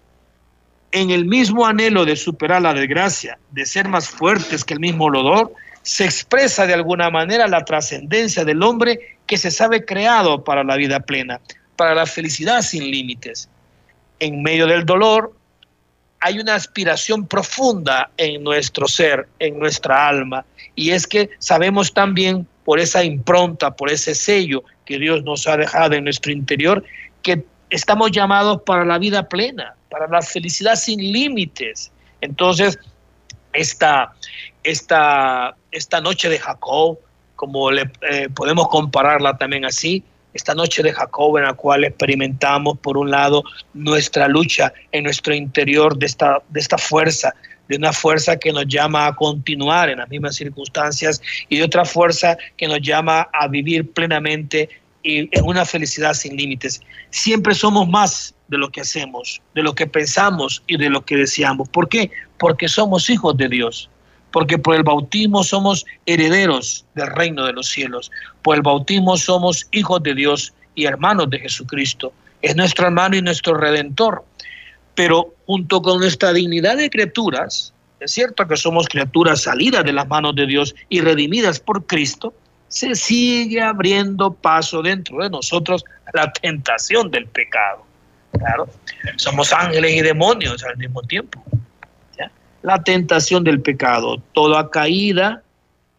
en 0.93 1.11
el 1.11 1.25
mismo 1.25 1.67
anhelo 1.67 2.05
de 2.05 2.17
superar 2.17 2.63
la 2.63 2.75
desgracia, 2.75 3.39
de 3.51 3.67
ser 3.67 3.89
más 3.89 4.09
fuertes 4.09 4.65
que 4.65 4.75
el 4.75 4.81
mismo 4.81 5.07
olor, 5.07 5.53
se 5.83 6.05
expresa 6.05 6.67
de 6.67 6.75
alguna 6.75 7.11
manera 7.11 7.49
la 7.49 7.65
trascendencia 7.65 8.45
del 8.45 8.63
hombre 8.63 9.17
que 9.27 9.37
se 9.37 9.51
sabe 9.51 9.85
creado 9.85 10.45
para 10.45 10.63
la 10.63 10.77
vida 10.77 11.01
plena, 11.01 11.41
para 11.77 11.95
la 11.95 12.07
felicidad 12.07 12.63
sin 12.63 12.85
límites. 12.91 13.49
En 14.21 14.43
medio 14.43 14.67
del 14.67 14.85
dolor 14.85 15.33
hay 16.21 16.39
una 16.39 16.55
aspiración 16.55 17.27
profunda 17.27 18.11
en 18.17 18.45
nuestro 18.45 18.87
ser, 18.87 19.27
en 19.41 19.59
nuestra 19.59 20.07
alma, 20.09 20.45
y 20.77 20.91
es 20.91 21.07
que 21.07 21.31
sabemos 21.39 21.93
también 21.93 22.47
por 22.65 22.79
esa 22.79 23.03
impronta, 23.03 23.75
por 23.75 23.91
ese 23.91 24.15
sello 24.15 24.63
que 24.85 24.99
Dios 24.99 25.25
nos 25.25 25.49
ha 25.49 25.57
dejado 25.57 25.95
en 25.95 26.05
nuestro 26.05 26.31
interior, 26.31 26.85
que 27.23 27.45
estamos 27.73 28.11
llamados 28.11 28.63
para 28.63 28.85
la 28.85 28.99
vida 28.99 29.29
plena, 29.29 29.75
para 29.91 30.07
la 30.07 30.23
felicidad 30.23 30.77
sin 30.77 31.01
límites. 31.01 31.91
Entonces, 32.21 32.79
esta, 33.53 34.13
esta, 34.63 35.57
esta 35.71 36.01
noche 36.01 36.29
de 36.29 36.39
Jacob, 36.39 36.99
como 37.35 37.71
le 37.71 37.91
eh, 38.11 38.29
podemos 38.35 38.69
compararla 38.69 39.37
también 39.39 39.65
así, 39.65 40.05
esta 40.35 40.55
noche 40.55 40.83
de 40.83 40.93
Jacob 40.93 41.37
en 41.39 41.45
la 41.45 41.55
cual 41.55 41.85
experimentamos, 41.85 42.79
por 42.79 42.97
un 42.97 43.11
lado, 43.11 43.43
nuestra 43.75 44.29
lucha 44.29 44.73
en 44.93 45.05
nuestro 45.05 45.35
interior 45.35 45.97
de 45.97 46.07
esta, 46.07 46.43
de 46.49 46.61
esta 46.61 46.79
fuerza, 46.79 47.35
de 47.69 47.77
una 47.77 47.93
fuerza 47.93 48.37
que 48.37 48.53
nos 48.53 48.67
llama 48.67 49.07
a 49.07 49.15
continuar 49.15 49.89
en 49.89 49.99
las 49.99 50.09
mismas 50.09 50.37
circunstancias 50.37 51.23
y 51.49 51.59
de 51.59 51.65
otra 51.65 51.85
fuerza 51.85 52.37
que 52.57 52.69
nos 52.69 52.81
llama 52.81 53.29
a 53.33 53.49
vivir 53.49 53.91
plenamente 53.93 54.69
y 55.03 55.29
en 55.37 55.45
una 55.45 55.65
felicidad 55.65 56.15
sin 56.15 56.37
límites. 56.37 56.81
Siempre 57.11 57.55
somos 57.55 57.89
más 57.89 58.35
de 58.49 58.59
lo 58.59 58.71
que 58.71 58.83
hacemos, 58.83 59.41
de 59.55 59.63
lo 59.63 59.75
que 59.75 59.87
pensamos 59.87 60.63
y 60.67 60.77
de 60.77 60.91
lo 60.91 61.05
que 61.05 61.17
deseamos. 61.17 61.69
¿Por 61.69 61.89
qué? 61.89 62.11
Porque 62.39 62.69
somos 62.69 63.09
hijos 63.11 63.37
de 63.37 63.49
Dios. 63.49 63.89
Porque 64.31 64.59
por 64.59 64.75
el 64.75 64.83
bautismo 64.83 65.45
somos 65.45 65.85
herederos 66.07 66.85
del 66.95 67.09
reino 67.09 67.45
de 67.45 67.53
los 67.53 67.69
cielos. 67.69 68.11
Por 68.43 68.57
el 68.57 68.63
bautismo 68.63 69.17
somos 69.17 69.67
hijos 69.73 70.03
de 70.03 70.15
Dios 70.15 70.55
y 70.75 70.85
hermanos 70.85 71.29
de 71.31 71.39
Jesucristo. 71.39 72.13
Es 72.41 72.57
nuestro 72.57 72.87
hermano 72.87 73.17
y 73.17 73.23
nuestro 73.23 73.55
redentor. 73.55 74.25
Pero 74.95 75.35
junto 75.47 75.83
con 75.83 76.01
nuestra 76.01 76.33
dignidad 76.33 76.77
de 76.77 76.91
criaturas, 76.91 77.73
es 78.01 78.11
cierto 78.11 78.47
que 78.49 78.57
somos 78.57 78.89
criaturas 78.89 79.43
salidas 79.43 79.85
de 79.85 79.93
las 79.93 80.09
manos 80.09 80.35
de 80.35 80.47
Dios 80.47 80.75
y 80.89 81.01
redimidas 81.01 81.61
por 81.61 81.87
Cristo, 81.87 82.35
se 82.73 82.95
sigue 82.95 83.61
abriendo 83.61 84.33
paso 84.33 84.81
dentro 84.81 85.23
de 85.23 85.29
nosotros 85.29 85.85
la 86.15 86.33
tentación 86.33 87.11
del 87.11 87.27
pecado. 87.27 87.85
Claro, 88.33 88.67
somos 89.17 89.53
ángeles 89.53 89.93
y 89.93 90.01
demonios 90.01 90.65
al 90.65 90.79
mismo 90.79 91.03
tiempo. 91.03 91.45
La 92.63 92.83
tentación 92.83 93.45
del 93.45 93.61
pecado, 93.61 94.23
toda 94.33 94.71
caída, 94.71 95.43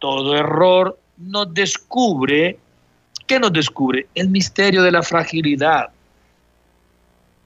todo 0.00 0.34
error 0.34 0.98
nos 1.16 1.54
descubre, 1.54 2.58
¿qué 3.26 3.38
nos 3.38 3.52
descubre? 3.52 4.08
El 4.14 4.30
misterio 4.30 4.82
de 4.82 4.90
la 4.90 5.02
fragilidad 5.02 5.90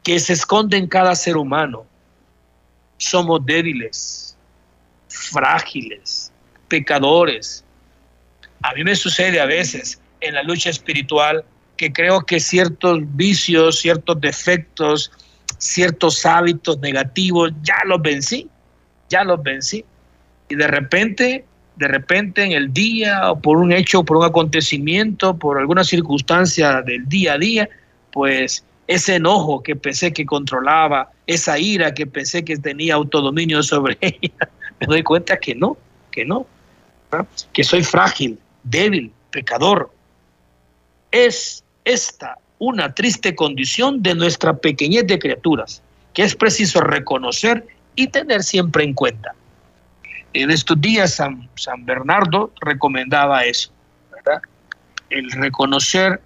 que 0.05 0.19
se 0.21 0.33
esconde 0.33 0.79
en 0.79 0.87
cada 0.87 1.15
ser 1.15 1.37
humano. 1.37 1.85
Somos 2.97 3.45
débiles, 3.45 4.39
frágiles, 5.09 6.33
pecadores, 6.69 7.65
a 8.63 8.75
mí 8.75 8.85
me 8.85 8.97
sucede 8.97 9.41
a 9.41 9.47
veces 9.47 10.01
en 10.21 10.35
la 10.35 10.43
lucha 10.43 10.71
espiritual 10.71 11.45
que 11.77 11.93
creo 11.93 12.23
que 12.23 12.41
ciertos 12.41 13.01
vicios, 13.15 13.79
ciertos 13.79 14.21
defectos, 14.21 15.13
ciertos 15.59 16.27
hábitos 16.27 16.79
negativos, 16.81 17.53
ya 17.63 17.77
los 17.87 18.03
vencí, 18.03 18.49
ya 19.09 19.25
los 19.25 19.43
vencí. 19.43 19.85
Y 20.49 20.57
de 20.57 20.67
repente, 20.67 21.45
de 21.77 21.89
repente 21.89 22.43
en 22.43 22.53
el 22.53 22.73
día 22.73 23.31
o 23.31 23.41
por 23.41 23.59
un 23.59 23.73
hecho, 23.73 24.05
por 24.05 24.17
un 24.17 24.25
acontecimiento, 24.25 25.37
por 25.37 25.59
alguna 25.59 25.85
circunstancia 25.85 26.83
del 26.83 27.09
día 27.09 27.35
a 27.35 27.39
día, 27.39 27.69
pues 28.13 28.65
ese 28.89 29.17
enojo 29.17 29.63
que 29.63 29.77
pensé 29.77 30.13
que 30.13 30.27
controlaba, 30.27 31.11
esa 31.27 31.59
ira 31.59 31.95
que 31.95 32.07
pensé 32.07 32.45
que 32.45 32.57
tenía 32.57 32.95
autodominio 32.95 33.63
sobre 33.63 33.99
ella, 34.01 34.49
me 34.81 34.87
doy 34.87 35.03
cuenta 35.03 35.37
que 35.37 35.55
no, 35.55 35.77
que 36.11 36.25
no, 36.25 36.47
que 37.53 37.63
soy 37.63 37.85
frágil, 37.85 38.39
débil, 38.71 39.13
pecador. 39.31 39.91
Es 41.11 41.65
esta 41.85 42.37
una 42.59 42.93
triste 42.93 43.35
condición 43.35 44.03
de 44.03 44.15
nuestra 44.15 44.57
pequeñez 44.57 45.07
de 45.07 45.19
criaturas, 45.19 45.83
que 46.13 46.23
es 46.23 46.35
preciso 46.35 46.81
reconocer 46.81 47.67
y 47.95 48.09
tener 48.09 48.43
siempre 48.43 48.85
en 48.85 48.95
cuenta. 48.95 49.35
En 50.33 50.51
estos 50.51 50.81
días 50.81 51.15
San, 51.15 51.49
San 51.55 51.85
Bernardo 51.87 52.53
recomendaba 52.61 53.45
eso. 53.45 53.71
El 55.11 55.31
reconocer 55.31 56.21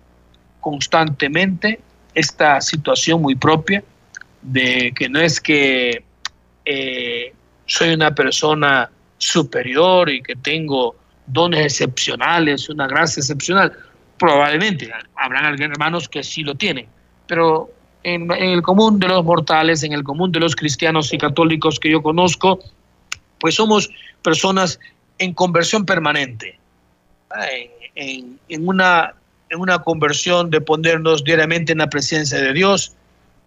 constantemente 0.60 1.80
esta 2.14 2.60
situación 2.60 3.22
muy 3.22 3.36
propia 3.36 3.84
de 4.42 4.92
que 4.96 5.08
no 5.08 5.20
es 5.20 5.40
que 5.40 6.04
eh, 6.64 7.32
soy 7.66 7.94
una 7.94 8.14
persona 8.14 8.90
superior 9.18 10.10
y 10.10 10.20
que 10.22 10.34
tengo 10.34 10.96
dones 11.32 11.64
excepcionales, 11.64 12.68
una 12.68 12.86
gracia 12.86 13.20
excepcional. 13.20 13.72
Probablemente 14.18 14.90
habrán 15.16 15.60
hermanos 15.60 16.08
que 16.08 16.22
sí 16.22 16.42
lo 16.42 16.54
tienen, 16.54 16.86
pero 17.26 17.70
en, 18.04 18.30
el 18.30 18.62
común 18.62 18.98
de 18.98 19.08
los 19.08 19.24
mortales, 19.24 19.82
en 19.82 19.92
el 19.92 20.04
común 20.04 20.32
de 20.32 20.40
los 20.40 20.54
cristianos 20.54 21.12
y 21.12 21.18
católicos 21.18 21.78
que 21.80 21.90
yo 21.90 22.02
conozco, 22.02 22.60
pues 23.38 23.54
somos 23.54 23.90
personas 24.22 24.78
en 25.18 25.34
conversión 25.34 25.84
permanente, 25.84 26.58
en, 27.94 28.38
en, 28.48 28.68
una, 28.68 29.14
en 29.50 29.60
una 29.60 29.80
conversión 29.80 30.50
de 30.50 30.60
ponernos 30.60 31.24
diariamente 31.24 31.72
en 31.72 31.78
la 31.78 31.88
presencia 31.88 32.38
de 32.38 32.52
Dios, 32.52 32.94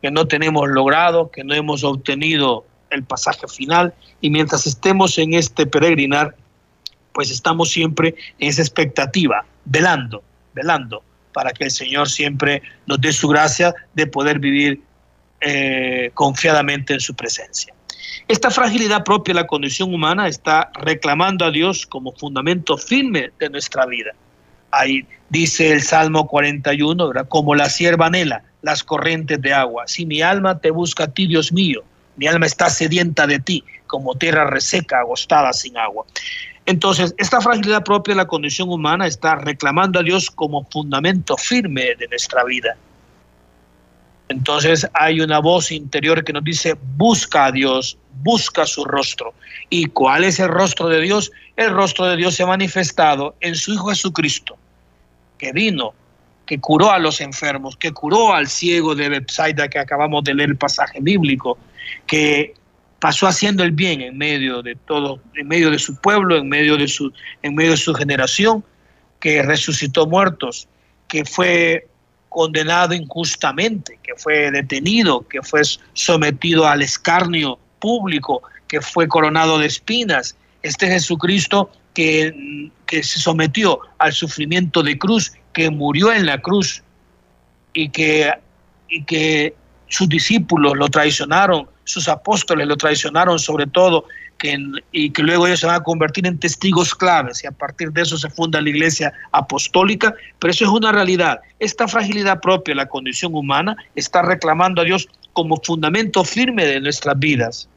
que 0.02 0.12
no 0.12 0.28
tenemos 0.28 0.68
logrado, 0.70 1.32
que 1.32 1.44
no 1.44 1.54
hemos 1.54 1.84
obtenido 1.84 2.66
el 2.90 3.04
pasaje 3.04 3.48
final, 3.48 3.94
y 4.22 4.30
mientras 4.30 4.68
estemos 4.68 5.18
en 5.18 5.34
este 5.34 5.66
peregrinar, 5.66 6.36
pues 7.16 7.32
estamos 7.32 7.72
siempre 7.72 8.14
en 8.38 8.50
esa 8.50 8.62
expectativa, 8.62 9.46
velando, 9.64 10.22
velando, 10.54 11.02
para 11.32 11.52
que 11.52 11.64
el 11.64 11.72
Señor 11.72 12.10
siempre 12.10 12.62
nos 12.86 13.00
dé 13.00 13.14
su 13.14 13.30
gracia 13.30 13.74
de 13.94 14.06
poder 14.06 14.38
vivir 14.38 14.82
eh, 15.40 16.12
confiadamente 16.14 16.94
en 16.94 17.00
su 17.00 17.16
presencia. 17.16 17.74
Esta 18.28 18.52
fragilidad 18.52 19.06
propia 19.06 19.34
de 19.34 19.42
la 19.42 19.48
condición 19.48 19.94
humana 19.94 20.28
está 20.28 20.72
reclamando 20.74 21.46
a 21.46 21.52
Dios 21.52 21.86
como 21.86 22.12
fundamento 22.12 22.78
firme 22.78 23.32
de 23.40 23.50
nuestra 23.50 23.86
vida. 23.86 24.12
Ahí 24.72 25.08
dice 25.30 25.72
el 25.72 25.84
Salmo 25.84 26.28
41, 26.28 27.08
¿verdad? 27.08 27.28
como 27.30 27.56
la 27.56 27.70
sierva 27.70 28.08
anhela 28.08 28.44
las 28.62 28.84
corrientes 28.84 29.42
de 29.42 29.54
agua. 29.54 29.86
Si 29.88 30.06
mi 30.06 30.22
alma 30.22 30.60
te 30.60 30.70
busca 30.70 31.06
a 31.06 31.08
ti, 31.08 31.28
Dios 31.28 31.54
mío, 31.54 31.82
mi 32.18 32.28
alma 32.28 32.46
está 32.46 32.70
sedienta 32.70 33.26
de 33.26 33.40
ti, 33.40 33.64
como 33.88 34.16
tierra 34.16 34.46
reseca, 34.48 35.00
agostada 35.00 35.54
sin 35.54 35.78
agua. 35.78 36.06
Entonces, 36.66 37.14
esta 37.18 37.42
fragilidad 37.42 37.84
propia 37.84 38.14
de 38.14 38.18
la 38.18 38.28
condición 38.28 38.70
humana 38.70 39.06
está 39.06 39.36
reclamando 39.36 40.00
a 40.00 40.04
Dios 40.04 40.32
como 40.32 40.66
fundamento 40.66 41.38
firme 41.38 41.96
de 42.00 42.08
nuestra 42.08 42.44
vida. 42.44 42.76
Entonces 44.28 44.88
hay 44.94 45.22
una 45.22 45.40
voz 45.40 45.72
interior 45.72 46.24
que 46.24 46.34
nos 46.34 46.44
dice, 46.44 46.76
busca 46.98 47.46
a 47.46 47.52
Dios, 47.52 47.98
busca 48.24 48.66
su 48.66 48.84
rostro. 48.84 49.34
¿Y 49.70 49.86
cuál 49.86 50.24
es 50.24 50.40
el 50.40 50.48
rostro 50.48 50.88
de 50.90 51.02
Dios? 51.02 51.32
El 51.56 51.72
rostro 51.72 52.06
de 52.08 52.18
Dios 52.18 52.36
se 52.36 52.44
ha 52.44 52.48
manifestado 52.48 53.36
en 53.40 53.56
su 53.56 53.74
Hijo 53.74 53.90
Jesucristo, 53.90 54.58
que 55.38 55.52
vino, 55.52 55.94
que 56.48 56.60
curó 56.60 56.92
a 56.92 57.00
los 57.00 57.22
enfermos, 57.22 57.78
que 57.78 57.92
curó 57.92 58.34
al 58.34 58.48
ciego 58.48 58.96
de 58.96 59.10
Bethsaida, 59.10 59.68
que 59.68 59.80
acabamos 59.80 60.24
de 60.24 60.34
leer 60.34 60.50
el 60.50 60.58
pasaje 60.58 61.00
bíblico, 61.02 61.58
que 62.08 62.56
pasó 63.00 63.28
haciendo 63.28 63.64
el 63.64 63.72
bien 63.72 64.02
en 64.02 64.18
medio 64.18 64.62
de 64.62 64.76
todo, 64.76 65.20
en 65.36 65.48
medio 65.48 65.70
de 65.70 65.80
su 65.80 65.96
pueblo, 65.96 66.38
en 66.38 66.50
medio 66.50 66.78
de 66.78 66.88
su, 66.88 67.12
en 67.44 67.56
medio 67.56 67.72
de 67.72 67.78
su 67.78 67.94
generación, 67.94 68.64
que 69.20 69.42
resucitó 69.42 70.08
muertos, 70.08 70.68
que 71.08 71.26
fue 71.26 71.88
condenado 72.30 72.94
injustamente, 72.94 73.98
que 74.04 74.14
fue 74.16 74.52
detenido, 74.52 75.28
que 75.28 75.42
fue 75.42 75.62
sometido 75.94 76.68
al 76.68 76.82
escarnio 76.82 77.58
público, 77.80 78.44
que 78.68 78.82
fue 78.82 79.08
coronado 79.08 79.58
de 79.58 79.68
espinas. 79.68 80.36
Este 80.62 80.88
Jesucristo 80.88 81.72
que, 81.94 82.70
que 82.86 83.04
se 83.04 83.20
sometió 83.20 83.80
al 84.00 84.14
sufrimiento 84.14 84.84
de 84.84 84.98
cruz, 84.98 85.32
que 85.54 85.70
murió 85.70 86.12
en 86.12 86.26
la 86.26 86.42
cruz 86.42 86.84
y 87.74 87.90
que, 87.90 88.32
y 88.90 89.04
que 89.04 89.56
sus 89.88 90.10
discípulos 90.10 90.74
lo 90.76 90.88
traicionaron, 90.90 91.68
sus 91.86 92.10
apóstoles 92.10 92.68
lo 92.68 92.76
traicionaron 92.76 93.40
sobre 93.40 93.68
todo, 93.68 94.06
que 94.38 94.58
y 94.92 95.12
que 95.12 95.24
luego 95.24 95.48
ellos 95.48 95.62
se 95.62 95.68
van 95.68 95.78
a 95.78 95.84
convertir 95.84 96.28
en 96.28 96.38
testigos 96.38 96.94
claves 96.94 97.44
y 97.44 97.48
a 97.48 97.52
partir 97.52 97.92
de 97.92 98.02
eso 98.02 98.18
se 98.18 98.30
funda 98.30 98.62
la 98.62 98.70
iglesia 98.70 99.14
apostólica, 99.32 100.14
pero 100.40 100.52
eso 100.52 100.66
es 100.66 100.72
una 100.72 100.92
realidad. 100.92 101.40
Esta 101.60 101.88
fragilidad 101.88 102.42
propia 102.42 102.76
la 102.76 102.88
condición 102.88 103.34
humana 103.34 103.78
está 103.96 104.22
reclamando 104.22 104.82
a 104.82 104.86
Dios 104.86 105.08
como 105.32 105.58
fundamento 105.64 106.24
firme 106.26 106.66
de 106.66 106.82
nuestras 106.82 107.18
vidas. 107.18 107.70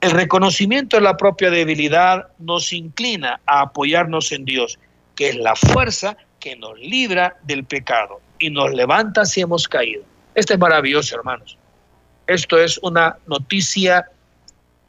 El 0.00 0.12
reconocimiento 0.12 0.96
de 0.96 1.02
la 1.02 1.16
propia 1.16 1.50
debilidad 1.50 2.28
nos 2.38 2.72
inclina 2.72 3.40
a 3.46 3.62
apoyarnos 3.62 4.32
en 4.32 4.44
Dios, 4.44 4.78
que 5.16 5.30
es 5.30 5.36
la 5.36 5.56
fuerza 5.56 6.16
que 6.40 6.56
nos 6.56 6.78
libra 6.78 7.36
del 7.44 7.64
pecado 7.64 8.20
y 8.38 8.50
nos 8.50 8.72
levanta 8.74 9.24
si 9.24 9.40
hemos 9.40 9.66
caído. 9.66 10.02
Esto 10.34 10.52
es 10.52 10.58
maravilloso, 10.58 11.16
hermanos. 11.16 11.56
Esto 12.26 12.58
es 12.58 12.78
una 12.82 13.16
noticia, 13.26 14.06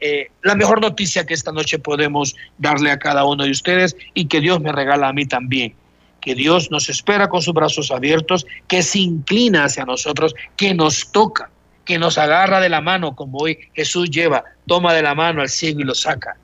eh, 0.00 0.30
la 0.42 0.54
mejor 0.54 0.80
noticia 0.80 1.26
que 1.26 1.34
esta 1.34 1.52
noche 1.52 1.78
podemos 1.78 2.34
darle 2.58 2.90
a 2.90 2.98
cada 2.98 3.24
uno 3.24 3.44
de 3.44 3.50
ustedes 3.50 3.96
y 4.14 4.26
que 4.26 4.40
Dios 4.40 4.60
me 4.60 4.72
regala 4.72 5.08
a 5.08 5.12
mí 5.12 5.26
también. 5.26 5.74
Que 6.20 6.34
Dios 6.34 6.70
nos 6.70 6.88
espera 6.88 7.28
con 7.28 7.42
sus 7.42 7.54
brazos 7.54 7.90
abiertos, 7.90 8.46
que 8.68 8.82
se 8.82 8.98
inclina 8.98 9.64
hacia 9.64 9.84
nosotros, 9.84 10.34
que 10.56 10.74
nos 10.74 11.12
toca, 11.12 11.50
que 11.84 11.98
nos 11.98 12.18
agarra 12.18 12.60
de 12.60 12.68
la 12.68 12.80
mano, 12.80 13.14
como 13.14 13.38
hoy 13.38 13.58
Jesús 13.74 14.10
lleva, 14.10 14.44
toma 14.66 14.92
de 14.92 15.02
la 15.02 15.14
mano 15.14 15.40
al 15.40 15.48
ciego 15.48 15.80
y 15.80 15.84
lo 15.84 15.94
saca. 15.94 16.36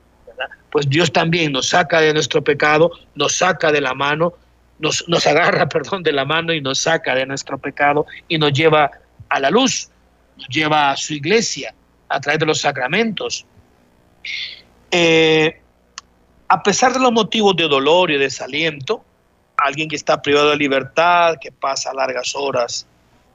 Pues 0.71 0.89
Dios 0.89 1.13
también 1.13 1.53
nos 1.53 1.69
saca 1.69 2.01
de 2.01 2.15
nuestro 2.15 2.43
pecado, 2.43 2.93
nos 3.15 3.37
saca 3.37 3.73
de 3.73 3.81
la 3.81 3.93
mano, 3.93 4.33
nos, 4.79 5.07
nos 5.09 5.27
agarra, 5.27 5.69
perdón, 5.71 6.03
de 6.03 6.13
la 6.13 6.25
mano 6.25 6.53
y 6.53 6.61
nos 6.61 6.79
saca 6.79 7.15
de 7.15 7.27
nuestro 7.27 7.59
pecado 7.59 8.07
y 8.29 8.39
nos 8.39 8.53
lleva 8.53 8.91
a 9.29 9.41
la 9.41 9.51
luz, 9.51 9.91
lleva 10.49 10.91
a 10.91 10.97
su 10.97 11.15
iglesia 11.15 11.75
a 12.09 12.21
través 12.21 12.41
de 12.41 12.47
los 12.47 12.61
sacramentos. 12.61 13.47
Eh, 14.91 15.61
a 16.49 16.63
pesar 16.63 16.93
de 16.93 17.01
los 17.01 17.13
motivos 17.13 17.57
de 17.57 17.69
dolor 17.69 18.11
y 18.11 18.19
desaliento, 18.19 19.05
alguien 19.57 19.89
que 19.89 19.97
está 19.97 20.21
privado 20.21 20.51
de 20.51 20.57
libertad, 20.57 21.37
que 21.41 21.51
pasa 21.51 21.95
largas 21.95 22.35
horas, 22.35 22.87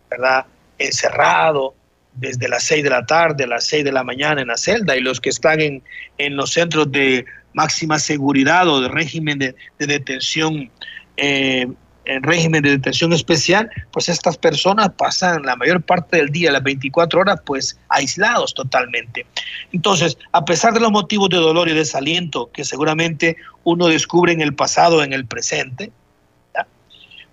¿verdad? 0.09 0.45
Encerrado 0.77 1.73
desde 2.13 2.47
las 2.47 2.63
seis 2.63 2.83
de 2.83 2.89
la 2.89 3.05
tarde 3.05 3.43
a 3.43 3.47
las 3.47 3.65
seis 3.65 3.83
de 3.83 3.91
la 3.91 4.03
mañana 4.03 4.41
en 4.41 4.47
la 4.47 4.57
celda 4.57 4.95
y 4.95 5.01
los 5.01 5.21
que 5.21 5.29
están 5.29 5.61
en, 5.61 5.83
en 6.17 6.35
los 6.35 6.51
centros 6.51 6.91
de 6.91 7.25
máxima 7.53 7.99
seguridad 7.99 8.67
o 8.67 8.81
de 8.81 8.89
régimen 8.89 9.39
de, 9.39 9.55
de 9.79 9.87
detención 9.87 10.69
eh, 11.15 11.67
en 12.07 12.23
régimen 12.23 12.63
de 12.63 12.71
detención 12.71 13.13
especial, 13.13 13.69
pues 13.91 14.09
estas 14.09 14.37
personas 14.37 14.89
pasan 14.97 15.43
la 15.43 15.55
mayor 15.55 15.81
parte 15.81 16.17
del 16.17 16.29
día, 16.29 16.51
las 16.51 16.63
24 16.63 17.19
horas, 17.19 17.39
pues 17.45 17.77
aislados 17.89 18.53
totalmente. 18.53 19.25
Entonces, 19.71 20.17
a 20.31 20.43
pesar 20.45 20.73
de 20.73 20.79
los 20.79 20.91
motivos 20.91 21.29
de 21.29 21.37
dolor 21.37 21.67
y 21.67 21.73
desaliento 21.73 22.49
que 22.51 22.63
seguramente 22.63 23.35
uno 23.63 23.87
descubre 23.87 24.31
en 24.31 24.41
el 24.41 24.55
pasado, 24.55 25.03
en 25.03 25.13
el 25.13 25.25
presente, 25.25 25.91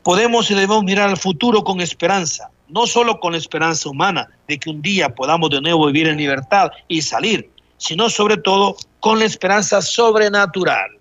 podemos 0.02 0.50
y 0.50 0.54
debemos 0.54 0.84
mirar 0.84 1.08
al 1.08 1.16
futuro 1.16 1.62
con 1.62 1.80
esperanza, 1.80 2.50
no 2.68 2.86
solo 2.86 3.20
con 3.20 3.32
la 3.32 3.38
esperanza 3.38 3.88
humana 3.88 4.28
de 4.48 4.58
que 4.58 4.70
un 4.70 4.82
día 4.82 5.14
podamos 5.14 5.50
de 5.50 5.60
nuevo 5.60 5.86
vivir 5.86 6.08
en 6.08 6.18
libertad 6.18 6.70
y 6.88 7.00
salir, 7.02 7.50
sino 7.78 8.10
sobre 8.10 8.36
todo 8.36 8.76
con 9.00 9.18
la 9.18 9.24
esperanza 9.24 9.80
sobrenatural 9.80 10.98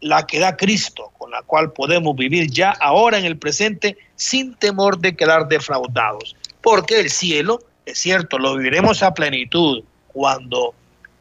la 0.00 0.26
que 0.26 0.38
da 0.38 0.56
Cristo, 0.56 1.10
con 1.26 1.32
la 1.32 1.42
cual 1.42 1.72
podemos 1.72 2.14
vivir 2.14 2.48
ya 2.52 2.70
ahora 2.70 3.18
en 3.18 3.24
el 3.24 3.36
presente 3.36 3.98
sin 4.14 4.54
temor 4.54 5.00
de 5.00 5.16
quedar 5.16 5.48
defraudados. 5.48 6.36
Porque 6.62 7.00
el 7.00 7.10
cielo, 7.10 7.58
es 7.84 7.98
cierto, 7.98 8.38
lo 8.38 8.56
viviremos 8.56 9.02
a 9.02 9.12
plenitud 9.12 9.82
cuando, 10.06 10.72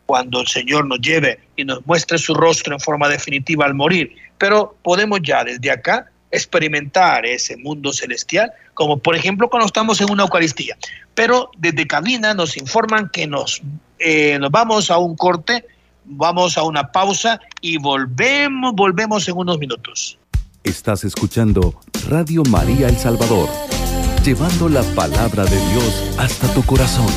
cuando 0.06 0.42
el 0.42 0.48
Señor 0.48 0.86
nos 0.86 1.00
lleve 1.02 1.40
y 1.56 1.66
nos 1.66 1.84
muestre 1.88 2.20
su 2.20 2.36
rostro 2.36 2.76
en 2.76 2.80
forma 2.80 3.10
definitiva 3.10 3.66
al 3.66 3.74
morir. 3.74 4.16
Pero 4.38 4.76
podemos 4.84 5.22
ya 5.24 5.44
desde 5.44 5.72
acá 5.72 6.12
experimentar 6.30 7.26
ese 7.26 7.58
mundo 7.58 7.92
celestial, 7.92 8.52
como 8.76 9.00
por 9.00 9.16
ejemplo 9.16 9.50
cuando 9.50 9.66
estamos 9.66 10.00
en 10.02 10.12
una 10.12 10.22
Eucaristía. 10.22 10.78
Pero 11.16 11.50
desde 11.58 11.88
cabina 11.88 12.36
nos 12.36 12.58
informan 12.58 13.10
que 13.10 13.26
nos, 13.26 13.60
eh, 13.98 14.38
nos 14.38 14.52
vamos 14.52 14.92
a 14.92 15.00
un 15.00 15.16
corte 15.16 15.66
Vamos 16.08 16.56
a 16.58 16.64
una 16.64 16.92
pausa 16.92 17.40
y 17.62 17.78
volvemos, 17.78 18.74
volvemos 18.76 19.28
en 19.28 19.38
unos 19.38 19.58
minutos. 19.58 20.20
Estás 20.64 21.04
escuchando 21.04 21.74
Radio 22.08 22.44
María 22.44 22.90
El 22.90 22.98
Salvador, 22.98 23.50
llevando 24.24 24.70
la 24.70 24.84
palabra 24.94 25.46
de 25.46 25.58
Dios 25.72 26.14
hasta 26.20 26.48
tu 26.54 26.64
corazón. 26.64 27.08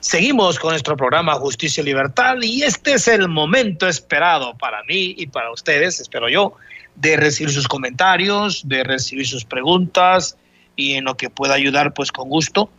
Seguimos 0.00 0.58
con 0.58 0.70
nuestro 0.70 0.96
programa 0.96 1.34
Justicia 1.34 1.82
y 1.82 1.86
Libertad 1.86 2.36
y 2.40 2.62
este 2.62 2.94
es 2.94 3.08
el 3.08 3.28
momento 3.28 3.86
esperado 3.86 4.56
para 4.56 4.82
mí 4.84 5.14
y 5.18 5.26
para 5.26 5.52
ustedes, 5.52 6.00
espero 6.00 6.30
yo, 6.30 6.54
de 6.94 7.18
recibir 7.18 7.52
sus 7.52 7.68
comentarios, 7.68 8.66
de 8.66 8.84
recibir 8.84 9.26
sus 9.26 9.44
preguntas 9.44 10.38
y 10.76 10.92
en 10.92 11.04
lo 11.04 11.16
que 11.18 11.28
pueda 11.28 11.54
ayudar, 11.54 11.92
pues 11.92 12.10
con 12.10 12.30
gusto 12.30 12.70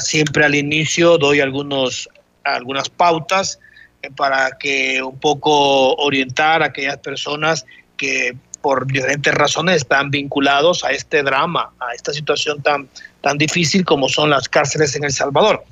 Siempre 0.00 0.44
al 0.44 0.54
inicio 0.54 1.18
doy 1.18 1.40
algunos, 1.40 2.08
algunas 2.44 2.88
pautas 2.88 3.58
eh, 4.02 4.10
para 4.14 4.56
que 4.58 5.02
un 5.02 5.18
poco 5.18 5.94
orientar 5.96 6.62
a 6.62 6.66
aquellas 6.66 6.98
personas 6.98 7.66
que 7.96 8.36
por 8.62 8.86
diferentes 8.86 9.32
razones 9.34 9.76
están 9.76 10.10
vinculados 10.10 10.84
a 10.84 10.90
este 10.90 11.22
drama, 11.22 11.70
a 11.78 11.94
esta 11.94 12.12
situación 12.12 12.62
tan, 12.62 12.88
tan 13.20 13.38
difícil 13.38 13.84
como 13.84 14.08
son 14.08 14.30
las 14.30 14.48
cárceles 14.48 14.96
en 14.96 15.04
El 15.04 15.12
Salvador. 15.12 15.64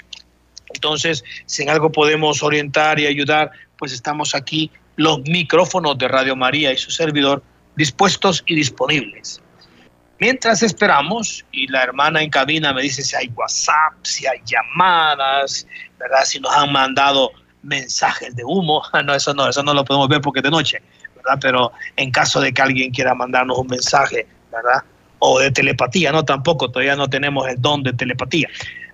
Entonces, 0.72 1.24
si 1.46 1.62
en 1.62 1.70
algo 1.70 1.90
podemos 1.90 2.42
orientar 2.42 3.00
y 3.00 3.06
ayudar, 3.06 3.50
pues 3.78 3.92
estamos 3.92 4.34
aquí 4.34 4.70
los 4.96 5.20
micrófonos 5.22 5.98
de 5.98 6.08
Radio 6.08 6.36
María 6.36 6.72
y 6.72 6.76
su 6.76 6.90
servidor 6.90 7.42
dispuestos 7.76 8.44
y 8.46 8.54
disponibles. 8.54 9.40
Mientras 10.20 10.62
esperamos, 10.62 11.44
y 11.50 11.66
la 11.66 11.82
hermana 11.82 12.22
en 12.22 12.30
cabina 12.30 12.72
me 12.72 12.82
dice 12.82 13.02
si 13.02 13.16
hay 13.16 13.28
WhatsApp, 13.34 13.94
si 14.02 14.26
hay 14.26 14.40
llamadas, 14.46 15.66
¿verdad? 15.98 16.24
Si 16.24 16.38
nos 16.38 16.54
han 16.54 16.72
mandado 16.72 17.32
mensajes 17.62 18.34
de 18.36 18.44
humo. 18.44 18.82
No, 19.04 19.14
eso 19.14 19.34
no, 19.34 19.48
eso 19.48 19.62
no 19.62 19.74
lo 19.74 19.84
podemos 19.84 20.08
ver 20.08 20.20
porque 20.20 20.38
es 20.38 20.44
de 20.44 20.50
noche, 20.50 20.82
¿verdad? 21.16 21.38
Pero 21.40 21.72
en 21.96 22.10
caso 22.10 22.40
de 22.40 22.52
que 22.52 22.62
alguien 22.62 22.92
quiera 22.92 23.14
mandarnos 23.14 23.58
un 23.58 23.66
mensaje, 23.66 24.26
¿verdad? 24.52 24.82
O 25.18 25.40
de 25.40 25.50
telepatía, 25.50 26.12
no, 26.12 26.24
tampoco, 26.24 26.70
todavía 26.70 26.96
no 26.96 27.08
tenemos 27.08 27.48
el 27.48 27.60
don 27.60 27.82
de 27.82 27.92
telepatía. 27.92 28.48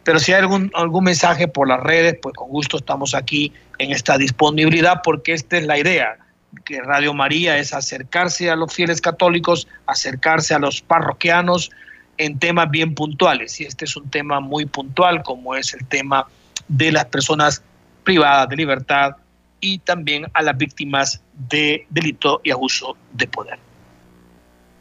Pero 0.04 0.18
si 0.18 0.32
hay 0.32 0.40
algún, 0.40 0.70
algún 0.74 1.04
mensaje 1.04 1.48
por 1.48 1.68
las 1.68 1.80
redes, 1.80 2.16
pues 2.22 2.34
con 2.34 2.48
gusto 2.48 2.78
estamos 2.78 3.14
aquí 3.14 3.52
en 3.78 3.90
esta 3.90 4.16
disponibilidad 4.16 5.02
porque 5.04 5.34
esta 5.34 5.58
es 5.58 5.66
la 5.66 5.78
idea 5.78 6.16
que 6.64 6.80
Radio 6.80 7.14
María 7.14 7.58
es 7.58 7.72
acercarse 7.72 8.50
a 8.50 8.56
los 8.56 8.72
fieles 8.72 9.00
católicos, 9.00 9.68
acercarse 9.86 10.54
a 10.54 10.58
los 10.58 10.82
parroquianos, 10.82 11.70
en 12.18 12.38
temas 12.38 12.70
bien 12.70 12.94
puntuales. 12.94 13.60
Y 13.60 13.64
este 13.64 13.86
es 13.86 13.96
un 13.96 14.10
tema 14.10 14.40
muy 14.40 14.66
puntual, 14.66 15.22
como 15.22 15.54
es 15.54 15.72
el 15.72 15.86
tema 15.86 16.26
de 16.68 16.92
las 16.92 17.06
personas 17.06 17.62
privadas 18.04 18.48
de 18.48 18.56
libertad 18.56 19.16
y 19.60 19.78
también 19.78 20.26
a 20.34 20.42
las 20.42 20.56
víctimas 20.56 21.22
de 21.48 21.86
delito 21.90 22.40
y 22.44 22.50
abuso 22.50 22.96
de 23.12 23.26
poder. 23.26 23.58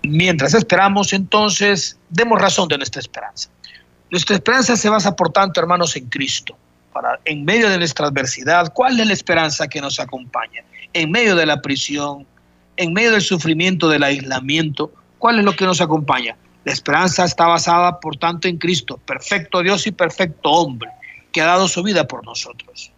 Mientras 0.03 0.53
esperamos, 0.53 1.13
entonces, 1.13 1.97
demos 2.09 2.41
razón 2.41 2.67
de 2.67 2.77
nuestra 2.77 2.99
esperanza. 2.99 3.49
Nuestra 4.09 4.35
esperanza 4.35 4.75
se 4.75 4.89
basa, 4.89 5.15
por 5.15 5.31
tanto, 5.31 5.59
hermanos, 5.59 5.95
en 5.95 6.07
Cristo. 6.07 6.57
Para, 6.93 7.19
en 7.25 7.45
medio 7.45 7.69
de 7.69 7.77
nuestra 7.77 8.07
adversidad, 8.07 8.73
¿cuál 8.73 8.99
es 8.99 9.07
la 9.07 9.13
esperanza 9.13 9.67
que 9.67 9.79
nos 9.79 9.99
acompaña? 9.99 10.63
En 10.93 11.11
medio 11.11 11.35
de 11.35 11.45
la 11.45 11.61
prisión, 11.61 12.25
en 12.77 12.93
medio 12.93 13.11
del 13.11 13.21
sufrimiento, 13.21 13.89
del 13.89 14.03
aislamiento, 14.03 14.91
¿cuál 15.17 15.39
es 15.39 15.45
lo 15.45 15.55
que 15.55 15.65
nos 15.65 15.81
acompaña? 15.81 16.35
La 16.65 16.73
esperanza 16.73 17.25
está 17.25 17.47
basada, 17.47 17.99
por 17.99 18.17
tanto, 18.17 18.47
en 18.47 18.57
Cristo, 18.57 18.99
perfecto 19.05 19.61
Dios 19.61 19.87
y 19.87 19.91
perfecto 19.91 20.49
hombre, 20.49 20.89
que 21.31 21.41
ha 21.41 21.45
dado 21.45 21.67
su 21.67 21.83
vida 21.83 22.07
por 22.07 22.25
nosotros, 22.25 22.91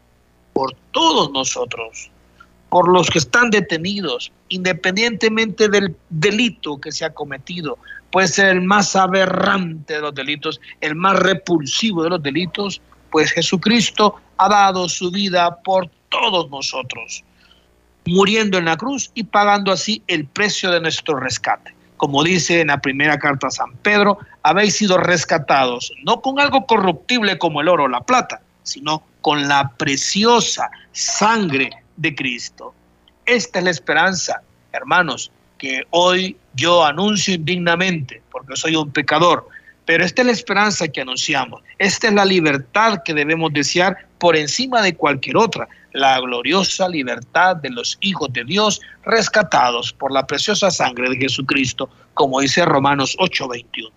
por 0.54 0.76
todos 0.92 1.32
nosotros 1.32 2.12
por 2.72 2.88
los 2.88 3.10
que 3.10 3.20
están 3.20 3.50
detenidos, 3.50 4.32
independientemente 4.48 5.68
del 5.68 5.94
delito 6.10 6.80
que 6.80 6.94
se 6.94 7.04
ha 7.04 7.14
cometido. 7.14 7.78
Puede 8.12 8.30
ser 8.30 8.48
el 8.48 8.62
más 8.62 8.96
aberrante 8.96 9.96
de 9.96 10.00
los 10.00 10.16
delitos, 10.16 10.62
el 10.80 10.96
más 10.96 11.20
repulsivo 11.20 12.02
de 12.02 12.12
los 12.12 12.24
delitos, 12.24 12.82
pues 13.12 13.34
Jesucristo 13.34 14.16
ha 14.38 14.48
dado 14.48 14.88
su 14.88 15.12
vida 15.12 15.58
por 15.64 15.90
todos 16.08 16.50
nosotros, 16.50 17.26
muriendo 18.06 18.58
en 18.58 18.66
la 18.66 18.78
cruz 18.78 19.12
y 19.14 19.24
pagando 19.24 19.72
así 19.72 20.04
el 20.08 20.26
precio 20.26 20.72
de 20.72 20.82
nuestro 20.82 21.20
rescate. 21.20 21.74
Como 21.98 22.24
dice 22.24 22.62
en 22.62 22.68
la 22.68 22.82
primera 22.82 23.20
carta 23.20 23.48
a 23.48 23.52
San 23.52 23.74
Pedro, 23.78 24.18
habéis 24.44 24.76
sido 24.76 24.98
rescatados, 24.98 25.94
no 26.04 26.22
con 26.22 26.40
algo 26.40 26.66
corruptible 26.66 27.38
como 27.38 27.62
el 27.62 27.68
oro 27.68 27.84
o 27.84 27.88
la 27.88 28.02
plata, 28.02 28.42
sino 28.64 29.04
con 29.22 29.48
la 29.48 29.70
preciosa 29.70 30.70
sangre 30.92 31.70
de 31.98 32.16
Cristo. 32.16 32.74
Esta 33.26 33.60
es 33.60 33.66
la 33.66 33.72
esperanza, 33.72 34.42
hermanos, 34.72 35.32
que 35.60 35.84
hoy 35.92 36.38
yo 36.56 36.84
anuncio 36.84 37.36
indignamente, 37.36 38.22
porque 38.32 38.56
soy 38.56 38.76
un 38.76 38.92
pecador, 38.92 39.48
pero 39.86 40.04
esta 40.04 40.24
es 40.24 40.26
la 40.26 40.32
esperanza 40.32 40.88
que 40.88 41.02
anunciamos. 41.02 41.62
Esta 41.78 42.08
es 42.08 42.14
la 42.14 42.26
libertad 42.26 43.04
que 43.06 43.14
debemos 43.14 43.54
desear 43.54 43.98
por 44.18 44.36
encima 44.36 44.82
de 44.82 44.96
cualquier 44.96 45.38
otra, 45.38 45.68
la 45.94 46.20
gloriosa 46.20 46.88
libertad 46.88 47.58
de 47.58 47.70
los 47.70 47.98
hijos 48.02 48.32
de 48.34 48.44
Dios 48.44 48.82
rescatados 49.04 49.94
por 49.94 50.12
la 50.12 50.26
preciosa 50.26 50.72
sangre 50.72 51.10
de 51.10 51.18
Jesucristo, 51.18 51.90
como 52.14 52.40
dice 52.40 52.66
Romanos 52.66 53.16
8:21. 53.20 53.92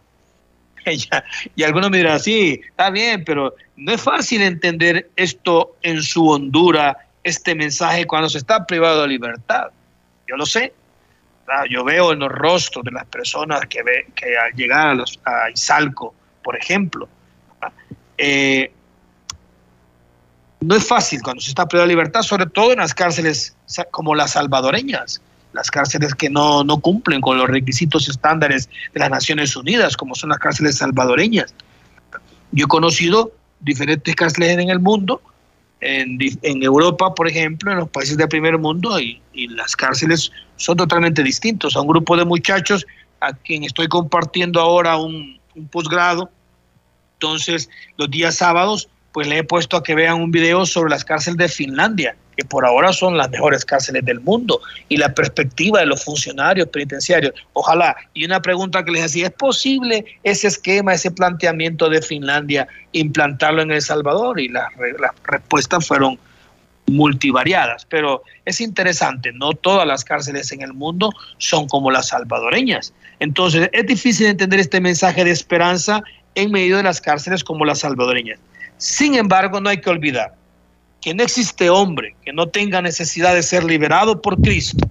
y 1.56 1.62
algunos 1.62 1.90
me 1.90 1.98
dirán, 1.98 2.20
sí, 2.20 2.60
está 2.68 2.90
bien, 2.90 3.24
pero 3.24 3.54
no 3.76 3.92
es 3.92 4.02
fácil 4.02 4.42
entender 4.42 5.10
esto 5.16 5.76
en 5.82 6.02
su 6.02 6.28
hondura 6.28 6.96
este 7.22 7.54
mensaje 7.54 8.06
cuando 8.06 8.28
se 8.28 8.38
está 8.38 8.66
privado 8.66 9.02
de 9.02 9.08
libertad. 9.08 9.68
Yo 10.28 10.36
lo 10.36 10.46
sé. 10.46 10.72
Yo 11.70 11.84
veo 11.84 12.12
en 12.12 12.20
los 12.20 12.30
rostros 12.32 12.84
de 12.84 12.90
las 12.90 13.04
personas 13.06 13.66
que, 13.66 13.82
ve, 13.82 14.06
que 14.14 14.36
al 14.36 14.52
llegar 14.52 14.88
a, 14.88 14.94
los, 14.94 15.20
a 15.24 15.50
Izalco, 15.50 16.14
por 16.42 16.56
ejemplo, 16.56 17.08
eh, 18.16 18.72
no 20.64 20.74
es 20.74 20.86
fácil 20.86 21.22
cuando 21.22 21.42
se 21.42 21.50
está 21.50 21.66
privado 21.66 21.86
de 21.86 21.94
libertad, 21.94 22.22
sobre 22.22 22.46
todo 22.46 22.72
en 22.72 22.78
las 22.78 22.94
cárceles 22.94 23.54
como 23.90 24.14
las 24.14 24.32
salvadoreñas, 24.32 25.20
las 25.52 25.70
cárceles 25.70 26.14
que 26.14 26.30
no, 26.30 26.64
no 26.64 26.80
cumplen 26.80 27.20
con 27.20 27.38
los 27.38 27.48
requisitos 27.48 28.08
estándares 28.08 28.68
de 28.92 29.00
las 29.00 29.10
Naciones 29.10 29.56
Unidas, 29.56 29.96
como 29.96 30.14
son 30.14 30.30
las 30.30 30.38
cárceles 30.38 30.78
salvadoreñas. 30.78 31.54
Yo 32.52 32.64
he 32.64 32.68
conocido 32.68 33.32
diferentes 33.60 34.14
cárceles 34.14 34.58
en 34.58 34.70
el 34.70 34.80
mundo 34.80 35.20
en, 35.80 36.62
Europa, 36.62 37.14
por 37.14 37.28
ejemplo, 37.28 37.70
en 37.70 37.78
los 37.78 37.90
países 37.90 38.16
del 38.16 38.28
primer 38.28 38.56
mundo, 38.58 38.98
y, 38.98 39.20
las 39.48 39.76
cárceles 39.76 40.32
son 40.56 40.78
totalmente 40.78 41.22
distintos. 41.22 41.76
A 41.76 41.82
un 41.82 41.88
grupo 41.88 42.16
de 42.16 42.24
muchachos 42.24 42.86
a 43.20 43.32
quien 43.34 43.64
estoy 43.64 43.88
compartiendo 43.88 44.60
ahora 44.60 44.96
un, 44.96 45.38
un 45.54 45.68
posgrado, 45.68 46.30
entonces 47.14 47.68
los 47.96 48.10
días 48.10 48.36
sábados, 48.36 48.88
pues 49.14 49.28
le 49.28 49.38
he 49.38 49.44
puesto 49.44 49.76
a 49.76 49.82
que 49.82 49.94
vean 49.94 50.20
un 50.20 50.32
video 50.32 50.66
sobre 50.66 50.90
las 50.90 51.04
cárceles 51.04 51.38
de 51.38 51.48
Finlandia 51.48 52.16
que 52.36 52.44
por 52.44 52.66
ahora 52.66 52.92
son 52.92 53.16
las 53.16 53.30
mejores 53.30 53.64
cárceles 53.64 54.04
del 54.04 54.18
mundo, 54.18 54.60
y 54.88 54.96
la 54.96 55.14
perspectiva 55.14 55.78
de 55.78 55.86
los 55.86 56.04
funcionarios 56.04 56.68
penitenciarios. 56.68 57.32
Ojalá, 57.52 57.96
y 58.12 58.24
una 58.24 58.42
pregunta 58.42 58.84
que 58.84 58.90
les 58.90 59.04
hacía, 59.04 59.26
¿es 59.26 59.32
posible 59.32 60.04
ese 60.24 60.48
esquema, 60.48 60.94
ese 60.94 61.12
planteamiento 61.12 61.88
de 61.88 62.02
Finlandia, 62.02 62.66
implantarlo 62.90 63.62
en 63.62 63.70
El 63.70 63.82
Salvador? 63.82 64.40
Y 64.40 64.48
las, 64.48 64.66
las 64.98 65.12
respuestas 65.24 65.86
fueron 65.86 66.18
multivariadas, 66.86 67.86
pero 67.86 68.22
es 68.44 68.60
interesante, 68.60 69.32
no 69.32 69.52
todas 69.52 69.86
las 69.86 70.04
cárceles 70.04 70.52
en 70.52 70.60
el 70.60 70.74
mundo 70.74 71.10
son 71.38 71.66
como 71.66 71.90
las 71.90 72.08
salvadoreñas. 72.08 72.92
Entonces, 73.20 73.70
es 73.72 73.86
difícil 73.86 74.26
entender 74.26 74.60
este 74.60 74.80
mensaje 74.80 75.24
de 75.24 75.30
esperanza 75.30 76.02
en 76.34 76.50
medio 76.50 76.76
de 76.76 76.82
las 76.82 77.00
cárceles 77.00 77.44
como 77.44 77.64
las 77.64 77.78
salvadoreñas. 77.78 78.38
Sin 78.78 79.14
embargo, 79.14 79.60
no 79.60 79.70
hay 79.70 79.80
que 79.80 79.90
olvidar 79.90 80.34
que 81.00 81.12
no 81.12 81.22
existe 81.22 81.68
hombre 81.68 82.16
que 82.24 82.32
no 82.32 82.48
tenga 82.48 82.80
necesidad 82.80 83.34
de 83.34 83.42
ser 83.42 83.62
liberado 83.62 84.22
por 84.22 84.40
Cristo. 84.40 84.88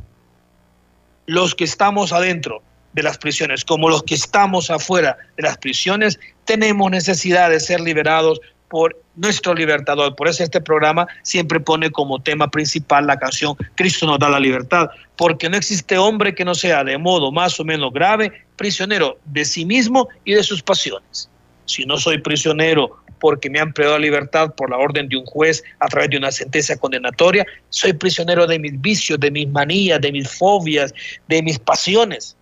Los 1.25 1.55
que 1.55 1.63
estamos 1.63 2.13
adentro 2.13 2.61
de 2.93 3.01
las 3.01 3.17
prisiones, 3.17 3.65
como 3.65 3.89
los 3.89 4.03
que 4.03 4.13
estamos 4.13 4.69
afuera 4.69 5.17
de 5.35 5.43
las 5.43 5.57
prisiones, 5.57 6.19
tenemos 6.45 6.91
necesidad 6.91 7.49
de 7.49 7.59
ser 7.59 7.79
liberados 7.79 8.39
por 8.69 8.99
nuestro 9.15 9.53
libertador. 9.55 10.15
Por 10.15 10.27
eso 10.27 10.43
este 10.43 10.61
programa 10.61 11.07
siempre 11.23 11.59
pone 11.59 11.89
como 11.89 12.21
tema 12.21 12.49
principal 12.49 13.07
la 13.07 13.17
canción 13.17 13.55
Cristo 13.75 14.05
nos 14.05 14.19
da 14.19 14.29
la 14.29 14.39
libertad, 14.39 14.89
porque 15.15 15.49
no 15.49 15.57
existe 15.57 15.97
hombre 15.97 16.35
que 16.35 16.45
no 16.45 16.55
sea 16.55 16.83
de 16.83 16.97
modo 16.97 17.31
más 17.31 17.59
o 17.59 17.63
menos 17.63 17.91
grave 17.91 18.31
prisionero 18.55 19.17
de 19.25 19.45
sí 19.45 19.65
mismo 19.65 20.09
y 20.25 20.33
de 20.33 20.43
sus 20.43 20.61
pasiones. 20.61 21.29
Si 21.65 21.85
no 21.85 21.97
soy 21.97 22.19
prisionero 22.19 22.97
porque 23.23 23.49
me 23.49 23.61
han 23.61 23.71
privado 23.71 23.97
libertad 23.99 24.53
por 24.53 24.69
la 24.69 24.75
orden 24.75 25.07
de 25.07 25.15
un 25.15 25.25
juez 25.25 25.63
a 25.79 25.87
través 25.87 26.09
de 26.09 26.17
una 26.17 26.29
sentencia 26.29 26.75
condenatoria. 26.75 27.45
Soy 27.69 27.93
prisionero 27.93 28.45
de 28.45 28.59
mis 28.59 28.81
vicios, 28.81 29.17
de 29.17 29.31
mis 29.31 29.47
manías, 29.47 30.01
de 30.01 30.11
mis 30.11 30.29
fobias, 30.29 30.93
de 31.29 31.41
mis 31.41 31.57
pasiones. 31.57 32.35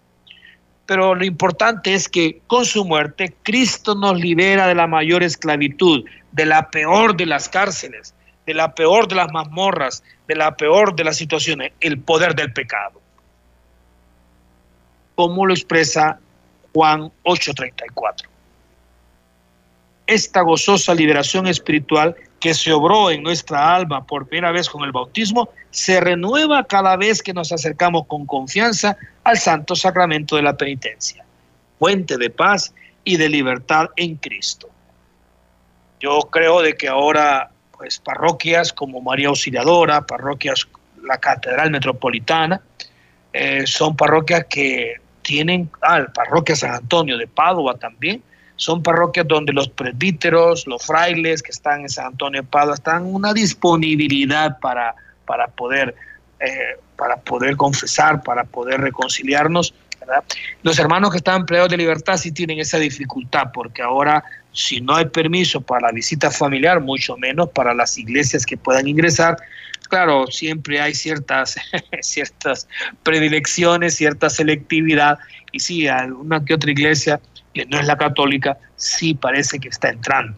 Pero 0.87 1.13
lo 1.13 1.23
importante 1.23 1.93
es 1.93 2.09
que 2.09 2.41
con 2.47 2.65
su 2.65 2.83
muerte 2.83 3.31
Cristo 3.43 3.93
nos 3.93 4.19
libera 4.19 4.65
de 4.65 4.73
la 4.73 4.87
mayor 4.87 5.21
esclavitud, 5.21 6.03
de 6.31 6.47
la 6.47 6.71
peor 6.71 7.15
de 7.15 7.27
las 7.27 7.47
cárceles, 7.47 8.15
de 8.47 8.55
la 8.55 8.73
peor 8.73 9.07
de 9.07 9.17
las 9.17 9.31
mazmorras, 9.31 10.03
de 10.27 10.33
la 10.33 10.57
peor 10.57 10.95
de 10.95 11.03
las 11.03 11.15
situaciones, 11.15 11.73
el 11.79 11.99
poder 11.99 12.33
del 12.33 12.53
pecado. 12.53 12.99
Como 15.13 15.45
lo 15.45 15.53
expresa 15.53 16.19
Juan 16.73 17.11
8:34 17.21 18.30
esta 20.11 20.41
gozosa 20.41 20.93
liberación 20.93 21.47
espiritual 21.47 22.15
que 22.41 22.53
se 22.53 22.73
obró 22.73 23.11
en 23.11 23.23
nuestra 23.23 23.73
alma 23.73 24.05
por 24.05 24.27
primera 24.27 24.51
vez 24.51 24.69
con 24.69 24.83
el 24.83 24.91
bautismo, 24.91 25.49
se 25.69 26.01
renueva 26.01 26.65
cada 26.65 26.97
vez 26.97 27.23
que 27.23 27.33
nos 27.33 27.53
acercamos 27.53 28.07
con 28.07 28.25
confianza 28.25 28.97
al 29.23 29.37
santo 29.37 29.73
sacramento 29.73 30.35
de 30.35 30.41
la 30.41 30.57
penitencia, 30.57 31.23
fuente 31.79 32.17
de 32.17 32.29
paz 32.29 32.73
y 33.05 33.15
de 33.15 33.29
libertad 33.29 33.89
en 33.95 34.17
Cristo. 34.17 34.69
Yo 36.01 36.19
creo 36.29 36.61
de 36.61 36.75
que 36.75 36.89
ahora, 36.89 37.49
pues 37.77 37.99
parroquias 37.99 38.73
como 38.73 38.99
María 38.99 39.29
Auxiliadora, 39.29 40.05
parroquias, 40.05 40.67
la 41.03 41.19
Catedral 41.19 41.71
Metropolitana, 41.71 42.59
eh, 43.31 43.63
son 43.65 43.95
parroquias 43.95 44.45
que 44.49 44.95
tienen, 45.21 45.69
ah, 45.81 46.05
parroquia 46.13 46.55
San 46.57 46.71
Antonio 46.71 47.17
de 47.17 47.27
Padua 47.27 47.77
también, 47.77 48.21
son 48.61 48.83
parroquias 48.83 49.27
donde 49.27 49.53
los 49.53 49.69
presbíteros, 49.69 50.67
los 50.67 50.85
frailes 50.85 51.41
que 51.41 51.49
están 51.49 51.81
en 51.81 51.89
San 51.89 52.05
Antonio 52.05 52.43
de 52.43 52.47
Padua 52.47 52.75
están 52.75 53.07
en 53.07 53.15
una 53.15 53.33
disponibilidad 53.33 54.59
para, 54.59 54.93
para, 55.25 55.47
poder, 55.47 55.95
eh, 56.39 56.77
para 56.95 57.15
poder 57.17 57.57
confesar, 57.57 58.21
para 58.21 58.43
poder 58.43 58.79
reconciliarnos. 58.79 59.73
Los 60.61 60.77
hermanos 60.77 61.09
que 61.09 61.17
están 61.17 61.41
empleados 61.41 61.69
de 61.69 61.77
libertad 61.77 62.17
sí 62.17 62.31
tienen 62.31 62.59
esa 62.59 62.77
dificultad, 62.77 63.47
porque 63.51 63.81
ahora 63.81 64.23
si 64.51 64.79
no 64.79 64.95
hay 64.95 65.05
permiso 65.05 65.61
para 65.61 65.87
la 65.87 65.91
visita 65.91 66.29
familiar, 66.29 66.81
mucho 66.81 67.17
menos 67.17 67.49
para 67.49 67.73
las 67.73 67.97
iglesias 67.97 68.45
que 68.45 68.57
puedan 68.57 68.87
ingresar, 68.87 69.37
claro, 69.89 70.27
siempre 70.27 70.79
hay 70.79 70.93
ciertas, 70.93 71.55
ciertas 72.01 72.67
predilecciones, 73.01 73.95
cierta 73.95 74.29
selectividad, 74.29 75.17
y 75.51 75.59
sí, 75.61 75.87
alguna 75.87 76.45
que 76.45 76.53
otra 76.53 76.69
iglesia 76.69 77.19
que 77.53 77.65
no 77.65 77.79
es 77.79 77.85
la 77.85 77.97
católica, 77.97 78.57
sí 78.75 79.13
parece 79.13 79.59
que 79.59 79.69
está 79.69 79.89
entrando. 79.89 80.37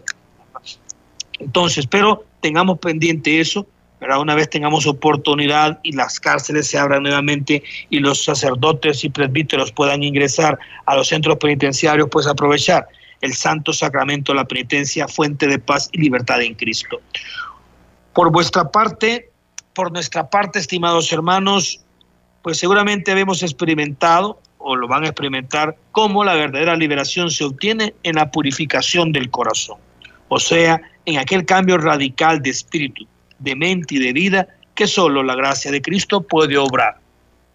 Entonces, 1.39 1.87
pero 1.87 2.25
tengamos 2.41 2.79
pendiente 2.79 3.39
eso, 3.39 3.67
pero 3.99 4.21
una 4.21 4.35
vez 4.35 4.49
tengamos 4.49 4.85
oportunidad 4.85 5.79
y 5.83 5.93
las 5.93 6.19
cárceles 6.19 6.67
se 6.67 6.77
abran 6.77 7.03
nuevamente 7.03 7.63
y 7.89 7.99
los 7.99 8.23
sacerdotes 8.23 9.03
y 9.03 9.09
presbíteros 9.09 9.71
puedan 9.71 10.03
ingresar 10.03 10.59
a 10.85 10.95
los 10.95 11.07
centros 11.07 11.37
penitenciarios, 11.37 12.09
pues 12.11 12.27
aprovechar 12.27 12.87
el 13.21 13.33
santo 13.33 13.71
sacramento 13.71 14.33
la 14.33 14.45
penitencia, 14.45 15.07
fuente 15.07 15.47
de 15.47 15.57
paz 15.57 15.89
y 15.93 16.01
libertad 16.01 16.41
en 16.41 16.55
Cristo. 16.55 16.99
Por 18.13 18.29
vuestra 18.31 18.69
parte, 18.69 19.31
por 19.73 19.91
nuestra 19.91 20.29
parte, 20.29 20.59
estimados 20.59 21.11
hermanos, 21.13 21.79
pues 22.41 22.57
seguramente 22.57 23.11
hemos 23.11 23.41
experimentado 23.41 24.41
o 24.63 24.75
lo 24.75 24.87
van 24.87 25.03
a 25.03 25.07
experimentar 25.07 25.75
cómo 25.91 26.23
la 26.23 26.35
verdadera 26.35 26.75
liberación 26.75 27.29
se 27.29 27.43
obtiene 27.43 27.93
en 28.03 28.15
la 28.15 28.31
purificación 28.31 29.11
del 29.11 29.29
corazón, 29.29 29.77
o 30.29 30.39
sea, 30.39 30.81
en 31.05 31.17
aquel 31.19 31.45
cambio 31.45 31.77
radical 31.77 32.41
de 32.41 32.49
espíritu, 32.49 33.05
de 33.39 33.55
mente 33.55 33.95
y 33.95 33.99
de 33.99 34.13
vida 34.13 34.47
que 34.73 34.87
solo 34.87 35.21
la 35.21 35.35
gracia 35.35 35.69
de 35.69 35.81
Cristo 35.81 36.21
puede 36.21 36.57
obrar. 36.57 36.97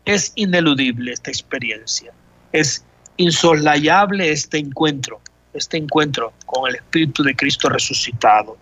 Es 0.04 0.32
ineludible 0.36 1.12
esta 1.12 1.30
experiencia, 1.30 2.12
es 2.52 2.84
insoslayable 3.16 4.30
este 4.30 4.58
encuentro, 4.58 5.20
este 5.54 5.78
encuentro 5.78 6.34
con 6.44 6.68
el 6.68 6.76
Espíritu 6.76 7.22
de 7.22 7.34
Cristo 7.34 7.70
resucitado. 7.70 8.56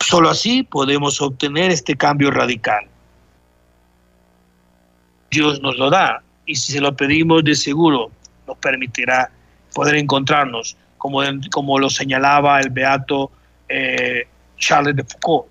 Solo 0.00 0.30
así 0.30 0.64
podemos 0.64 1.22
obtener 1.22 1.70
este 1.70 1.96
cambio 1.96 2.30
radical. 2.30 2.86
Dios 5.30 5.60
nos 5.62 5.78
lo 5.78 5.90
da 5.90 6.23
y 6.46 6.54
si 6.54 6.72
se 6.72 6.80
lo 6.80 6.94
pedimos 6.96 7.44
de 7.44 7.54
seguro 7.54 8.10
nos 8.46 8.58
permitirá 8.58 9.30
poder 9.74 9.96
encontrarnos, 9.96 10.76
como, 10.98 11.20
como 11.50 11.78
lo 11.78 11.90
señalaba 11.90 12.60
el 12.60 12.70
beato 12.70 13.30
eh, 13.68 14.26
Charles 14.58 14.96
de 14.96 15.04
Foucault, 15.04 15.46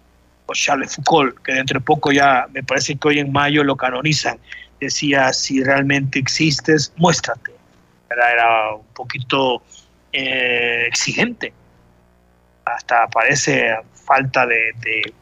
o 0.46 0.54
Charles 0.54 0.96
Foucault, 0.96 1.38
que 1.44 1.54
dentro 1.54 1.80
de 1.80 1.86
poco 1.86 2.12
ya 2.12 2.48
me 2.54 2.64
parece 2.64 2.96
que 2.96 3.08
hoy 3.08 3.20
en 3.20 3.32
mayo 3.32 3.64
lo 3.64 3.76
canonizan, 3.76 4.38
decía, 4.80 5.32
si 5.34 5.64
realmente 5.64 6.20
existes, 6.20 6.94
muéstrate. 6.98 7.52
Era, 8.10 8.76
un 8.76 8.86
poquito 8.94 9.64
eh, 10.12 10.86
exigente, 10.88 11.52
hasta 12.66 13.08
parece 13.08 13.76
falta 14.06 14.46
de 14.46 15.14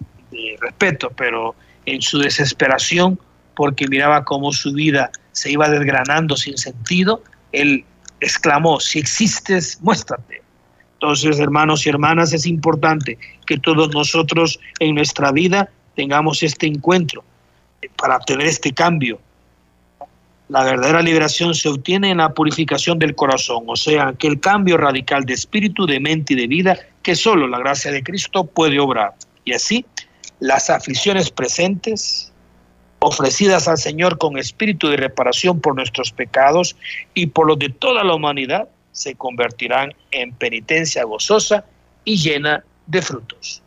respeto, 0.60 1.10
pero 1.12 1.56
en 1.86 2.02
su 2.02 2.20
desesperación, 2.20 3.18
porque 3.56 3.88
miraba 3.88 4.26
cómo 4.26 4.52
su 4.52 4.74
vida 4.74 5.10
se 5.32 5.52
iba 5.52 5.70
desgranando 5.70 6.36
sin 6.36 6.58
sentido, 6.58 7.24
él 7.52 7.86
exclamó, 8.20 8.80
si 8.80 9.00
existes, 9.00 9.80
muéstrate. 9.82 10.42
Entonces, 10.94 11.40
hermanos 11.40 11.86
y 11.86 11.90
hermanas, 11.90 12.32
es 12.32 12.46
importante 12.46 13.18
que 13.48 13.58
todos 13.58 13.94
nosotros 13.94 14.60
en 14.80 14.96
nuestra 14.96 15.32
vida 15.32 15.70
tengamos 15.96 16.44
este 16.44 16.68
encuentro 16.68 17.24
para 17.98 18.18
obtener 18.18 18.48
este 18.48 18.72
cambio. 18.72 19.20
La 20.48 20.64
verdadera 20.64 21.02
liberación 21.02 21.56
se 21.56 21.70
obtiene 21.70 22.12
en 22.12 22.18
la 22.18 22.34
purificación 22.34 23.00
del 23.00 23.16
corazón, 23.16 23.64
o 23.68 23.76
sea, 23.76 24.14
que 24.14 24.28
el 24.28 24.40
cambio 24.40 24.78
radical 24.78 25.24
de 25.26 25.34
espíritu, 25.34 25.86
de 25.86 26.00
mente 26.00 26.34
y 26.34 26.36
de 26.36 26.48
vida 26.48 26.78
que 27.02 27.16
solo 27.16 27.48
la 27.48 27.58
gracia 27.60 27.92
de 27.92 28.04
Cristo 28.04 28.44
puede 28.44 28.80
obrar. 28.80 29.14
Y 29.46 29.54
así, 29.54 29.86
las 30.40 30.70
aflicciones 30.70 31.32
presentes, 31.32 32.31
ofrecidas 33.02 33.68
al 33.68 33.80
Señor 33.80 34.20
con 34.20 34.38
espíritu 34.38 34.88
de 34.88 34.98
reparación 34.98 35.60
por 35.60 35.76
nuestros 35.76 36.12
pecados 36.12 36.76
y 37.16 37.28
por 37.28 37.48
los 37.48 37.58
de 37.58 37.70
toda 37.70 38.04
la 38.04 38.14
humanidad, 38.14 38.70
se 38.92 39.16
convertirán 39.16 39.94
en 40.12 40.32
penitencia 40.34 41.04
gozosa 41.04 41.66
y 42.06 42.18
llena 42.18 42.64
de 42.86 43.02
frutos. 43.02 43.64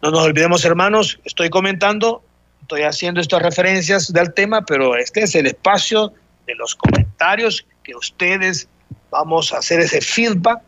No 0.00 0.12
nos 0.12 0.20
olvidemos, 0.20 0.64
hermanos, 0.64 1.18
estoy 1.24 1.50
comentando, 1.50 2.22
estoy 2.62 2.82
haciendo 2.82 3.20
estas 3.20 3.42
referencias 3.42 4.12
del 4.12 4.32
tema, 4.32 4.64
pero 4.64 4.96
este 4.96 5.22
es 5.22 5.34
el 5.34 5.46
espacio 5.46 6.12
de 6.46 6.54
los 6.54 6.76
comentarios 6.76 7.66
que 7.82 7.96
ustedes 7.96 8.68
vamos 9.10 9.52
a 9.52 9.58
hacer 9.58 9.80
ese 9.80 10.00
feedback 10.00 10.60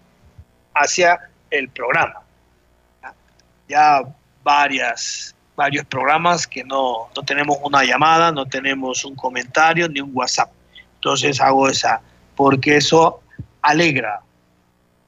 hacia 0.74 1.20
el 1.50 1.68
programa. 1.68 2.22
Ya 3.68 4.02
varias 4.42 5.35
varios 5.56 5.86
programas 5.86 6.46
que 6.46 6.62
no, 6.62 7.08
no 7.16 7.22
tenemos 7.22 7.58
una 7.62 7.82
llamada, 7.82 8.30
no 8.30 8.46
tenemos 8.46 9.04
un 9.04 9.16
comentario 9.16 9.88
ni 9.88 10.00
un 10.00 10.10
WhatsApp. 10.12 10.50
Entonces 10.96 11.40
hago 11.40 11.68
esa, 11.68 12.00
porque 12.34 12.76
eso 12.76 13.20
alegra 13.62 14.20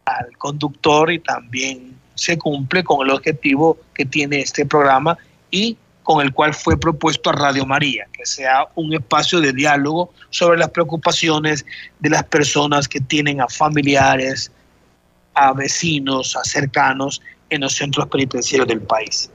al 0.05 0.37
conductor 0.39 1.13
y 1.13 1.19
también 1.19 1.97
se 2.15 2.37
cumple 2.39 2.83
con 2.83 3.07
el 3.07 3.13
objetivo 3.13 3.79
que 3.95 4.05
tiene 4.05 4.41
este 4.41 4.67
programa 4.67 5.17
y 5.51 5.77
con 6.03 6.23
el 6.25 6.33
cual 6.33 6.55
fue 6.55 6.81
propuesto 6.81 7.29
a 7.29 7.35
Radio 7.35 7.67
María, 7.67 8.07
que 8.13 8.25
sea 8.25 8.67
un 8.75 8.95
espacio 8.95 9.41
de 9.41 9.53
diálogo 9.53 10.11
sobre 10.31 10.59
las 10.59 10.71
preocupaciones 10.71 11.67
de 12.01 12.09
las 12.09 12.25
personas 12.25 12.89
que 12.89 13.01
tienen 13.01 13.43
a 13.43 13.49
familiares, 13.49 14.51
a 15.35 15.53
vecinos, 15.53 16.35
a 16.35 16.43
cercanos 16.45 17.21
en 17.51 17.61
los 17.61 17.75
centros 17.75 18.09
penitenciarios 18.09 18.67
del 18.69 18.81
país. 18.81 19.31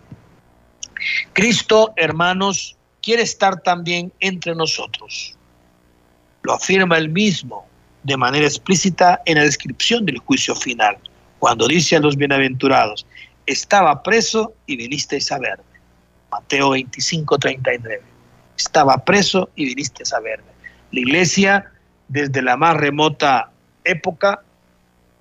Cristo, 1.34 1.93
hermanos, 1.95 2.76
quiere 3.01 3.24
estar 3.24 3.62
también 3.62 4.12
entre 4.20 4.56
nosotros. 4.56 5.36
Lo 6.43 6.54
afirma 6.54 6.97
él 6.97 7.10
mismo 7.10 7.66
de 8.04 8.18
manera 8.18 8.45
explícita 8.45 9.22
en 9.26 9.38
la 9.38 9.43
descripción 9.43 10.06
del 10.06 10.18
juicio 10.20 10.56
final, 10.56 10.97
cuando 11.39 11.68
dice 11.68 11.95
a 11.95 11.99
los 11.99 12.16
bienaventurados, 12.16 13.06
estaba 13.45 14.04
preso 14.04 14.54
y 14.66 14.78
vinisteis 14.78 15.32
a 15.32 15.39
verme. 15.39 15.64
Mateo 16.32 16.72
25, 16.72 17.38
39. 17.38 18.01
Estaba 18.58 19.04
preso 19.04 19.49
y 19.56 19.66
vinisteis 19.66 20.14
a 20.14 20.20
verme. 20.20 20.51
La 20.91 20.99
iglesia, 20.99 21.72
desde 22.08 22.41
la 22.41 22.58
más 22.58 22.78
remota 22.78 23.51
época, 23.84 24.41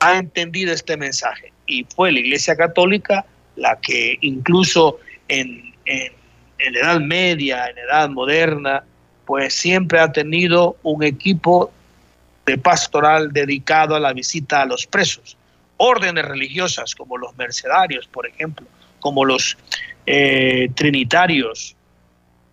ha 0.01 0.18
entendido 0.18 0.72
este 0.72 0.97
mensaje 0.97 1.53
y 1.66 1.85
fue 1.95 2.12
la 2.12 2.20
iglesia 2.20 2.57
católica 2.57 3.24
la 3.57 3.78
que 3.80 4.18
incluso 4.20 4.99
en 5.28 5.72
en, 5.93 6.12
en 6.59 6.76
edad 6.76 7.01
media, 7.01 7.66
en 7.66 7.78
edad 7.78 8.09
moderna, 8.09 8.84
pues 9.26 9.55
siempre 9.55 10.01
ha 10.01 10.12
tenido 10.12 10.76
un 10.82 11.03
equipo 11.03 11.72
de 12.47 12.59
pastoral 12.59 13.32
dedicado 13.32 13.95
a 13.95 14.01
la 14.01 14.12
visita 14.12 14.62
a 14.62 14.66
los 14.66 14.86
presos. 14.86 15.36
Órdenes 15.76 16.24
religiosas 16.24 16.95
como 16.95 17.16
los 17.16 17.36
mercedarios, 17.36 18.07
por 18.07 18.26
ejemplo, 18.26 18.66
como 19.01 19.24
los 19.24 19.57
eh, 20.07 20.68
trinitarios, 20.74 21.76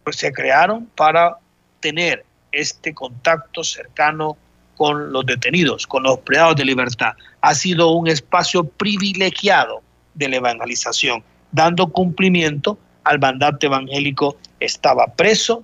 pues 0.04 0.18
se 0.18 0.32
crearon 0.32 0.86
para 0.96 1.38
tener 1.80 2.26
este 2.52 2.94
contacto 2.94 3.64
cercano 3.64 4.38
con 4.76 5.12
los 5.12 5.26
detenidos, 5.26 5.86
con 5.86 6.04
los 6.04 6.20
privados 6.20 6.56
de 6.56 6.66
libertad. 6.66 7.14
Ha 7.42 7.54
sido 7.54 7.92
un 7.92 8.08
espacio 8.08 8.64
privilegiado 8.64 9.82
de 10.14 10.30
la 10.30 10.38
evangelización, 10.38 11.24
dando 11.52 11.88
cumplimiento 11.88 12.78
al 13.04 13.20
mandato 13.20 13.66
evangélico, 13.66 14.38
estaba 14.60 15.08
preso 15.08 15.64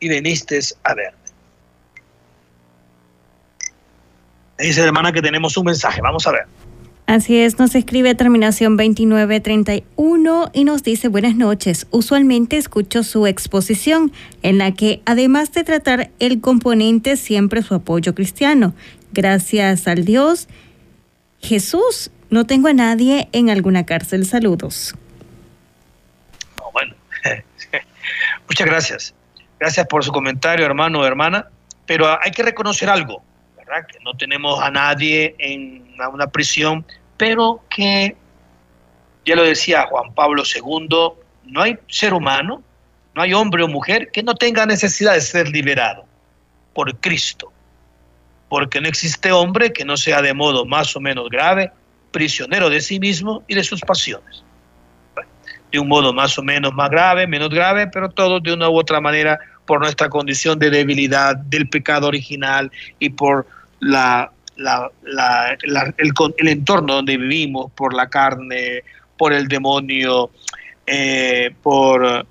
y 0.00 0.08
viniste 0.08 0.60
a 0.82 0.94
verme. 0.94 1.24
dice 4.58 4.82
hermana 4.82 5.12
que 5.12 5.20
tenemos 5.20 5.56
un 5.56 5.66
mensaje, 5.66 6.00
vamos 6.00 6.26
a 6.26 6.32
ver. 6.32 6.46
Así 7.06 7.36
es, 7.36 7.58
nos 7.58 7.74
escribe 7.74 8.14
terminación 8.14 8.78
2931 8.78 10.50
y 10.54 10.64
nos 10.64 10.82
dice 10.82 11.08
buenas 11.08 11.36
noches. 11.36 11.86
Usualmente 11.90 12.56
escucho 12.56 13.02
su 13.02 13.26
exposición 13.26 14.10
en 14.42 14.56
la 14.56 14.72
que 14.72 15.02
además 15.04 15.52
de 15.52 15.64
tratar 15.64 16.10
el 16.18 16.40
componente 16.40 17.18
siempre 17.18 17.62
su 17.62 17.74
apoyo 17.74 18.14
cristiano. 18.14 18.74
Gracias 19.12 19.86
al 19.86 20.06
Dios. 20.06 20.48
Jesús, 21.40 22.10
no 22.30 22.46
tengo 22.46 22.68
a 22.68 22.72
nadie 22.72 23.28
en 23.32 23.50
alguna 23.50 23.84
cárcel. 23.84 24.24
Saludos. 24.24 24.94
Muchas 28.48 28.66
gracias. 28.66 29.14
Gracias 29.58 29.86
por 29.86 30.04
su 30.04 30.12
comentario, 30.12 30.66
hermano 30.66 31.00
o 31.00 31.06
hermana. 31.06 31.48
Pero 31.86 32.18
hay 32.22 32.30
que 32.30 32.42
reconocer 32.42 32.88
algo. 32.88 33.22
Que 33.88 33.98
no 34.04 34.14
tenemos 34.14 34.60
a 34.60 34.70
nadie 34.70 35.34
en 35.38 35.96
una 36.12 36.28
prisión, 36.28 36.86
pero 37.16 37.64
que, 37.68 38.14
ya 39.24 39.34
lo 39.34 39.42
decía 39.42 39.86
Juan 39.86 40.14
Pablo 40.14 40.44
II, 40.44 40.88
no 41.44 41.62
hay 41.62 41.76
ser 41.88 42.14
humano, 42.14 42.62
no 43.14 43.22
hay 43.22 43.32
hombre 43.32 43.64
o 43.64 43.68
mujer 43.68 44.12
que 44.12 44.22
no 44.22 44.34
tenga 44.34 44.64
necesidad 44.64 45.14
de 45.14 45.20
ser 45.22 45.48
liberado 45.48 46.04
por 46.72 46.94
Cristo. 47.00 47.52
Porque 48.48 48.80
no 48.80 48.86
existe 48.86 49.32
hombre 49.32 49.72
que 49.72 49.84
no 49.84 49.96
sea 49.96 50.22
de 50.22 50.34
modo 50.34 50.64
más 50.66 50.94
o 50.94 51.00
menos 51.00 51.28
grave 51.28 51.72
prisionero 52.12 52.70
de 52.70 52.80
sí 52.80 53.00
mismo 53.00 53.42
y 53.48 53.56
de 53.56 53.64
sus 53.64 53.80
pasiones 53.80 54.43
de 55.74 55.80
un 55.80 55.88
modo 55.88 56.12
más 56.12 56.38
o 56.38 56.42
menos 56.44 56.72
más 56.72 56.88
grave, 56.88 57.26
menos 57.26 57.50
grave, 57.50 57.88
pero 57.88 58.08
todos 58.08 58.40
de 58.44 58.52
una 58.52 58.68
u 58.68 58.78
otra 58.78 59.00
manera 59.00 59.40
por 59.66 59.80
nuestra 59.80 60.08
condición 60.08 60.56
de 60.56 60.70
debilidad 60.70 61.34
del 61.34 61.68
pecado 61.68 62.06
original 62.06 62.70
y 63.00 63.10
por 63.10 63.44
la, 63.80 64.30
el, 64.56 66.48
entorno 66.48 66.94
donde 66.94 67.16
vivimos, 67.16 67.72
por 67.72 67.92
la 67.92 68.08
carne, 68.08 68.84
por 69.18 69.32
el 69.32 69.48
demonio, 69.48 70.30
eh, 70.86 71.52
por, 71.60 72.24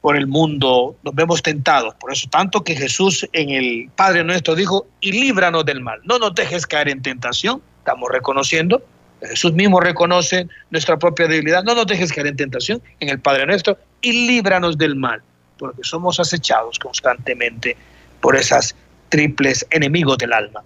por 0.00 0.16
el 0.16 0.26
mundo, 0.26 0.96
nos 1.02 1.14
vemos 1.14 1.42
tentados. 1.42 1.94
Por 1.96 2.14
eso 2.14 2.30
tanto 2.30 2.64
que 2.64 2.74
Jesús 2.76 3.28
en 3.34 3.50
el 3.50 3.90
Padre 3.94 4.24
nuestro 4.24 4.54
dijo, 4.54 4.86
y 5.02 5.12
líbranos 5.12 5.66
del 5.66 5.82
mal. 5.82 6.00
No 6.04 6.18
nos 6.18 6.34
dejes 6.34 6.66
caer 6.66 6.88
en 6.88 7.02
tentación. 7.02 7.60
Estamos 7.80 8.08
reconociendo. 8.10 8.82
Jesús 9.22 9.52
mismo 9.52 9.80
reconoce 9.80 10.46
nuestra 10.70 10.98
propia 10.98 11.26
debilidad. 11.26 11.64
No 11.64 11.74
nos 11.74 11.86
dejes 11.86 12.12
caer 12.12 12.26
en 12.26 12.36
tentación 12.36 12.82
en 13.00 13.08
el 13.08 13.18
Padre 13.18 13.46
nuestro 13.46 13.78
y 14.00 14.26
líbranos 14.26 14.76
del 14.76 14.96
mal, 14.96 15.22
porque 15.58 15.82
somos 15.82 16.20
acechados 16.20 16.78
constantemente 16.78 17.76
por 18.20 18.36
esas 18.36 18.74
triples 19.08 19.66
enemigos 19.70 20.18
del 20.18 20.32
alma. 20.32 20.62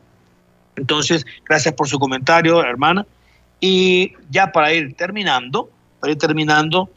Entonces, 0.76 1.26
gracias 1.44 1.74
por 1.74 1.88
su 1.88 1.98
comentario, 1.98 2.62
hermana. 2.62 3.07
Y 3.61 4.14
ya 4.30 4.51
para 4.51 4.72
ir 4.72 4.94
terminando, 4.94 5.70
para 6.01 6.12
ir 6.12 6.18
terminando, 6.18 6.90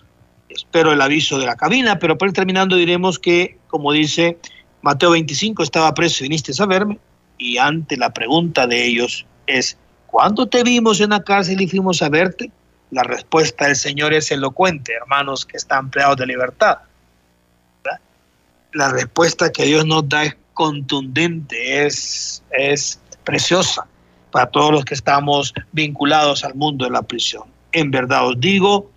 espero 0.49 0.93
el 0.93 1.01
aviso 1.01 1.38
de 1.38 1.45
la 1.45 1.56
cabina, 1.56 1.99
pero 1.99 2.18
para 2.18 2.30
ir 2.30 2.36
terminando 2.36 2.76
diremos 2.76 3.20
que, 3.20 3.58
como 3.68 3.91
dice 3.91 4.38
Mateo 4.82 5.12
25, 5.12 5.64
estaba 5.64 5.93
preso 5.93 6.24
y 6.24 6.30
viniste 6.30 6.51
a 6.58 6.66
verme, 6.66 6.97
y 7.38 7.58
ante 7.58 7.97
la 7.97 8.14
pregunta 8.14 8.68
de 8.68 8.86
ellos 8.86 9.26
es, 9.47 9.78
¿cuándo 10.14 10.45
te 10.45 10.61
vimos 10.61 11.01
en 11.01 11.09
la 11.09 11.24
cárcel 11.24 11.59
y 11.59 11.68
fuimos 11.68 12.03
a 12.03 12.07
verte? 12.07 12.51
La 12.91 13.01
respuesta 13.01 13.66
del 13.66 13.76
Señor 13.76 14.14
es 14.14 14.30
elocuente, 14.30 14.93
hermanos 14.93 15.43
que 15.43 15.57
están 15.57 15.86
empleados 15.86 16.18
de 16.18 16.28
libertad. 16.28 16.78
La 18.74 18.89
respuesta 18.89 19.51
que 19.51 19.66
Dios 19.66 19.88
nos 19.88 20.07
da 20.07 20.26
es 20.26 20.38
contundente, 20.53 21.86
es, 21.88 22.43
es 22.51 22.99
preciosa 23.24 23.88
para 24.32 24.45
todos 24.45 24.72
los 24.72 24.86
que 24.86 24.93
estamos 24.93 25.51
vinculados 25.72 26.43
al 26.43 26.53
mundo 26.53 26.86
de 26.86 26.91
la 26.91 27.01
prisión. 27.01 27.43
En 27.72 27.89
verdad 27.89 28.28
os 28.28 28.39
digo, 28.39 28.91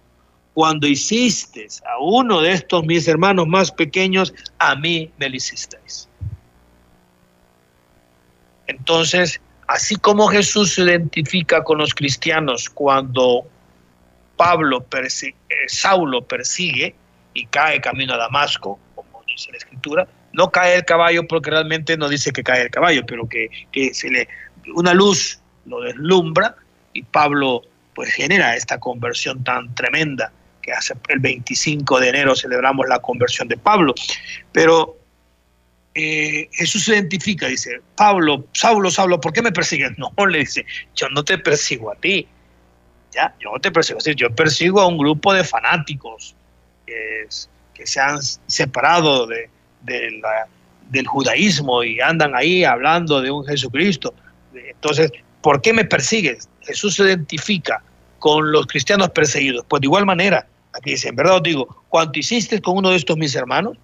cuando 0.52 0.86
hiciste 0.86 1.66
a 1.86 1.98
uno 1.98 2.42
de 2.42 2.52
estos 2.52 2.84
mis 2.84 3.08
hermanos 3.08 3.46
más 3.46 3.72
pequeños, 3.72 4.34
a 4.58 4.76
mí 4.76 5.10
me 5.16 5.30
lo 5.30 5.36
hicisteis. 5.36 6.08
Entonces, 8.66 9.40
así 9.66 9.96
como 9.96 10.28
Jesús 10.28 10.74
se 10.74 10.82
identifica 10.82 11.62
con 11.64 11.78
los 11.78 11.94
cristianos 11.94 12.68
cuando 12.68 13.46
Pablo 14.36 14.84
eh, 14.92 15.34
Saulo 15.66 16.22
persigue 16.22 16.94
y 17.34 17.46
cae 17.46 17.80
camino 17.80 18.14
a 18.14 18.18
Damasco, 18.18 18.78
como 18.94 19.22
dice 19.26 19.50
la 19.50 19.58
escritura, 19.58 20.08
no 20.32 20.50
cae 20.50 20.76
el 20.76 20.84
caballo 20.84 21.26
porque 21.26 21.50
realmente 21.50 21.96
no 21.96 22.08
dice 22.08 22.32
que 22.32 22.42
cae 22.42 22.62
el 22.62 22.70
caballo, 22.70 23.04
pero 23.06 23.28
que, 23.28 23.48
que 23.72 23.94
se 23.94 24.10
le 24.10 24.28
una 24.74 24.94
luz 24.94 25.40
lo 25.64 25.80
deslumbra 25.80 26.56
y 26.92 27.02
Pablo 27.02 27.62
pues 27.94 28.12
genera 28.12 28.56
esta 28.56 28.78
conversión 28.78 29.42
tan 29.42 29.74
tremenda 29.74 30.32
que 30.62 30.72
hace 30.72 30.94
el 31.08 31.20
25 31.20 32.00
de 32.00 32.08
enero 32.08 32.34
celebramos 32.34 32.86
la 32.88 32.98
conversión 32.98 33.48
de 33.48 33.56
Pablo. 33.56 33.94
Pero 34.52 34.98
eh, 35.98 36.50
Jesús 36.52 36.84
se 36.84 36.92
identifica, 36.92 37.46
dice, 37.46 37.80
Pablo, 37.96 38.44
Saulo, 38.52 38.90
Saulo, 38.90 39.18
¿por 39.18 39.32
qué 39.32 39.40
me 39.40 39.50
persigues? 39.50 39.92
No, 39.98 40.26
le 40.26 40.40
dice, 40.40 40.66
yo 40.94 41.08
no 41.08 41.24
te 41.24 41.38
persigo 41.38 41.90
a 41.90 41.94
ti, 41.94 42.28
ya, 43.12 43.34
yo 43.40 43.50
no 43.50 43.58
te 43.58 43.70
persigo, 43.70 43.98
es 43.98 44.14
yo 44.14 44.28
persigo 44.34 44.82
a 44.82 44.86
un 44.88 44.98
grupo 44.98 45.32
de 45.32 45.42
fanáticos 45.42 46.36
que, 46.84 47.26
que 47.72 47.86
se 47.86 47.98
han 47.98 48.18
separado 48.46 49.26
de, 49.26 49.48
del 50.90 51.06
judaísmo 51.06 51.82
y 51.82 51.98
andan 52.00 52.36
ahí 52.36 52.62
hablando 52.62 53.22
de 53.22 53.30
un 53.30 53.46
Jesucristo. 53.46 54.12
Entonces, 54.54 55.10
¿por 55.40 55.62
qué 55.62 55.72
me 55.72 55.86
persigues? 55.86 56.46
Jesús 56.60 56.96
se 56.96 57.04
identifica 57.04 57.82
con 58.18 58.52
los 58.52 58.66
cristianos 58.66 59.08
perseguidos. 59.10 59.64
Pues 59.66 59.80
de 59.80 59.86
igual 59.86 60.04
manera, 60.04 60.46
aquí 60.74 60.90
dice, 60.90 61.08
en 61.08 61.16
verdad 61.16 61.36
os 61.36 61.42
digo, 61.42 61.84
cuanto 61.88 62.18
hiciste 62.18 62.60
con 62.60 62.76
uno 62.76 62.90
de 62.90 62.96
estos 62.96 63.16
mis 63.16 63.34
hermanos, 63.34 63.78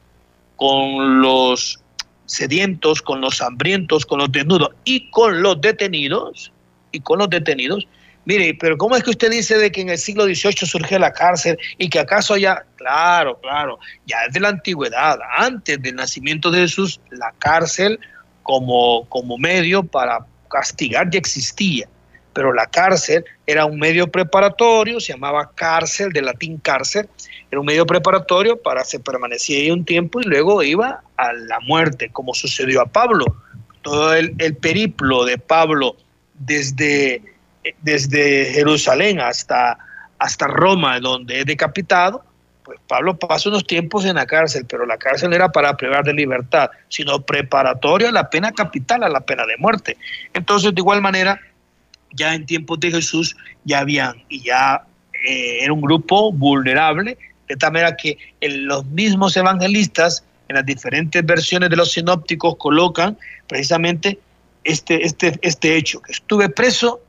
con 0.56 1.22
los 1.22 1.81
sedientos, 2.26 3.02
con 3.02 3.20
los 3.20 3.40
hambrientos, 3.40 4.06
con 4.06 4.18
los 4.18 4.32
desnudos 4.32 4.70
y 4.84 5.10
con 5.10 5.42
los 5.42 5.60
detenidos, 5.60 6.52
y 6.92 7.00
con 7.00 7.18
los 7.18 7.30
detenidos, 7.30 7.86
Mire, 8.24 8.56
pero 8.60 8.78
¿cómo 8.78 8.96
es 8.96 9.02
que 9.02 9.10
usted 9.10 9.30
dice 9.30 9.58
de 9.58 9.72
que 9.72 9.80
en 9.80 9.88
el 9.88 9.98
siglo 9.98 10.24
XVIII 10.24 10.64
surge 10.64 10.98
la 10.98 11.12
cárcel 11.12 11.58
y 11.78 11.88
que 11.88 11.98
acaso 11.98 12.36
ya, 12.36 12.64
claro, 12.76 13.38
claro, 13.40 13.80
ya 14.06 14.18
desde 14.26 14.38
la 14.38 14.50
antigüedad, 14.50 15.18
antes 15.36 15.82
del 15.82 15.96
nacimiento 15.96 16.50
de 16.50 16.60
Jesús, 16.60 17.00
la 17.10 17.34
cárcel 17.38 17.98
como, 18.44 19.08
como 19.08 19.38
medio 19.38 19.82
para 19.82 20.24
castigar 20.48 21.10
ya 21.10 21.18
existía, 21.18 21.88
pero 22.32 22.52
la 22.52 22.66
cárcel 22.66 23.24
era 23.44 23.64
un 23.64 23.80
medio 23.80 24.06
preparatorio, 24.06 25.00
se 25.00 25.14
llamaba 25.14 25.50
cárcel, 25.56 26.12
de 26.12 26.22
latín 26.22 26.58
cárcel, 26.58 27.08
era 27.52 27.60
un 27.60 27.66
medio 27.66 27.84
preparatorio 27.84 28.60
para 28.60 28.82
se 28.82 28.98
permanecía 28.98 29.58
ahí 29.58 29.70
un 29.70 29.84
tiempo 29.84 30.22
y 30.22 30.24
luego 30.24 30.62
iba 30.62 31.02
a 31.18 31.32
la 31.34 31.60
muerte, 31.60 32.08
como 32.08 32.32
sucedió 32.32 32.80
a 32.80 32.86
Pablo. 32.86 33.26
Todo 33.82 34.14
el, 34.14 34.56
periplo 34.56 35.26
de 35.26 35.36
Pablo 35.36 35.96
desde 36.32 37.20
desde 37.82 38.46
Jerusalén 38.46 39.20
hasta, 39.20 39.76
hasta 40.18 40.46
Roma, 40.46 40.98
donde 40.98 41.40
es 41.40 41.46
decapitado, 41.46 42.24
pues 42.64 42.80
Pablo 42.88 43.18
pasó 43.18 43.50
unos 43.50 43.66
tiempos 43.66 44.06
en 44.06 44.14
la 44.14 44.24
cárcel, 44.24 44.64
pero 44.66 44.86
la 44.86 44.96
cárcel 44.96 45.28
no 45.28 45.36
era 45.36 45.52
para 45.52 45.76
privar 45.76 46.04
de 46.04 46.14
libertad, 46.14 46.70
sino 46.88 47.20
preparatorio 47.20 48.08
a 48.08 48.12
la 48.12 48.30
pena 48.30 48.52
capital, 48.52 49.04
a 49.04 49.10
la 49.10 49.20
pena 49.20 49.44
de 49.44 49.58
muerte. 49.58 49.98
Entonces, 50.32 50.74
de 50.74 50.80
igual 50.80 51.02
manera, 51.02 51.38
ya 52.12 52.34
en 52.34 52.46
tiempos 52.46 52.80
de 52.80 52.92
Jesús 52.92 53.36
ya 53.64 53.80
habían, 53.80 54.24
y 54.30 54.42
ya 54.42 54.86
eh, 55.28 55.58
era 55.62 55.72
un 55.74 55.82
grupo 55.82 56.32
vulnerable, 56.32 57.18
de 57.52 57.56
tal 57.58 57.72
manera 57.72 57.94
que 57.94 58.16
los 58.40 58.86
mismos 58.86 59.36
evangelistas, 59.36 60.24
en 60.48 60.56
las 60.56 60.64
diferentes 60.64 61.24
versiones 61.24 61.68
de 61.68 61.76
los 61.76 61.92
sinópticos, 61.92 62.56
colocan 62.56 63.18
precisamente 63.46 64.18
este, 64.64 65.04
este, 65.04 65.38
este 65.42 65.76
hecho, 65.76 66.00
que 66.00 66.12
estuve 66.12 66.48
preso 66.48 67.02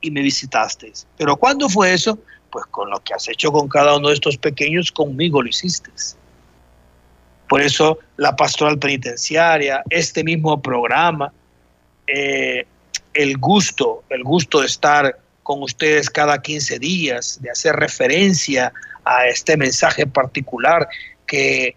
y 0.00 0.10
me 0.10 0.20
visitasteis. 0.20 1.06
Pero 1.16 1.36
¿cuándo 1.36 1.68
fue 1.68 1.94
eso? 1.94 2.18
Pues 2.50 2.66
con 2.66 2.90
lo 2.90 2.98
que 3.04 3.14
has 3.14 3.28
hecho 3.28 3.52
con 3.52 3.68
cada 3.68 3.96
uno 3.96 4.08
de 4.08 4.14
estos 4.14 4.36
pequeños, 4.36 4.90
conmigo 4.90 5.40
lo 5.40 5.48
hiciste. 5.48 5.90
Por 7.48 7.60
eso 7.60 7.98
la 8.16 8.34
pastoral 8.34 8.76
penitenciaria, 8.80 9.84
este 9.90 10.24
mismo 10.24 10.60
programa, 10.60 11.32
eh, 12.08 12.66
el 13.12 13.38
gusto, 13.38 14.02
el 14.08 14.24
gusto 14.24 14.60
de 14.60 14.66
estar 14.66 15.16
con 15.44 15.62
ustedes 15.62 16.10
cada 16.10 16.42
15 16.42 16.80
días, 16.80 17.40
de 17.40 17.50
hacer 17.50 17.76
referencia 17.76 18.72
a 19.04 19.26
este 19.26 19.56
mensaje 19.56 20.06
particular 20.06 20.88
que 21.26 21.76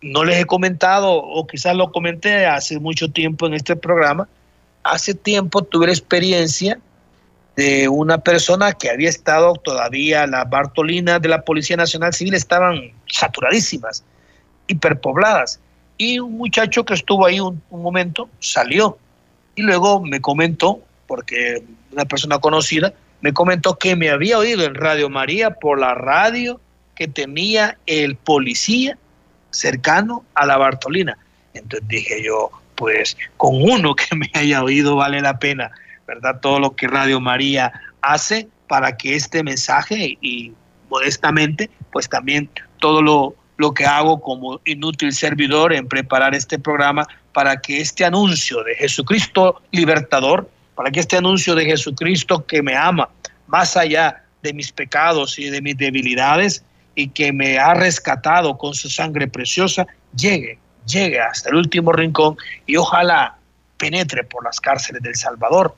no 0.00 0.24
les 0.24 0.38
he 0.38 0.44
comentado 0.44 1.12
o 1.12 1.46
quizás 1.46 1.74
lo 1.74 1.90
comenté 1.90 2.46
hace 2.46 2.78
mucho 2.78 3.10
tiempo 3.10 3.46
en 3.46 3.54
este 3.54 3.74
programa. 3.74 4.28
Hace 4.82 5.14
tiempo 5.14 5.62
tuve 5.62 5.86
la 5.86 5.92
experiencia 5.92 6.78
de 7.56 7.88
una 7.88 8.18
persona 8.18 8.72
que 8.72 8.90
había 8.90 9.08
estado 9.08 9.54
todavía, 9.54 10.26
las 10.26 10.48
Bartolinas 10.50 11.22
de 11.22 11.28
la 11.28 11.42
Policía 11.42 11.76
Nacional 11.76 12.12
Civil 12.12 12.34
estaban 12.34 12.92
saturadísimas, 13.06 14.04
hiperpobladas. 14.66 15.60
Y 15.96 16.18
un 16.18 16.36
muchacho 16.36 16.84
que 16.84 16.94
estuvo 16.94 17.24
ahí 17.24 17.38
un, 17.38 17.62
momento 17.70 18.28
salió 18.40 18.98
y 19.54 19.62
luego 19.62 20.00
me 20.00 20.20
comentó, 20.20 20.80
porque 21.06 21.62
una 21.92 22.04
persona 22.04 22.38
conocida, 22.38 22.92
me 23.24 23.32
comentó 23.32 23.78
que 23.78 23.96
me 23.96 24.10
había 24.10 24.36
oído 24.36 24.64
en 24.64 24.74
Radio 24.74 25.08
María 25.08 25.50
por 25.52 25.80
la 25.80 25.94
radio 25.94 26.60
que 26.94 27.08
tenía 27.08 27.78
el 27.86 28.16
policía 28.16 28.98
cercano 29.48 30.26
a 30.34 30.44
la 30.44 30.58
Bartolina. 30.58 31.16
Entonces 31.54 31.88
dije 31.88 32.22
yo, 32.22 32.50
pues 32.74 33.16
con 33.38 33.62
uno 33.62 33.96
que 33.96 34.14
me 34.14 34.30
haya 34.34 34.62
oído 34.62 34.96
vale 34.96 35.22
la 35.22 35.38
pena 35.38 35.70
¿verdad? 36.06 36.38
Todo 36.42 36.58
lo 36.58 36.76
que 36.76 36.86
Radio 36.86 37.18
María 37.18 37.72
hace 38.02 38.46
para 38.68 38.94
que 38.98 39.16
este 39.16 39.42
mensaje 39.42 40.18
y 40.20 40.52
modestamente, 40.90 41.70
pues 41.92 42.06
también 42.10 42.50
todo 42.78 43.00
lo, 43.00 43.34
lo 43.56 43.72
que 43.72 43.86
hago 43.86 44.20
como 44.20 44.60
inútil 44.66 45.14
servidor 45.14 45.72
en 45.72 45.88
preparar 45.88 46.34
este 46.34 46.58
programa 46.58 47.06
para 47.32 47.62
que 47.62 47.80
este 47.80 48.04
anuncio 48.04 48.62
de 48.64 48.74
Jesucristo 48.74 49.62
libertador, 49.70 50.50
para 50.74 50.90
que 50.90 51.00
este 51.00 51.16
anuncio 51.16 51.54
de 51.54 51.64
Jesucristo 51.64 52.44
que 52.46 52.62
me 52.62 52.74
ama 52.76 53.08
más 53.46 53.76
allá 53.76 54.24
de 54.42 54.52
mis 54.52 54.72
pecados 54.72 55.38
y 55.38 55.50
de 55.50 55.60
mis 55.62 55.76
debilidades 55.76 56.64
y 56.94 57.08
que 57.08 57.32
me 57.32 57.58
ha 57.58 57.74
rescatado 57.74 58.56
con 58.56 58.74
su 58.74 58.88
sangre 58.88 59.26
preciosa, 59.26 59.86
llegue, 60.16 60.58
llegue 60.86 61.20
hasta 61.20 61.50
el 61.50 61.56
último 61.56 61.92
rincón 61.92 62.36
y 62.66 62.76
ojalá 62.76 63.36
penetre 63.76 64.24
por 64.24 64.44
las 64.44 64.60
cárceles 64.60 65.02
del 65.02 65.16
Salvador 65.16 65.74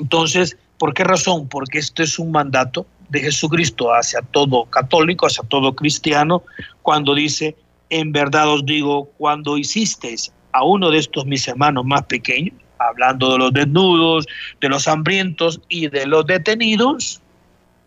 entonces, 0.00 0.56
¿por 0.78 0.94
qué 0.94 1.04
razón? 1.04 1.46
Porque 1.48 1.78
esto 1.78 2.02
es 2.02 2.18
un 2.18 2.32
mandato 2.32 2.86
de 3.10 3.20
Jesucristo 3.20 3.92
hacia 3.92 4.22
todo 4.22 4.64
católico, 4.64 5.26
hacia 5.26 5.44
todo 5.44 5.74
cristiano, 5.74 6.42
cuando 6.80 7.14
dice, 7.14 7.54
en 7.90 8.12
verdad 8.12 8.48
os 8.48 8.64
digo, 8.64 9.10
cuando 9.18 9.58
hicisteis 9.58 10.32
a 10.52 10.64
uno 10.64 10.90
de 10.90 10.98
estos 10.98 11.26
mis 11.26 11.46
hermanos 11.46 11.84
más 11.84 12.04
pequeños, 12.04 12.54
hablando 12.80 13.32
de 13.32 13.38
los 13.38 13.52
desnudos, 13.52 14.26
de 14.60 14.68
los 14.68 14.88
hambrientos 14.88 15.60
y 15.68 15.88
de 15.88 16.06
los 16.06 16.26
detenidos, 16.26 17.20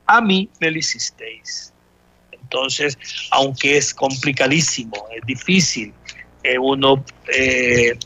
a 0.06 0.22
mí 0.22 0.50
me 0.60 0.72
lo 0.72 0.78
hicisteis. 0.78 1.74
Entonces, 2.32 2.98
aunque 3.32 3.78
es 3.78 3.94
complicadísimo, 3.94 4.94
es 5.16 5.26
difícil, 5.26 5.94
eh, 6.44 6.58
uno 6.58 7.04
eh, 7.36 7.98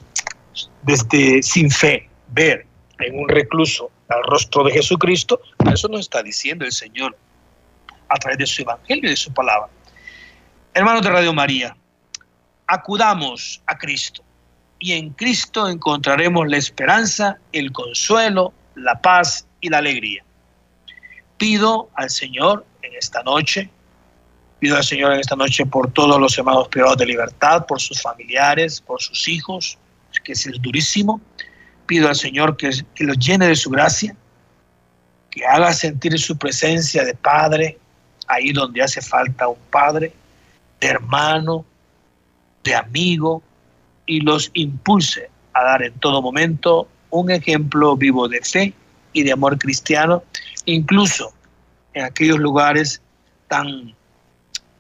desde 0.84 1.44
sin 1.44 1.70
fe 1.70 2.08
ver 2.30 2.66
en 3.00 3.20
un 3.20 3.28
recluso 3.28 3.92
al 4.10 4.24
rostro 4.24 4.64
de 4.64 4.72
Jesucristo, 4.72 5.42
eso 5.72 5.88
nos 5.90 6.02
está 6.02 6.24
diciendo 6.24 6.64
el 6.64 6.72
Señor 6.72 7.18
a 8.08 8.16
través 8.16 8.38
de 8.38 8.46
su 8.46 8.62
evangelio 8.62 9.08
y 9.08 9.10
de 9.10 9.18
su 9.18 9.34
palabra. 9.34 9.70
Hermanos 10.74 11.02
de 11.02 11.10
Radio 11.10 11.34
María, 11.34 11.76
acudamos 12.68 13.62
a 13.66 13.78
Cristo 13.78 14.24
y 14.80 14.94
en 14.94 15.12
Cristo 15.12 15.68
encontraremos 15.68 16.48
la 16.48 16.58
esperanza, 16.58 17.38
el 17.52 17.72
consuelo, 17.72 18.54
la 18.76 19.02
paz 19.02 19.48
y 19.62 19.70
la 19.70 19.80
alegría. 19.80 20.24
Pido 21.38 21.90
al 21.96 22.10
Señor 22.10 22.66
en 22.82 22.94
esta 22.96 23.24
noche, 23.24 23.70
pido 24.60 24.78
al 24.78 24.84
Señor 24.84 25.14
en 25.14 25.20
esta 25.20 25.36
noche 25.36 25.66
por 25.66 25.92
todos 25.92 26.20
los 26.20 26.38
hermanos 26.38 26.68
privados 26.68 26.98
de 26.98 27.06
libertad, 27.06 27.66
por 27.66 27.82
sus 27.82 28.02
familiares, 28.02 28.82
por 28.82 29.02
sus 29.02 29.28
hijos, 29.28 29.78
que 30.24 30.34
es 30.34 30.50
durísimo. 30.62 31.22
Pido 31.86 32.10
al 32.10 32.16
Señor 32.16 32.58
que, 32.58 32.70
que 32.94 33.04
los 33.04 33.18
llene 33.18 33.48
de 33.48 33.56
su 33.56 33.70
gracia, 33.70 34.16
que 35.30 35.46
haga 35.46 35.74
sentir 35.74 36.18
su 36.20 36.38
presencia 36.38 37.04
de 37.04 37.14
Padre 37.14 37.78
ahí 38.28 38.52
donde 38.52 38.82
hace 38.82 39.02
falta 39.02 39.48
un 39.48 39.60
Padre, 39.72 40.14
de 40.80 40.88
hermano, 40.88 41.66
de 42.64 42.76
amigo, 42.76 43.42
y 44.08 44.22
los 44.22 44.50
impulse 44.54 45.30
a 45.54 45.64
dar 45.64 45.84
en 45.84 45.94
todo 46.00 46.22
momento 46.22 46.88
un 47.12 47.30
ejemplo 47.30 47.96
vivo 47.96 48.28
de 48.28 48.42
fe 48.42 48.74
y 49.14 49.24
de 49.24 49.32
amor 49.32 49.58
cristiano, 49.58 50.24
incluso 50.66 51.34
en 51.94 52.06
aquellos 52.06 52.40
lugares 52.40 53.02
tan, 53.48 53.94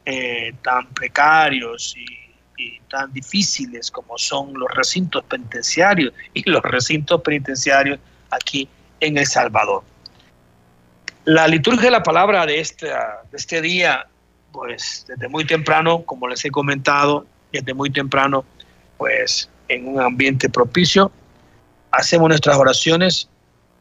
eh, 0.05 0.53
tan 0.63 0.87
precarios 0.87 1.95
y, 1.95 2.27
y 2.57 2.79
tan 2.89 3.13
difíciles 3.13 3.91
como 3.91 4.17
son 4.17 4.53
los 4.53 4.69
recintos 4.75 5.23
penitenciarios 5.25 6.13
y 6.33 6.49
los 6.49 6.61
recintos 6.63 7.21
penitenciarios 7.21 7.99
aquí 8.31 8.67
en 8.99 9.17
El 9.17 9.27
Salvador. 9.27 9.83
La 11.25 11.47
liturgia 11.47 11.85
de 11.85 11.91
la 11.91 12.03
palabra 12.03 12.45
de, 12.45 12.59
este, 12.59 12.87
de 12.87 13.37
este 13.37 13.61
día, 13.61 14.07
pues 14.51 15.05
desde 15.07 15.27
muy 15.27 15.45
temprano, 15.45 16.03
como 16.03 16.27
les 16.27 16.43
he 16.45 16.49
comentado, 16.49 17.27
desde 17.51 17.73
muy 17.73 17.89
temprano, 17.89 18.45
pues 18.97 19.49
en 19.69 19.87
un 19.87 20.01
ambiente 20.01 20.49
propicio, 20.49 21.11
hacemos 21.91 22.29
nuestras 22.29 22.57
oraciones, 22.57 23.29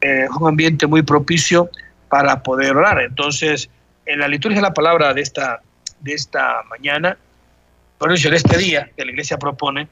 es 0.01 0.29
un 0.39 0.47
ambiente 0.47 0.87
muy 0.87 1.01
propicio 1.01 1.69
para 2.09 2.41
poder 2.43 2.75
orar. 2.75 3.01
Entonces, 3.01 3.69
en 4.05 4.19
la 4.19 4.27
liturgia 4.27 4.57
de 4.57 4.67
la 4.67 4.73
palabra 4.73 5.13
de 5.13 5.21
esta, 5.21 5.61
de 5.99 6.13
esta 6.13 6.63
mañana, 6.69 7.17
por 7.97 8.11
eso 8.11 8.29
de 8.29 8.37
este 8.37 8.57
día 8.57 8.89
que 8.95 9.05
la 9.05 9.11
iglesia 9.11 9.37
propone, 9.37 9.87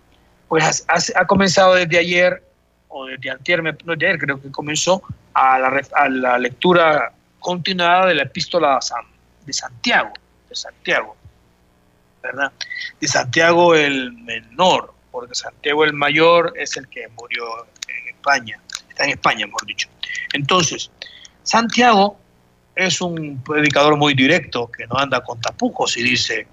pues 0.47 0.85
ha, 0.87 1.25
comenzado 1.25 1.75
desde 1.75 1.97
ayer, 1.97 2.43
o 2.87 3.05
desde 3.05 3.31
antier, 3.31 3.63
no 3.63 3.93
ayer 3.93 4.17
creo 4.17 4.41
que 4.41 4.51
comenzó, 4.51 5.01
a 5.33 5.59
la, 5.59 5.81
a 5.95 6.09
la 6.09 6.37
lectura 6.37 7.11
continuada 7.39 8.07
de 8.07 8.15
la 8.15 8.23
epístola 8.23 8.79
de 9.45 9.53
Santiago, 9.53 10.13
de 10.49 10.55
Santiago, 10.55 11.15
¿verdad? 12.23 12.51
De 12.99 13.07
Santiago 13.07 13.75
el 13.75 14.13
menor, 14.13 14.94
porque 15.15 15.33
Santiago 15.33 15.85
el 15.85 15.93
Mayor 15.93 16.51
es 16.57 16.75
el 16.75 16.89
que 16.89 17.07
murió 17.07 17.65
en 17.87 18.15
España, 18.15 18.59
está 18.89 19.05
en 19.05 19.11
España, 19.11 19.45
mejor 19.45 19.65
dicho. 19.65 19.87
Entonces, 20.33 20.91
Santiago 21.41 22.19
es 22.75 22.99
un 22.99 23.41
predicador 23.41 23.95
muy 23.95 24.13
directo 24.13 24.69
que 24.69 24.85
no 24.87 24.97
anda 24.97 25.23
con 25.23 25.39
tapujos 25.39 25.95
y 25.95 26.03
dice, 26.03 26.45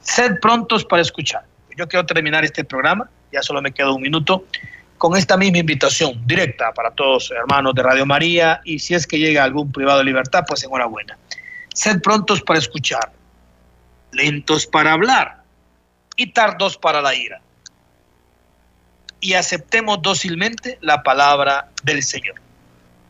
sed 0.00 0.40
prontos 0.40 0.82
para 0.86 1.02
escuchar. 1.02 1.44
Yo 1.76 1.86
quiero 1.86 2.06
terminar 2.06 2.42
este 2.42 2.64
programa, 2.64 3.10
ya 3.30 3.42
solo 3.42 3.60
me 3.60 3.70
queda 3.70 3.92
un 3.92 4.00
minuto, 4.00 4.46
con 4.96 5.14
esta 5.14 5.36
misma 5.36 5.58
invitación 5.58 6.26
directa 6.26 6.72
para 6.72 6.92
todos 6.92 7.30
hermanos 7.30 7.74
de 7.74 7.82
Radio 7.82 8.06
María 8.06 8.62
y 8.64 8.78
si 8.78 8.94
es 8.94 9.06
que 9.06 9.18
llega 9.18 9.44
algún 9.44 9.70
privado 9.70 9.98
de 9.98 10.04
libertad, 10.04 10.42
pues 10.48 10.64
enhorabuena. 10.64 11.18
Sed 11.74 12.00
prontos 12.00 12.40
para 12.40 12.60
escuchar, 12.60 13.12
lentos 14.12 14.66
para 14.66 14.92
hablar 14.92 15.42
y 16.16 16.32
tardos 16.32 16.78
para 16.78 17.02
la 17.02 17.14
ira 17.14 17.42
y 19.26 19.34
aceptemos 19.34 20.00
dócilmente 20.02 20.78
la 20.82 21.02
palabra 21.02 21.68
del 21.82 22.04
Señor. 22.04 22.36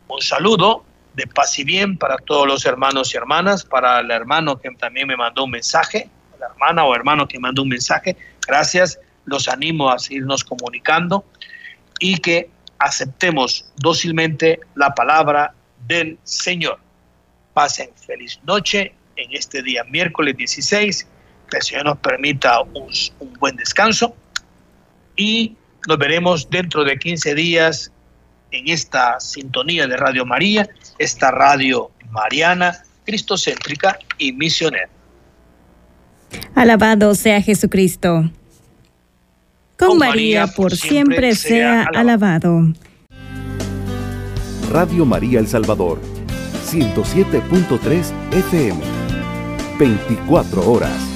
Un 0.09 0.23
saludo 0.23 0.83
de 1.13 1.27
paz 1.27 1.59
y 1.59 1.65
bien 1.65 1.99
para 1.99 2.17
todos 2.17 2.47
los 2.47 2.65
hermanos 2.65 3.13
y 3.13 3.19
hermanas, 3.19 3.67
para 3.67 4.01
el 4.01 4.11
hermano 4.11 4.59
que 4.59 4.71
también 4.71 5.09
me 5.09 5.17
mandó 5.19 5.45
un 5.45 5.51
mensaje, 5.51 6.09
la 6.41 6.47
hermana 6.47 6.87
o 6.87 6.95
hermano 6.95 7.29
que 7.29 7.39
mandó 7.39 7.65
un 7.65 7.69
mensaje. 7.69 8.17
Gracias, 8.47 8.99
los 9.27 9.47
animo 9.47 9.91
a 9.91 9.99
seguirnos 9.99 10.43
comunicando 10.43 11.23
y 12.01 12.17
que 12.17 12.49
aceptemos 12.79 13.71
dócilmente 13.77 14.61
la 14.75 14.95
palabra 14.95 15.53
del 15.87 16.19
Señor. 16.25 16.79
Pasen 17.53 17.91
feliz 17.95 18.41
noche 18.45 18.95
en 19.17 19.35
este 19.35 19.63
día 19.63 19.85
miércoles 19.85 20.35
16, 20.35 21.07
que 21.51 21.57
el 21.59 21.63
Señor 21.63 21.85
nos 21.85 21.99
permita 21.99 22.63
un, 22.63 22.91
un 23.21 23.33
buen 23.35 23.57
descanso 23.57 24.17
y 25.15 25.55
nos 25.87 25.99
veremos 25.99 26.49
dentro 26.51 26.85
de 26.85 26.99
15 26.99 27.35
días 27.35 27.93
en 28.51 28.69
esta 28.69 29.21
sintonía 29.21 29.87
de 29.87 29.97
Radio 29.97 30.25
María, 30.25 30.69
esta 30.99 31.31
radio 31.31 31.91
mariana, 32.11 32.83
cristocéntrica 33.05 33.99
y 34.19 34.33
misionera. 34.33 34.89
Alabado 36.55 37.15
sea 37.15 37.41
Jesucristo. 37.41 38.31
Con, 39.79 39.99
María, 39.99 40.47
por 40.47 40.75
siempre, 40.75 41.35
sea, 41.35 41.87
alabado. 41.95 42.73
Radio 44.71 45.05
María 45.05 45.39
El 45.39 45.47
Salvador, 45.47 46.01
107.3 46.67 48.13
FM, 48.33 48.81
24 49.79 50.71
horas. 50.71 51.16